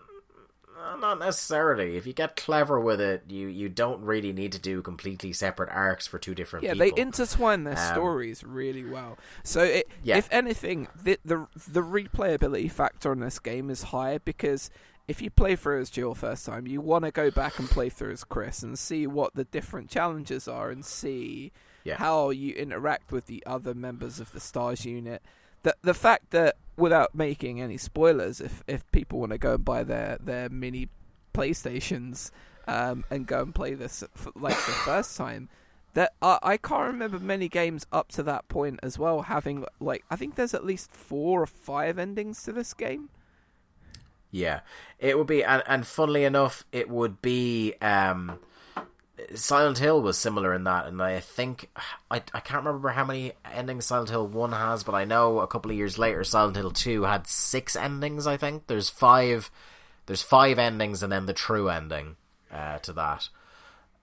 [0.84, 1.96] uh, not necessarily.
[1.98, 5.70] If you get clever with it, you you don't really need to do completely separate
[5.70, 6.96] arcs for two different Yeah, people.
[6.96, 9.18] they intertwine their Um, stories really well.
[9.44, 10.18] So, it, Yeah.
[10.18, 14.70] if anything, the, the the replayability factor on this game is higher because
[15.08, 17.90] if you play through as Jill first time, you want to go back and play
[17.90, 21.52] through as Chris and see what the different challenges are and see
[21.84, 21.98] Yeah.
[21.98, 25.22] how you interact with the other members of the Stars unit.
[25.64, 29.66] The the fact that without making any spoilers, if if people want to go and
[29.66, 30.90] buy their their mini
[31.34, 32.32] PlayStations
[32.68, 35.50] um, and go and play this for, like the first time,
[35.94, 40.04] that I I can't remember many games up to that point as well having like
[40.10, 43.10] I think there's at least four or five endings to this game.
[44.32, 44.62] Yeah,
[44.98, 47.76] it would be, and, and funnily enough, it would be.
[47.82, 48.40] Um,
[49.36, 51.70] Silent Hill was similar in that, and I think
[52.10, 55.48] I I can't remember how many endings Silent Hill One has, but I know a
[55.48, 58.26] couple of years later Silent Hill Two had six endings.
[58.26, 59.52] I think there's five,
[60.08, 62.16] there's five endings, and then the true ending
[62.52, 63.30] uh, to that.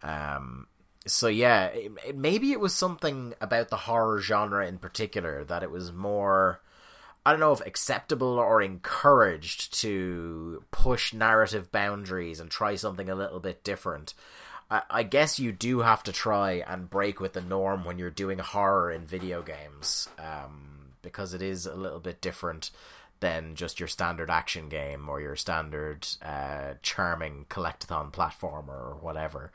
[0.03, 0.69] Um,
[1.07, 5.65] so yeah, it, it, maybe it was something about the horror genre in particular that
[5.65, 6.61] it was more.
[7.27, 13.15] I don't know if acceptable or encouraged to push narrative boundaries and try something a
[13.15, 14.15] little bit different.
[14.71, 18.39] I, guess you do have to try and break with the norm when you're doing
[18.39, 22.71] horror in video games, um, because it is a little bit different
[23.19, 29.51] than just your standard action game or your standard uh, charming collectathon platformer or whatever.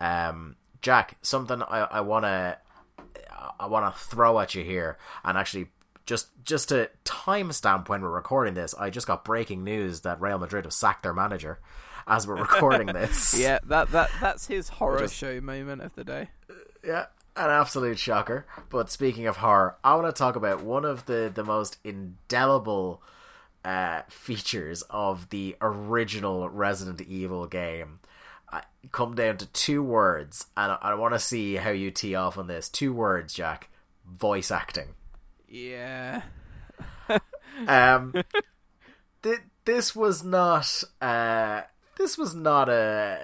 [0.00, 2.58] Um, Jack, something I, I wanna
[3.58, 5.68] I want to throw at you here, and actually
[6.06, 10.38] just just to timestamp when we're recording this, I just got breaking news that Real
[10.38, 11.58] Madrid have sacked their manager
[12.08, 13.34] as we're recording this.
[13.38, 16.28] Yeah, that that that's his horror Just- show moment of the day.
[16.84, 17.06] yeah,
[17.36, 18.46] an absolute shocker.
[18.70, 23.02] But speaking of horror, I want to talk about one of the the most indelible
[23.64, 28.00] uh, features of the original Resident Evil game
[28.52, 28.62] uh,
[28.92, 32.38] come down to two words, and I, I want to see how you tee off
[32.38, 32.68] on this.
[32.68, 33.68] Two words, Jack.
[34.06, 34.88] Voice acting.
[35.48, 36.22] Yeah.
[37.66, 38.14] Um,
[39.22, 40.84] th- this was not.
[41.00, 41.62] Uh,
[41.98, 43.20] this was not a,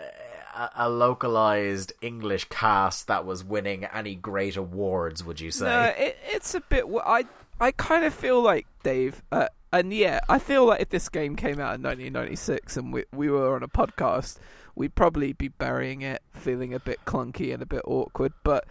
[0.77, 5.25] a localized English cast that was winning any great awards.
[5.25, 5.67] Would you say?
[5.67, 6.85] No, it, it's a bit.
[7.05, 7.25] I
[7.61, 11.37] I kind of feel like Dave, uh, and yeah, I feel like if this game
[11.37, 14.39] came out in 1996 and we we were on a podcast,
[14.75, 18.33] we'd probably be burying it, feeling a bit clunky and a bit awkward.
[18.43, 18.67] But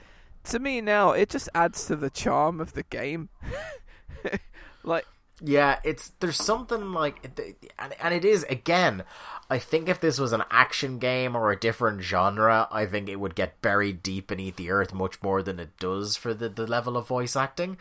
[0.45, 3.29] to me now, it just adds to the charm of the game.
[4.83, 5.05] like,
[5.41, 7.29] Yeah, it's there's something like,
[7.79, 9.03] and and it is again.
[9.53, 13.19] I think if this was an action game or a different genre, I think it
[13.19, 16.65] would get buried deep beneath the earth much more than it does for the the
[16.65, 17.77] level of voice acting.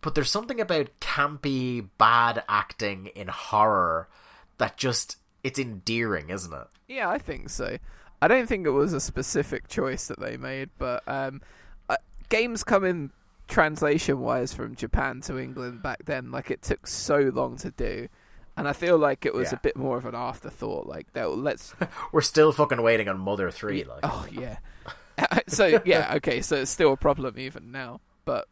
[0.00, 4.08] But there's something about campy bad acting in horror
[4.56, 6.68] that just it's endearing, isn't it?
[6.88, 7.76] yeah, I think so.
[8.22, 11.42] I don't think it was a specific choice that they made, but um,
[11.90, 11.96] uh,
[12.30, 13.10] games come in
[13.46, 16.30] translation wise from Japan to England back then.
[16.30, 18.08] Like it took so long to do,
[18.56, 19.56] and I feel like it was Yeah.
[19.58, 20.86] a bit more of an afterthought.
[20.86, 21.74] Like, they'll let's.
[22.12, 24.00] We're still fucking waiting on Mother Three, like.
[24.02, 24.58] oh yeah.
[25.48, 26.40] so yeah, okay.
[26.42, 28.48] So it's still a problem even now, but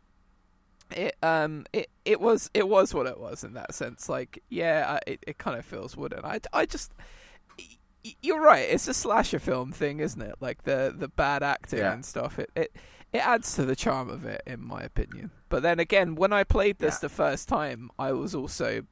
[0.96, 4.08] it um it it was it was what it was in that sense.
[4.08, 6.24] Like yeah, I, it it kind of feels wooden.
[6.24, 6.92] I I just.
[8.22, 8.66] You're right.
[8.70, 10.36] It's a slasher film thing, isn't it?
[10.40, 11.92] Like the the bad acting Yeah.
[11.92, 12.38] and stuff.
[12.38, 12.76] It it
[13.12, 15.30] it adds to the charm of it, in my opinion.
[15.48, 16.98] But then again, when I played this Yeah.
[17.02, 18.82] the first time, I was also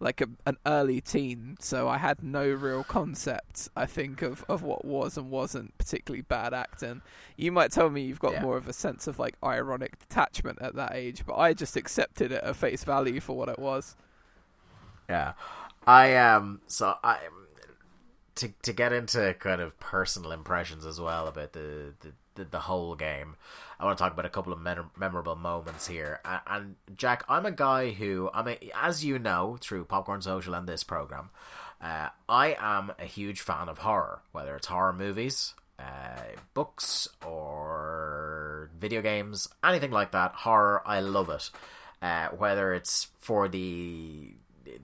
[0.00, 4.62] like a, an early teen, so I had no real concept, I think, of, of
[4.62, 7.02] what was and wasn't particularly bad acting.
[7.36, 8.42] You might tell me you've got Yeah.
[8.42, 12.32] more of a sense of like ironic detachment at that age, but I just accepted
[12.32, 13.96] it at face value for what it was.
[15.08, 15.32] Yeah,
[15.86, 16.60] I um.
[16.66, 17.18] So I
[18.36, 22.60] to to get into kind of personal impressions as well about the the, the, the
[22.60, 23.36] whole game.
[23.84, 24.60] I want to talk about a couple of
[24.96, 26.18] memorable moments here.
[26.46, 30.66] And Jack, I'm a guy who I'm a, as you know through Popcorn Social and
[30.66, 31.28] this program.
[31.82, 35.82] Uh, I am a huge fan of horror, whether it's horror movies, uh,
[36.54, 40.32] books, or video games, anything like that.
[40.32, 41.50] Horror, I love it.
[42.00, 44.30] Uh, whether it's for the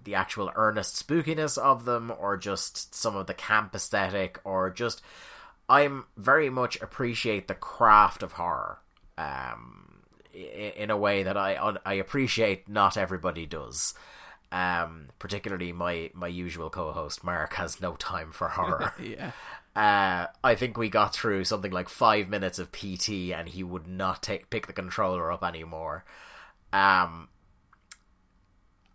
[0.05, 5.01] the actual earnest spookiness of them, or just some of the camp aesthetic, or just
[5.71, 8.81] I'm very much appreciate the craft of horror.
[9.21, 10.03] Um,
[10.33, 13.95] in a way that I I appreciate not everybody does.
[14.53, 18.95] Um, particularly my my usual co-host Mark has no time for horror.
[19.03, 19.33] Yeah.
[19.77, 23.87] Uh, I think we got through something like five minutes of PT, and he would
[23.87, 26.05] not take pick the controller up anymore.
[26.73, 27.29] Um,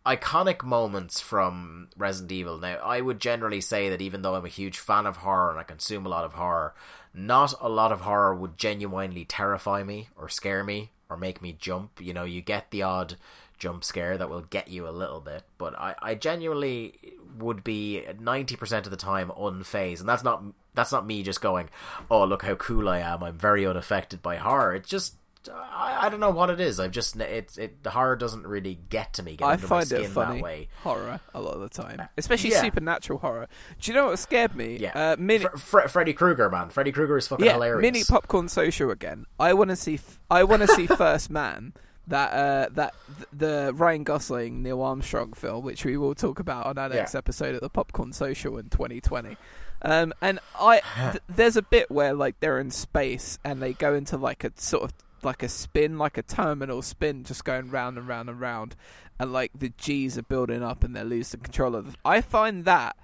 [0.06, 2.57] iconic moments from Resident Evil.
[2.60, 5.60] Now, I would generally say that even though I'm a huge fan of horror and
[5.60, 6.76] I consume a lot of horror,
[7.15, 11.55] not a lot of horror would genuinely terrify me or scare me or make me
[11.57, 12.01] jump.
[12.01, 13.15] You know, you get the odd
[13.57, 16.99] jump scare that will get you a little bit, but I, I genuinely
[17.37, 20.01] would be 90% of the time unfazed.
[20.01, 20.43] And that's not
[20.73, 21.69] that's not me just going,
[22.11, 23.23] "Oh, look how cool I am.
[23.23, 25.15] I'm very unaffected by horror." It's just
[25.53, 26.80] I, I don't know what it is.
[26.80, 29.35] I've just it's it the horror doesn't really get to me.
[29.35, 30.67] Get I find it funny that way.
[30.84, 32.61] horror a lot of the time, especially Yeah.
[32.61, 33.47] supernatural horror.
[33.80, 34.77] Do you know what scared me?
[34.80, 36.69] Yeah, uh, mini- Fre- Fre- Freddy Krueger, man.
[36.69, 37.81] Freddy Krueger is fucking yeah, hilarious.
[37.81, 39.26] mini popcorn social again.
[39.39, 39.95] I want to see.
[39.95, 41.73] F- I want to see First Man.
[42.07, 46.67] That uh, that th- the Ryan Gosling Neil Armstrong film, which we will talk about
[46.67, 47.17] on our next Yeah.
[47.17, 49.35] episode of the Popcorn Social in 2020.
[49.81, 50.81] Um, and I
[51.11, 54.51] th- there's a bit where like they're in space and they go into like a
[54.55, 54.93] sort of
[55.26, 58.76] like a spin, like a terminal spin, just going round and round and round,
[59.19, 61.85] and like the G's are building up and they're losing control of.
[61.85, 61.95] Them.
[62.06, 62.95] I find that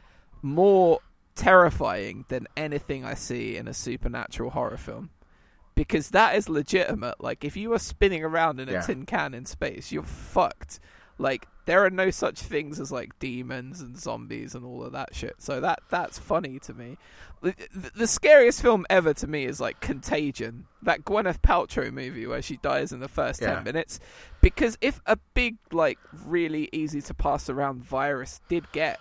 [0.41, 0.99] more
[1.35, 5.10] terrifying than anything I see in a supernatural horror film.
[5.73, 7.22] Because that is legitimate.
[7.22, 8.81] Like, if you are spinning around in a Yeah.
[8.81, 10.80] tin can in space, you're fucked.
[11.22, 15.14] Like, there are no such things as like demons and zombies and all of that
[15.14, 15.35] shit.
[15.38, 16.98] So that that's funny to me.
[17.41, 17.56] The,
[17.95, 22.57] the, scariest film ever to me is like Contagion, that Gwyneth Paltrow movie where she
[22.57, 23.56] dies in the first Yeah.
[23.56, 23.99] ten minutes.
[24.41, 28.99] Because if a big, like, really easy to pass around virus did get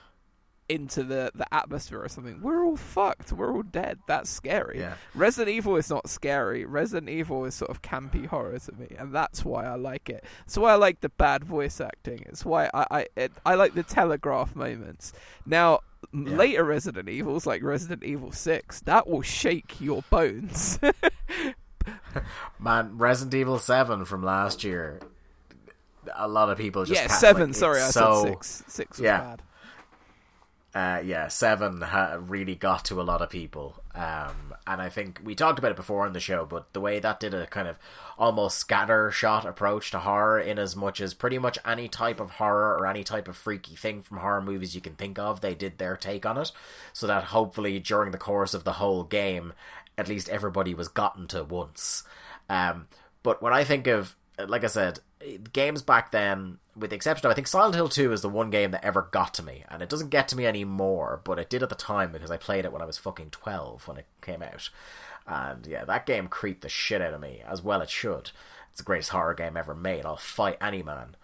[0.71, 3.33] into the, the atmosphere or something, we're all fucked.
[3.33, 3.99] We're all dead.
[4.07, 4.79] That's scary.
[4.79, 4.95] Yeah.
[5.15, 6.65] Resident Evil is not scary.
[6.65, 10.25] Resident Evil is sort of campy horror to me, and that's why I like it.
[10.47, 12.25] That's why I like the bad voice acting.
[12.29, 15.13] It's why I I, it, I like the telegraph moments.
[15.45, 15.81] Now,
[16.13, 16.37] Yeah.
[16.37, 20.79] later Resident Evils, like Resident Evil Six, that will shake your bones.
[22.59, 25.01] Man, Resident Evil Seven from last year.
[26.17, 27.49] a lot of people just yeah, seven.
[27.49, 28.65] like, sorry, I it's so, said six.
[28.69, 29.19] Six was yeah.
[29.21, 29.43] bad.
[30.75, 33.83] Uh, yeah, seven ha- really got to a lot of people.
[33.95, 37.01] Um, and I think we talked about it before on the show, but the way
[37.01, 37.77] that did a kind of
[38.17, 42.33] almost scatter shot approach to horror, in as much as pretty much any type of
[42.33, 45.57] horror or any type of freaky thing from horror movies you can think of, they
[45.57, 46.53] did their take on it.
[46.93, 49.53] So that hopefully during the course of the whole game,
[49.99, 52.05] at least everybody was gotten to once.
[52.49, 52.87] Um,
[53.25, 54.15] but when I think of,
[54.47, 55.01] like I said,
[55.53, 58.51] games back then, with the exception of I think Silent Hill 2 is the one
[58.51, 61.51] game that ever got to me, and it doesn't get to me anymore, but it
[61.51, 64.07] did at the time because I played it when I was fucking 12 when it
[64.23, 64.71] came out.
[65.27, 68.31] And yeah, that game creeped the shit out of me, as well it should.
[68.71, 70.07] It's the greatest horror game ever made.
[70.07, 71.17] I'll fight any man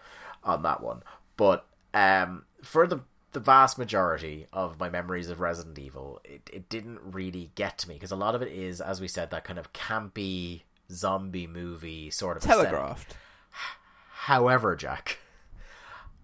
[0.43, 1.03] on that one.
[1.35, 3.01] But um, for the
[3.33, 7.89] the vast majority of my memories of Resident Evil, it, it didn't really get to
[7.89, 11.45] me because a lot of it is, as we said, that kind of campy zombie
[11.45, 12.71] movie sort of aesthetic.
[14.27, 15.19] However, Jack,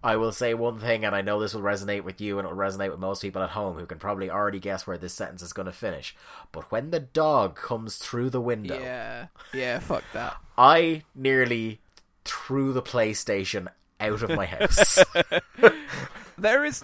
[0.02, 2.50] I will say one thing, and I know this will resonate with you and it
[2.50, 5.40] will resonate with most people at home who can probably already guess where this sentence
[5.40, 6.14] is going to finish.
[6.52, 9.78] But when the dog comes through the window, Yeah, yeah.
[9.78, 10.36] Fuck that.
[10.58, 11.80] I nearly
[12.26, 13.68] threw the PlayStation
[13.98, 15.02] out of my house
[16.36, 16.82] There is,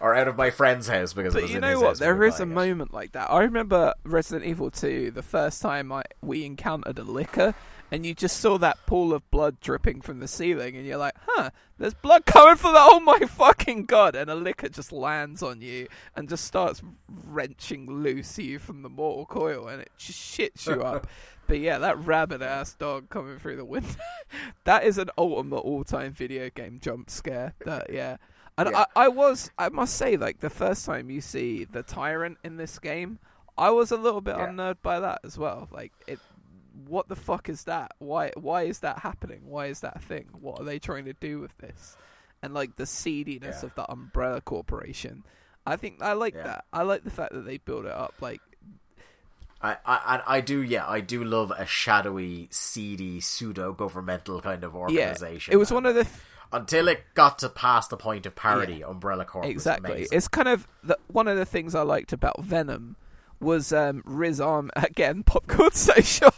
[0.00, 1.88] or out of my friend's house because it but was you in know his what?
[1.88, 2.46] house when we There is a it.
[2.46, 3.30] moment like that.
[3.30, 7.52] I remember Resident Evil 2, the first time I we encountered a Licker,
[7.92, 11.14] and you just saw that pool of blood dripping from the ceiling, and you're like,
[11.26, 15.42] "Huh, there's blood coming from the oh my fucking god!" And a Licker just lands
[15.42, 15.86] on you
[16.16, 20.82] and just starts wrenching loose you from the mortal coil, and it just shits you
[20.82, 21.06] up.
[21.48, 23.88] But yeah, that rabid ass dog coming through the window.
[24.64, 27.54] that is an ultimate all time video game jump scare.
[27.66, 28.18] That yeah.
[28.56, 28.84] And Yeah.
[28.94, 32.56] I, I was I must say, like the first time you see the tyrant in
[32.58, 33.18] this game,
[33.58, 34.48] I was a little bit Yeah.
[34.50, 35.68] unnerved by that as well.
[35.72, 36.20] Like it
[36.86, 37.92] what the fuck is that?
[37.98, 39.40] Why why is that happening?
[39.44, 40.26] Why is that a thing?
[40.32, 41.96] What are they trying to do with this?
[42.42, 43.66] And like the seediness Yeah.
[43.68, 45.24] of the Umbrella Corporation.
[45.66, 46.42] I think I like Yeah.
[46.44, 46.64] that.
[46.72, 48.40] I like the fact that they build it up like
[49.64, 54.74] I, I, I- do, yeah, I do love a shadowy, seedy, pseudo governmental kind of
[54.74, 55.52] organization.
[55.52, 55.54] yeah.
[55.54, 56.16] It was one of the th-
[56.52, 58.82] until it got to past the point of parody.
[58.82, 60.08] Umbrella Corp exactly.
[60.10, 62.96] It's kind of the, one of the things I liked about Venom
[63.42, 65.22] was um, Riz Ahmed again.
[65.24, 66.34] Popcorn so short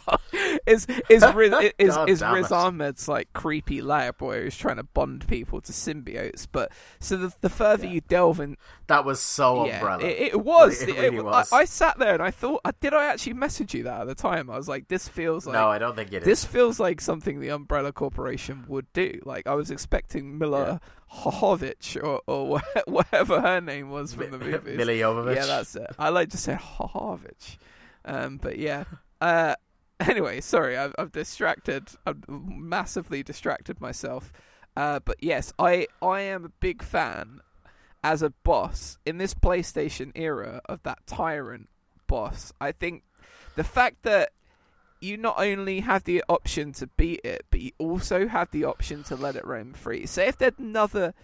[0.67, 2.51] is is Riz, is, is Riz.
[2.51, 6.47] Ahmed's like creepy lab boy who's trying to bond people to symbiotes.
[6.51, 8.57] But so the, the further you delve in,
[8.87, 10.05] that was so yeah, Umbrella.
[10.05, 10.83] it, it was.
[10.83, 11.53] It It- really it- was.
[11.53, 14.07] I, I sat there and I thought, uh, did I actually message you that at
[14.07, 14.51] the time?
[14.51, 17.41] I was like, this feels like no, I don't think it this feels like something
[17.41, 19.21] the Umbrella Corporation would do.
[19.25, 20.81] Like I was expecting Milla
[21.15, 24.77] Hohovich or, or whatever her name was from the movies.
[24.77, 25.37] Milla Jovovich.
[25.37, 25.91] Yeah, that's it.
[25.99, 27.57] I like to say Hohovich.
[28.05, 28.85] Um, but yeah.
[29.21, 29.55] Uh,
[30.01, 31.89] anyway, sorry, I've, I've distracted.
[32.07, 34.33] I've massively distracted myself.
[34.77, 37.41] Uh, but yes, I I am a big fan
[38.03, 41.69] as a boss in this PlayStation era of that tyrant
[42.07, 42.53] boss.
[42.61, 43.05] I think
[43.55, 44.31] the fact that
[45.05, 49.03] you not only have the option to beat it, but you also have the option
[49.05, 50.07] to let it roam free.
[50.07, 51.15] Say if there'd another,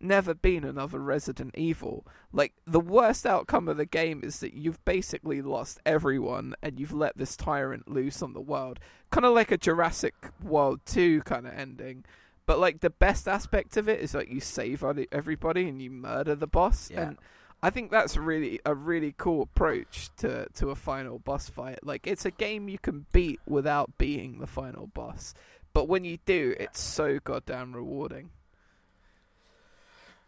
[0.00, 4.84] never been another Resident Evil, like the worst outcome of the game is that you've
[4.84, 8.78] basically lost everyone and you've let this tyrant loose on the world,
[9.10, 12.04] kind of like a Jurassic World Two kind of ending.
[12.44, 14.82] But like the best aspect of it is like you save
[15.12, 17.08] everybody and you murder the boss, Yeah.
[17.08, 17.18] and
[17.62, 21.80] I think that's really a really cool approach to to a final boss fight.
[21.82, 25.34] Like it's a game you can beat without being the final boss,
[25.72, 28.30] but when you do, it's so goddamn rewarding.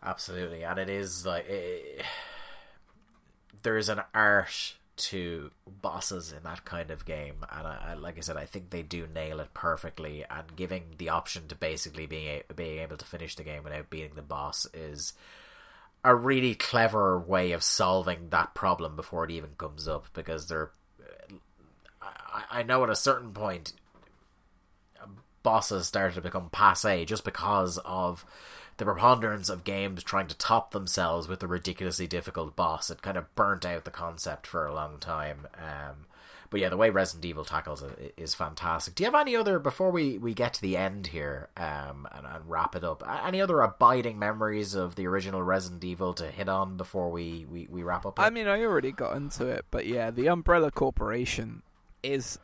[0.02, 2.04] Absolutely, and it is like it,
[3.62, 8.18] there is an art to bosses in that kind of game, and I, I, like
[8.18, 10.24] I said, I think they do nail it perfectly.
[10.28, 13.88] And giving the option to basically being a, being able to finish the game without
[13.88, 15.14] beating the boss is
[16.04, 20.06] a really clever way of solving that problem before it even comes up.
[20.12, 20.70] Because they're,
[22.00, 23.72] I, I know at a certain point,
[25.42, 28.24] bosses started to become passe just because of
[28.76, 32.90] the preponderance of games trying to top themselves with a ridiculously difficult boss.
[32.90, 35.46] It kind of burnt out the concept for a long time.
[35.54, 36.06] Um,
[36.50, 38.94] but yeah, the way Resident Evil tackles it is fantastic.
[38.96, 42.26] Do you have any other before we, we get to the end here um, and,
[42.26, 43.02] and wrap it up?
[43.24, 47.68] Any other abiding memories of the original Resident Evil to hit on before we, we,
[47.70, 48.18] we wrap up?
[48.18, 48.26] here?
[48.26, 51.62] I mean, I already got into it, but yeah, the Umbrella Corporation
[52.02, 52.38] is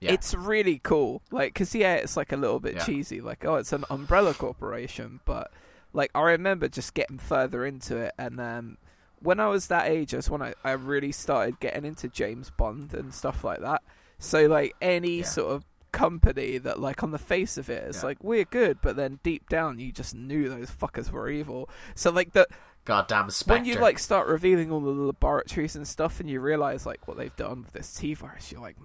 [0.00, 0.12] Yeah.
[0.12, 1.22] it's really cool.
[1.30, 2.84] Like, cause yeah, it's like a little bit Yeah.
[2.84, 3.20] cheesy.
[3.20, 5.50] Like, oh, it's an umbrella corporation, but
[5.92, 8.76] like I remember just getting further into it, and um,
[9.22, 12.94] when I was that age, that's when I, I really started getting into James Bond
[12.94, 13.82] and stuff like that.
[14.18, 15.24] So like any Yeah.
[15.24, 18.04] sort of company that like on the face of it it's Yeah.
[18.06, 22.12] like we're good but then deep down you just knew those fuckers were evil so
[22.12, 22.46] like the
[22.84, 23.54] Goddamn Spectre.
[23.58, 27.16] when you like start revealing all the laboratories and stuff and you realize like what
[27.16, 28.76] they've done with this T virus you're like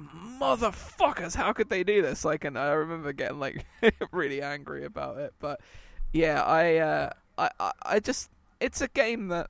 [0.41, 3.66] motherfuckers how could they do this like and I remember getting like
[4.12, 5.60] really angry about it but
[6.12, 8.30] yeah I uh I, I I just
[8.60, 9.49] it's a game that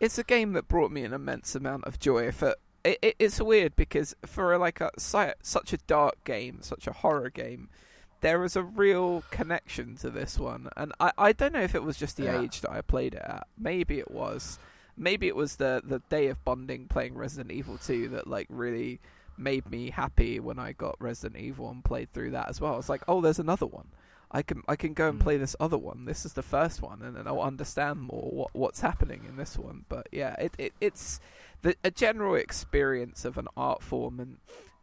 [0.00, 2.54] it's a game that brought me an immense amount of joy for
[2.84, 7.30] it, it, it's weird because for like a such a dark game such a horror
[7.30, 7.68] game
[8.22, 11.82] there was a real connection to this one and I, I don't know if it
[11.82, 12.40] was just the Yeah.
[12.42, 14.58] age that I played it at maybe it was
[14.96, 19.00] maybe it was the the day of bonding playing Resident Evil 2 that like really
[19.38, 22.74] made me happy when I got Resident Evil and played through that as well.
[22.74, 23.88] I was like, oh, there's another one.
[24.32, 25.22] I can I can go and Mm.
[25.22, 26.04] play this other one.
[26.04, 29.58] This is the first one, and then I'll understand more what what's happening in this
[29.58, 29.84] one.
[29.88, 31.20] But yeah, it, it it's
[31.62, 34.38] the a general experience of an art form, and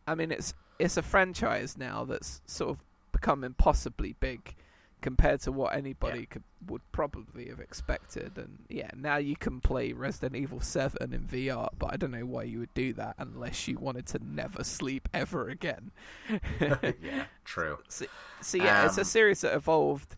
[0.06, 2.78] I mean it's it's a franchise now that's sort of
[3.12, 4.56] become impossibly big
[5.02, 8.32] compared to what anybody could would probably have expected.
[8.38, 12.26] And yeah, now you can play Resident Evil Seven in VR, but I don't know
[12.26, 15.92] why you would do that unless you wanted to never sleep ever again.
[16.60, 17.78] yeah, true.
[17.88, 18.06] So,
[18.42, 20.16] so yeah, it's a Um, series that evolved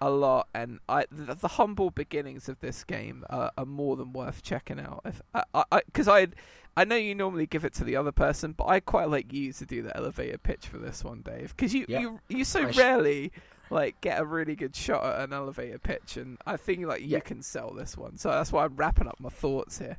[0.00, 4.12] a lot, and I the, the humble beginnings of this game are, are more than
[4.12, 5.00] worth checking out.
[5.04, 6.28] If I because I,
[6.76, 9.52] I, know you normally give it to the other person, but I quite like you
[9.54, 11.98] to do the elevator pitch for this one, Dave, because you, Yeah.
[12.00, 13.32] you you so I sh- rarely
[13.70, 17.08] like get a really good shot at an elevator pitch, and I think like you
[17.08, 17.20] Yeah.
[17.20, 18.16] can sell this one.
[18.18, 19.96] So that's why I'm wrapping up my thoughts here.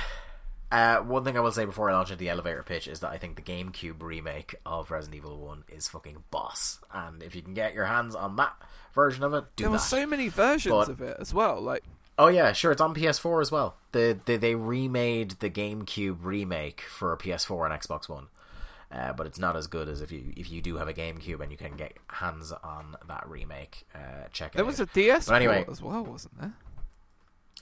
[0.72, 3.10] Uh, one thing I will say before I launch into the elevator pitch is that
[3.10, 6.78] I think the GameCube remake of Resident Evil 1 is fucking boss.
[6.94, 8.52] And if you can get your hands on that
[8.94, 9.66] version of it, do that.
[9.66, 11.82] there were so many versions But- of it as well, like.
[12.20, 12.70] Oh yeah, sure.
[12.70, 13.74] It's on PS4 as well.
[13.90, 18.28] The, the they remade the GameCube remake for PS4 and Xbox One,
[18.92, 21.40] uh, but it's not as good as if you if you do have a GameCube
[21.40, 23.86] and you can get hands on that remake.
[23.94, 23.98] Uh,
[24.32, 24.56] check it out.
[24.56, 24.66] There out.
[24.66, 26.52] was a DS But anyway- as well, wasn't there?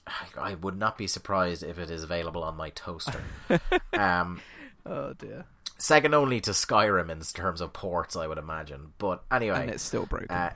[0.38, 3.22] I would not be surprised if it is available on my toaster.
[3.92, 4.40] um,
[4.86, 5.44] Oh dear.
[5.76, 8.94] second only to Skyrim in terms of ports, I would imagine.
[8.98, 10.30] But anyway, And it's still broken.
[10.30, 10.52] Uh,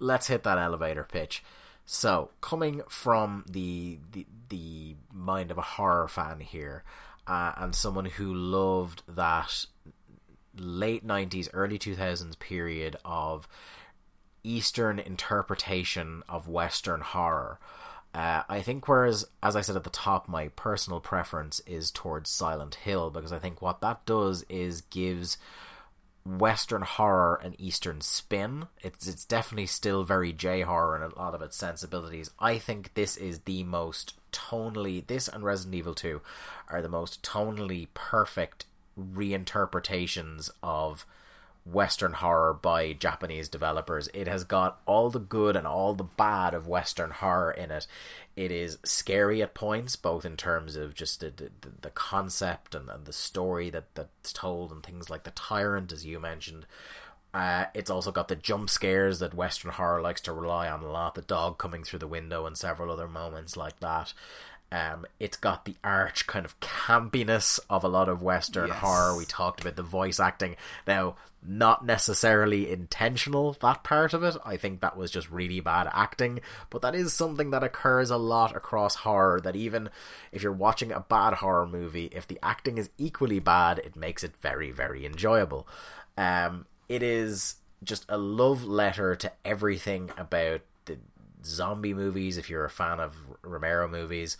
[0.00, 1.44] let's hit that elevator pitch.
[1.86, 6.82] So, coming from the the, the mind of a horror fan here,
[7.30, 9.64] uh, and someone who loved that
[10.58, 13.46] late '90s, early 2000s period of
[14.42, 17.60] Eastern interpretation of Western horror.
[18.12, 22.28] Uh, I think, whereas, as I said at the top, my personal preference is towards
[22.28, 25.38] Silent Hill because I think what that does is gives
[26.24, 28.66] Western horror and Eastern spin.
[28.82, 32.30] It's it's definitely still very J horror in a lot of its sensibilities.
[32.38, 36.20] I think this is the most tonally this and Resident Evil Two
[36.68, 38.66] are the most tonally perfect
[38.98, 41.06] reinterpretations of
[41.64, 44.08] Western horror by Japanese developers.
[44.14, 47.86] It has got all the good and all the bad of Western horror in it.
[48.36, 51.50] It is scary at points, both in terms of just the the,
[51.82, 56.06] the concept and, and the story that that's told, and things like the tyrant, as
[56.06, 56.66] you mentioned.
[57.32, 60.90] Uh, it's also got the jump scares that Western horror likes to rely on a
[60.90, 61.14] lot.
[61.14, 64.12] The dog coming through the window and several other moments like that.
[64.72, 68.78] Um, it's got the arch kind of campiness of a lot of Western Yes.
[68.78, 69.16] horror.
[69.16, 70.54] We talked about the voice acting.
[70.86, 74.36] Now, not necessarily intentional, that part of it.
[74.44, 76.40] I think that was just really bad acting.
[76.68, 79.40] But that is something that occurs a lot across horror.
[79.40, 79.90] That even
[80.32, 84.22] if you're watching a bad horror movie, if the acting is equally bad, it makes
[84.22, 85.66] it very, very enjoyable.
[86.16, 90.98] Um, it is just a love letter to everything about the
[91.44, 92.36] zombie movies.
[92.36, 94.36] If you're a fan of Romero movies,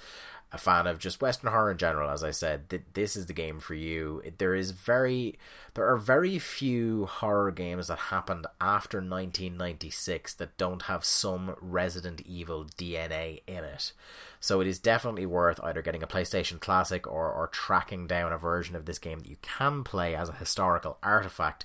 [0.52, 3.32] a fan of just Western horror in general, as I said, th- this is the
[3.32, 4.20] game for you.
[4.38, 5.38] There is very,
[5.74, 12.20] there are very few horror games that happened after 1996 that don't have some Resident
[12.22, 13.92] Evil DNA in it.
[14.40, 18.38] So it is definitely worth either getting a PlayStation Classic or, or tracking down a
[18.38, 21.64] version of this game that you can play as a historical artifact.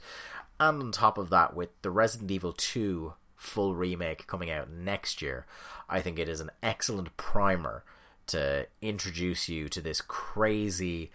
[0.60, 3.14] And on top of that, with the Resident Evil 2
[3.46, 5.46] full remake coming out next year,
[5.90, 7.84] I think it is an excellent primer
[8.28, 11.12] to introduce you to this crazy,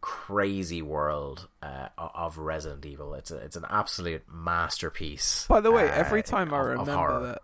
[0.00, 3.14] crazy world uh, of Resident Evil.
[3.14, 5.46] It's a, it's an absolute masterpiece.
[5.48, 7.42] By the way, uh, every time I of- remember that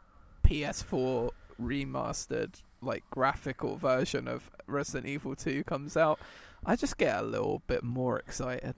[0.48, 1.30] PS4
[1.60, 6.18] remastered like graphical version of Resident Evil 2 comes out,
[6.64, 8.74] I just get a little bit more excited.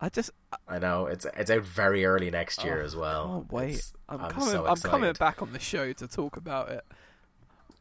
[0.00, 0.30] I just
[0.68, 3.28] I know it's it's out very early next year Oh, as well.
[3.28, 3.68] can't wait.
[3.70, 4.48] It's- I'm, I'm coming.
[4.50, 6.84] so I'm coming back on the show to talk about it.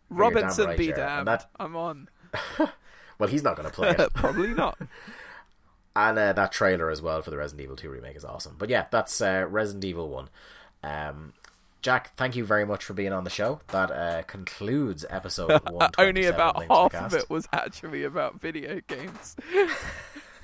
[0.10, 1.28] Robinson right, be damned.
[1.28, 2.10] that- I'm on.
[3.18, 4.14] Well, he's not going to play it.
[4.14, 4.78] Probably not.
[5.96, 8.56] and uh, that trailer as well for the Resident Evil 2 remake is awesome.
[8.58, 10.30] But yeah, that's uh, Resident Evil 1.
[10.84, 11.32] Um,
[11.82, 13.62] Jack, thank you very much for being on the show.
[13.70, 15.92] That uh, concludes episode one.
[15.98, 19.38] Only about half of it was actually about video games.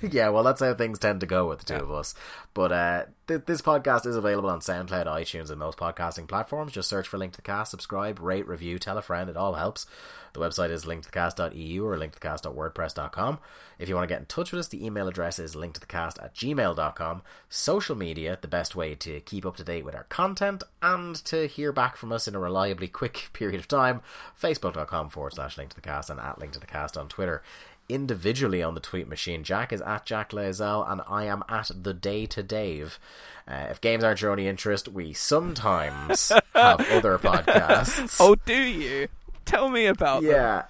[0.11, 1.82] yeah, well, that's how things tend to go with the two yeah.
[1.82, 2.14] of us.
[2.53, 6.72] But uh, th- this podcast is available on SoundCloud, iTunes, and most podcasting platforms.
[6.72, 9.30] Just search for Link to the Cast, subscribe, rate, review, tell a friend.
[9.30, 9.86] It all helps.
[10.34, 13.40] The website is linktothecast.eu or linktothecast.wordpress.com.
[13.80, 16.34] If you want to get in touch with us, the email address is linktothecast at
[16.36, 17.22] gmail.com.
[17.49, 21.48] Social media, the best way to keep up to date with our content and to
[21.48, 24.02] hear back from us in a reliably quick period of time.
[24.41, 27.44] Facebook.com forward slash linktothecast and at linktothecast on Twitter
[27.93, 29.43] individually on the tweet machine.
[29.43, 32.99] Jack is at Jack Layzell, and I am at the Day to Dave.
[33.47, 38.18] Uh, if games aren't your only interest, we sometimes have other podcasts.
[38.19, 39.07] Oh, do you?
[39.45, 40.63] Tell me about yeah.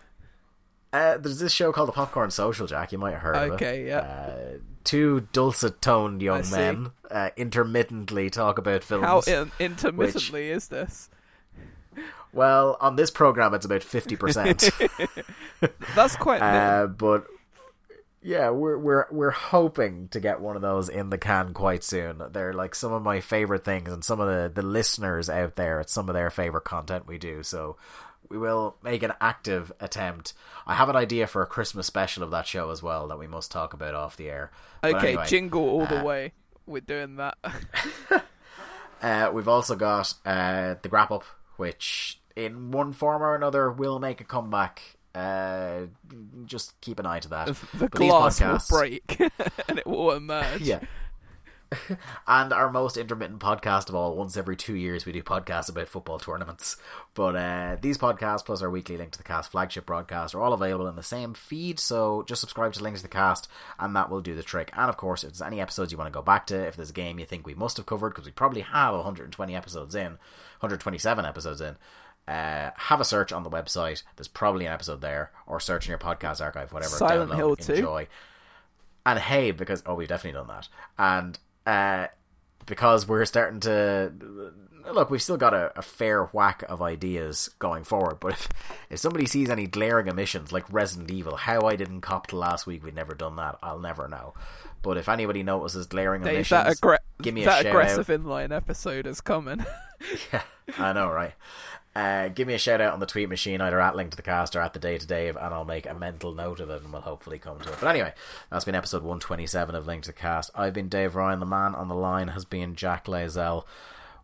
[0.94, 2.92] Uh, there's this show called the Popcorn Social, Jack.
[2.92, 3.56] You might have heard okay, of it.
[3.56, 4.00] Okay, yeah.
[4.00, 9.06] Uh, two dulcet-toned young men uh, intermittently talk about films.
[9.06, 10.58] How in- intermittently which...
[10.58, 11.10] is this?
[12.34, 14.70] Well, on this program, it's about fifty percent.
[15.96, 16.42] That's quite.
[16.42, 17.28] Uh, but
[18.24, 22.22] yeah, we're we're we're hoping to get one of those in the can quite soon.
[22.32, 25.80] They're like some of my favorite things, and some of the the listeners out there.
[25.80, 27.44] It's some of their favorite content we do.
[27.44, 27.78] So
[28.30, 30.34] we will make an active attempt.
[30.66, 33.28] I have an idea for a Christmas special of that show as well that we
[33.28, 34.52] must talk about off the air.
[34.84, 36.32] Okay, anyway, jingle all the uh, way.
[36.66, 37.38] We're doing that.
[39.02, 41.26] uh, we've also got uh, the Grap Up,
[41.58, 44.82] which in one form or another will make a comeback.
[45.14, 45.88] Uh,
[46.46, 47.48] just keep an eye to that.
[47.48, 48.72] The but glass podcasts...
[48.72, 49.20] will break
[49.68, 50.62] and it will emerge.
[50.62, 50.80] Yeah.
[52.28, 54.16] and our most intermittent podcast of all.
[54.16, 56.78] Once every two years, we do podcasts about football tournaments.
[57.14, 60.54] But uh, these podcasts, plus our weekly Link to the Cast flagship broadcast, are all
[60.54, 61.80] available in the same feed.
[61.80, 63.48] So just subscribe to Link to the Cast,
[63.80, 64.72] and that will do the trick.
[64.76, 66.90] And of course, if there's any episodes you want to go back to, if there's
[66.90, 70.14] a game you think we must have covered, because we probably have 120 episodes in,
[70.60, 71.78] 127 episodes in,
[72.32, 74.04] uh, have a search on the website.
[74.16, 76.96] There's probably an episode there, or search in your podcast archive, whatever.
[76.96, 77.74] Silent download, Hill too.
[77.74, 78.08] Enjoy.
[79.06, 82.08] And hey, because oh, we've definitely done that, and uh,
[82.66, 84.14] because we're starting to
[84.94, 88.20] look, we've still got a, a, fair whack of ideas going forward.
[88.20, 88.50] But if
[88.90, 92.66] if somebody sees any glaring omissions like Resident Evil, how I didn't cop to last
[92.66, 93.58] week, we'd never done that.
[93.62, 94.36] I'll never know.
[94.84, 98.20] But if anybody notices glaring Dave, omissions, that, give me a that aggressive out.
[98.20, 99.66] inline episode is coming.
[100.34, 100.44] yeah,
[100.78, 101.34] I know, right?
[101.94, 104.24] Uh, give me a shout out on the tweet machine, either at Link to the
[104.24, 106.82] Cast or at the Day to Dave, and I'll make a mental note of it,
[106.82, 107.78] and we'll hopefully come to it.
[107.82, 108.14] But anyway,
[108.50, 110.52] that's been episode one twenty seven of Link to the Cast.
[110.56, 111.42] I've been Dave Ryan.
[111.42, 113.66] The man on the line has been Jack Layzell.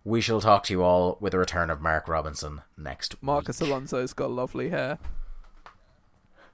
[0.06, 3.69] We shall talk to you all with the return of Mark Robinson next Marcus week.
[3.69, 4.99] Alonso's got lovely hair.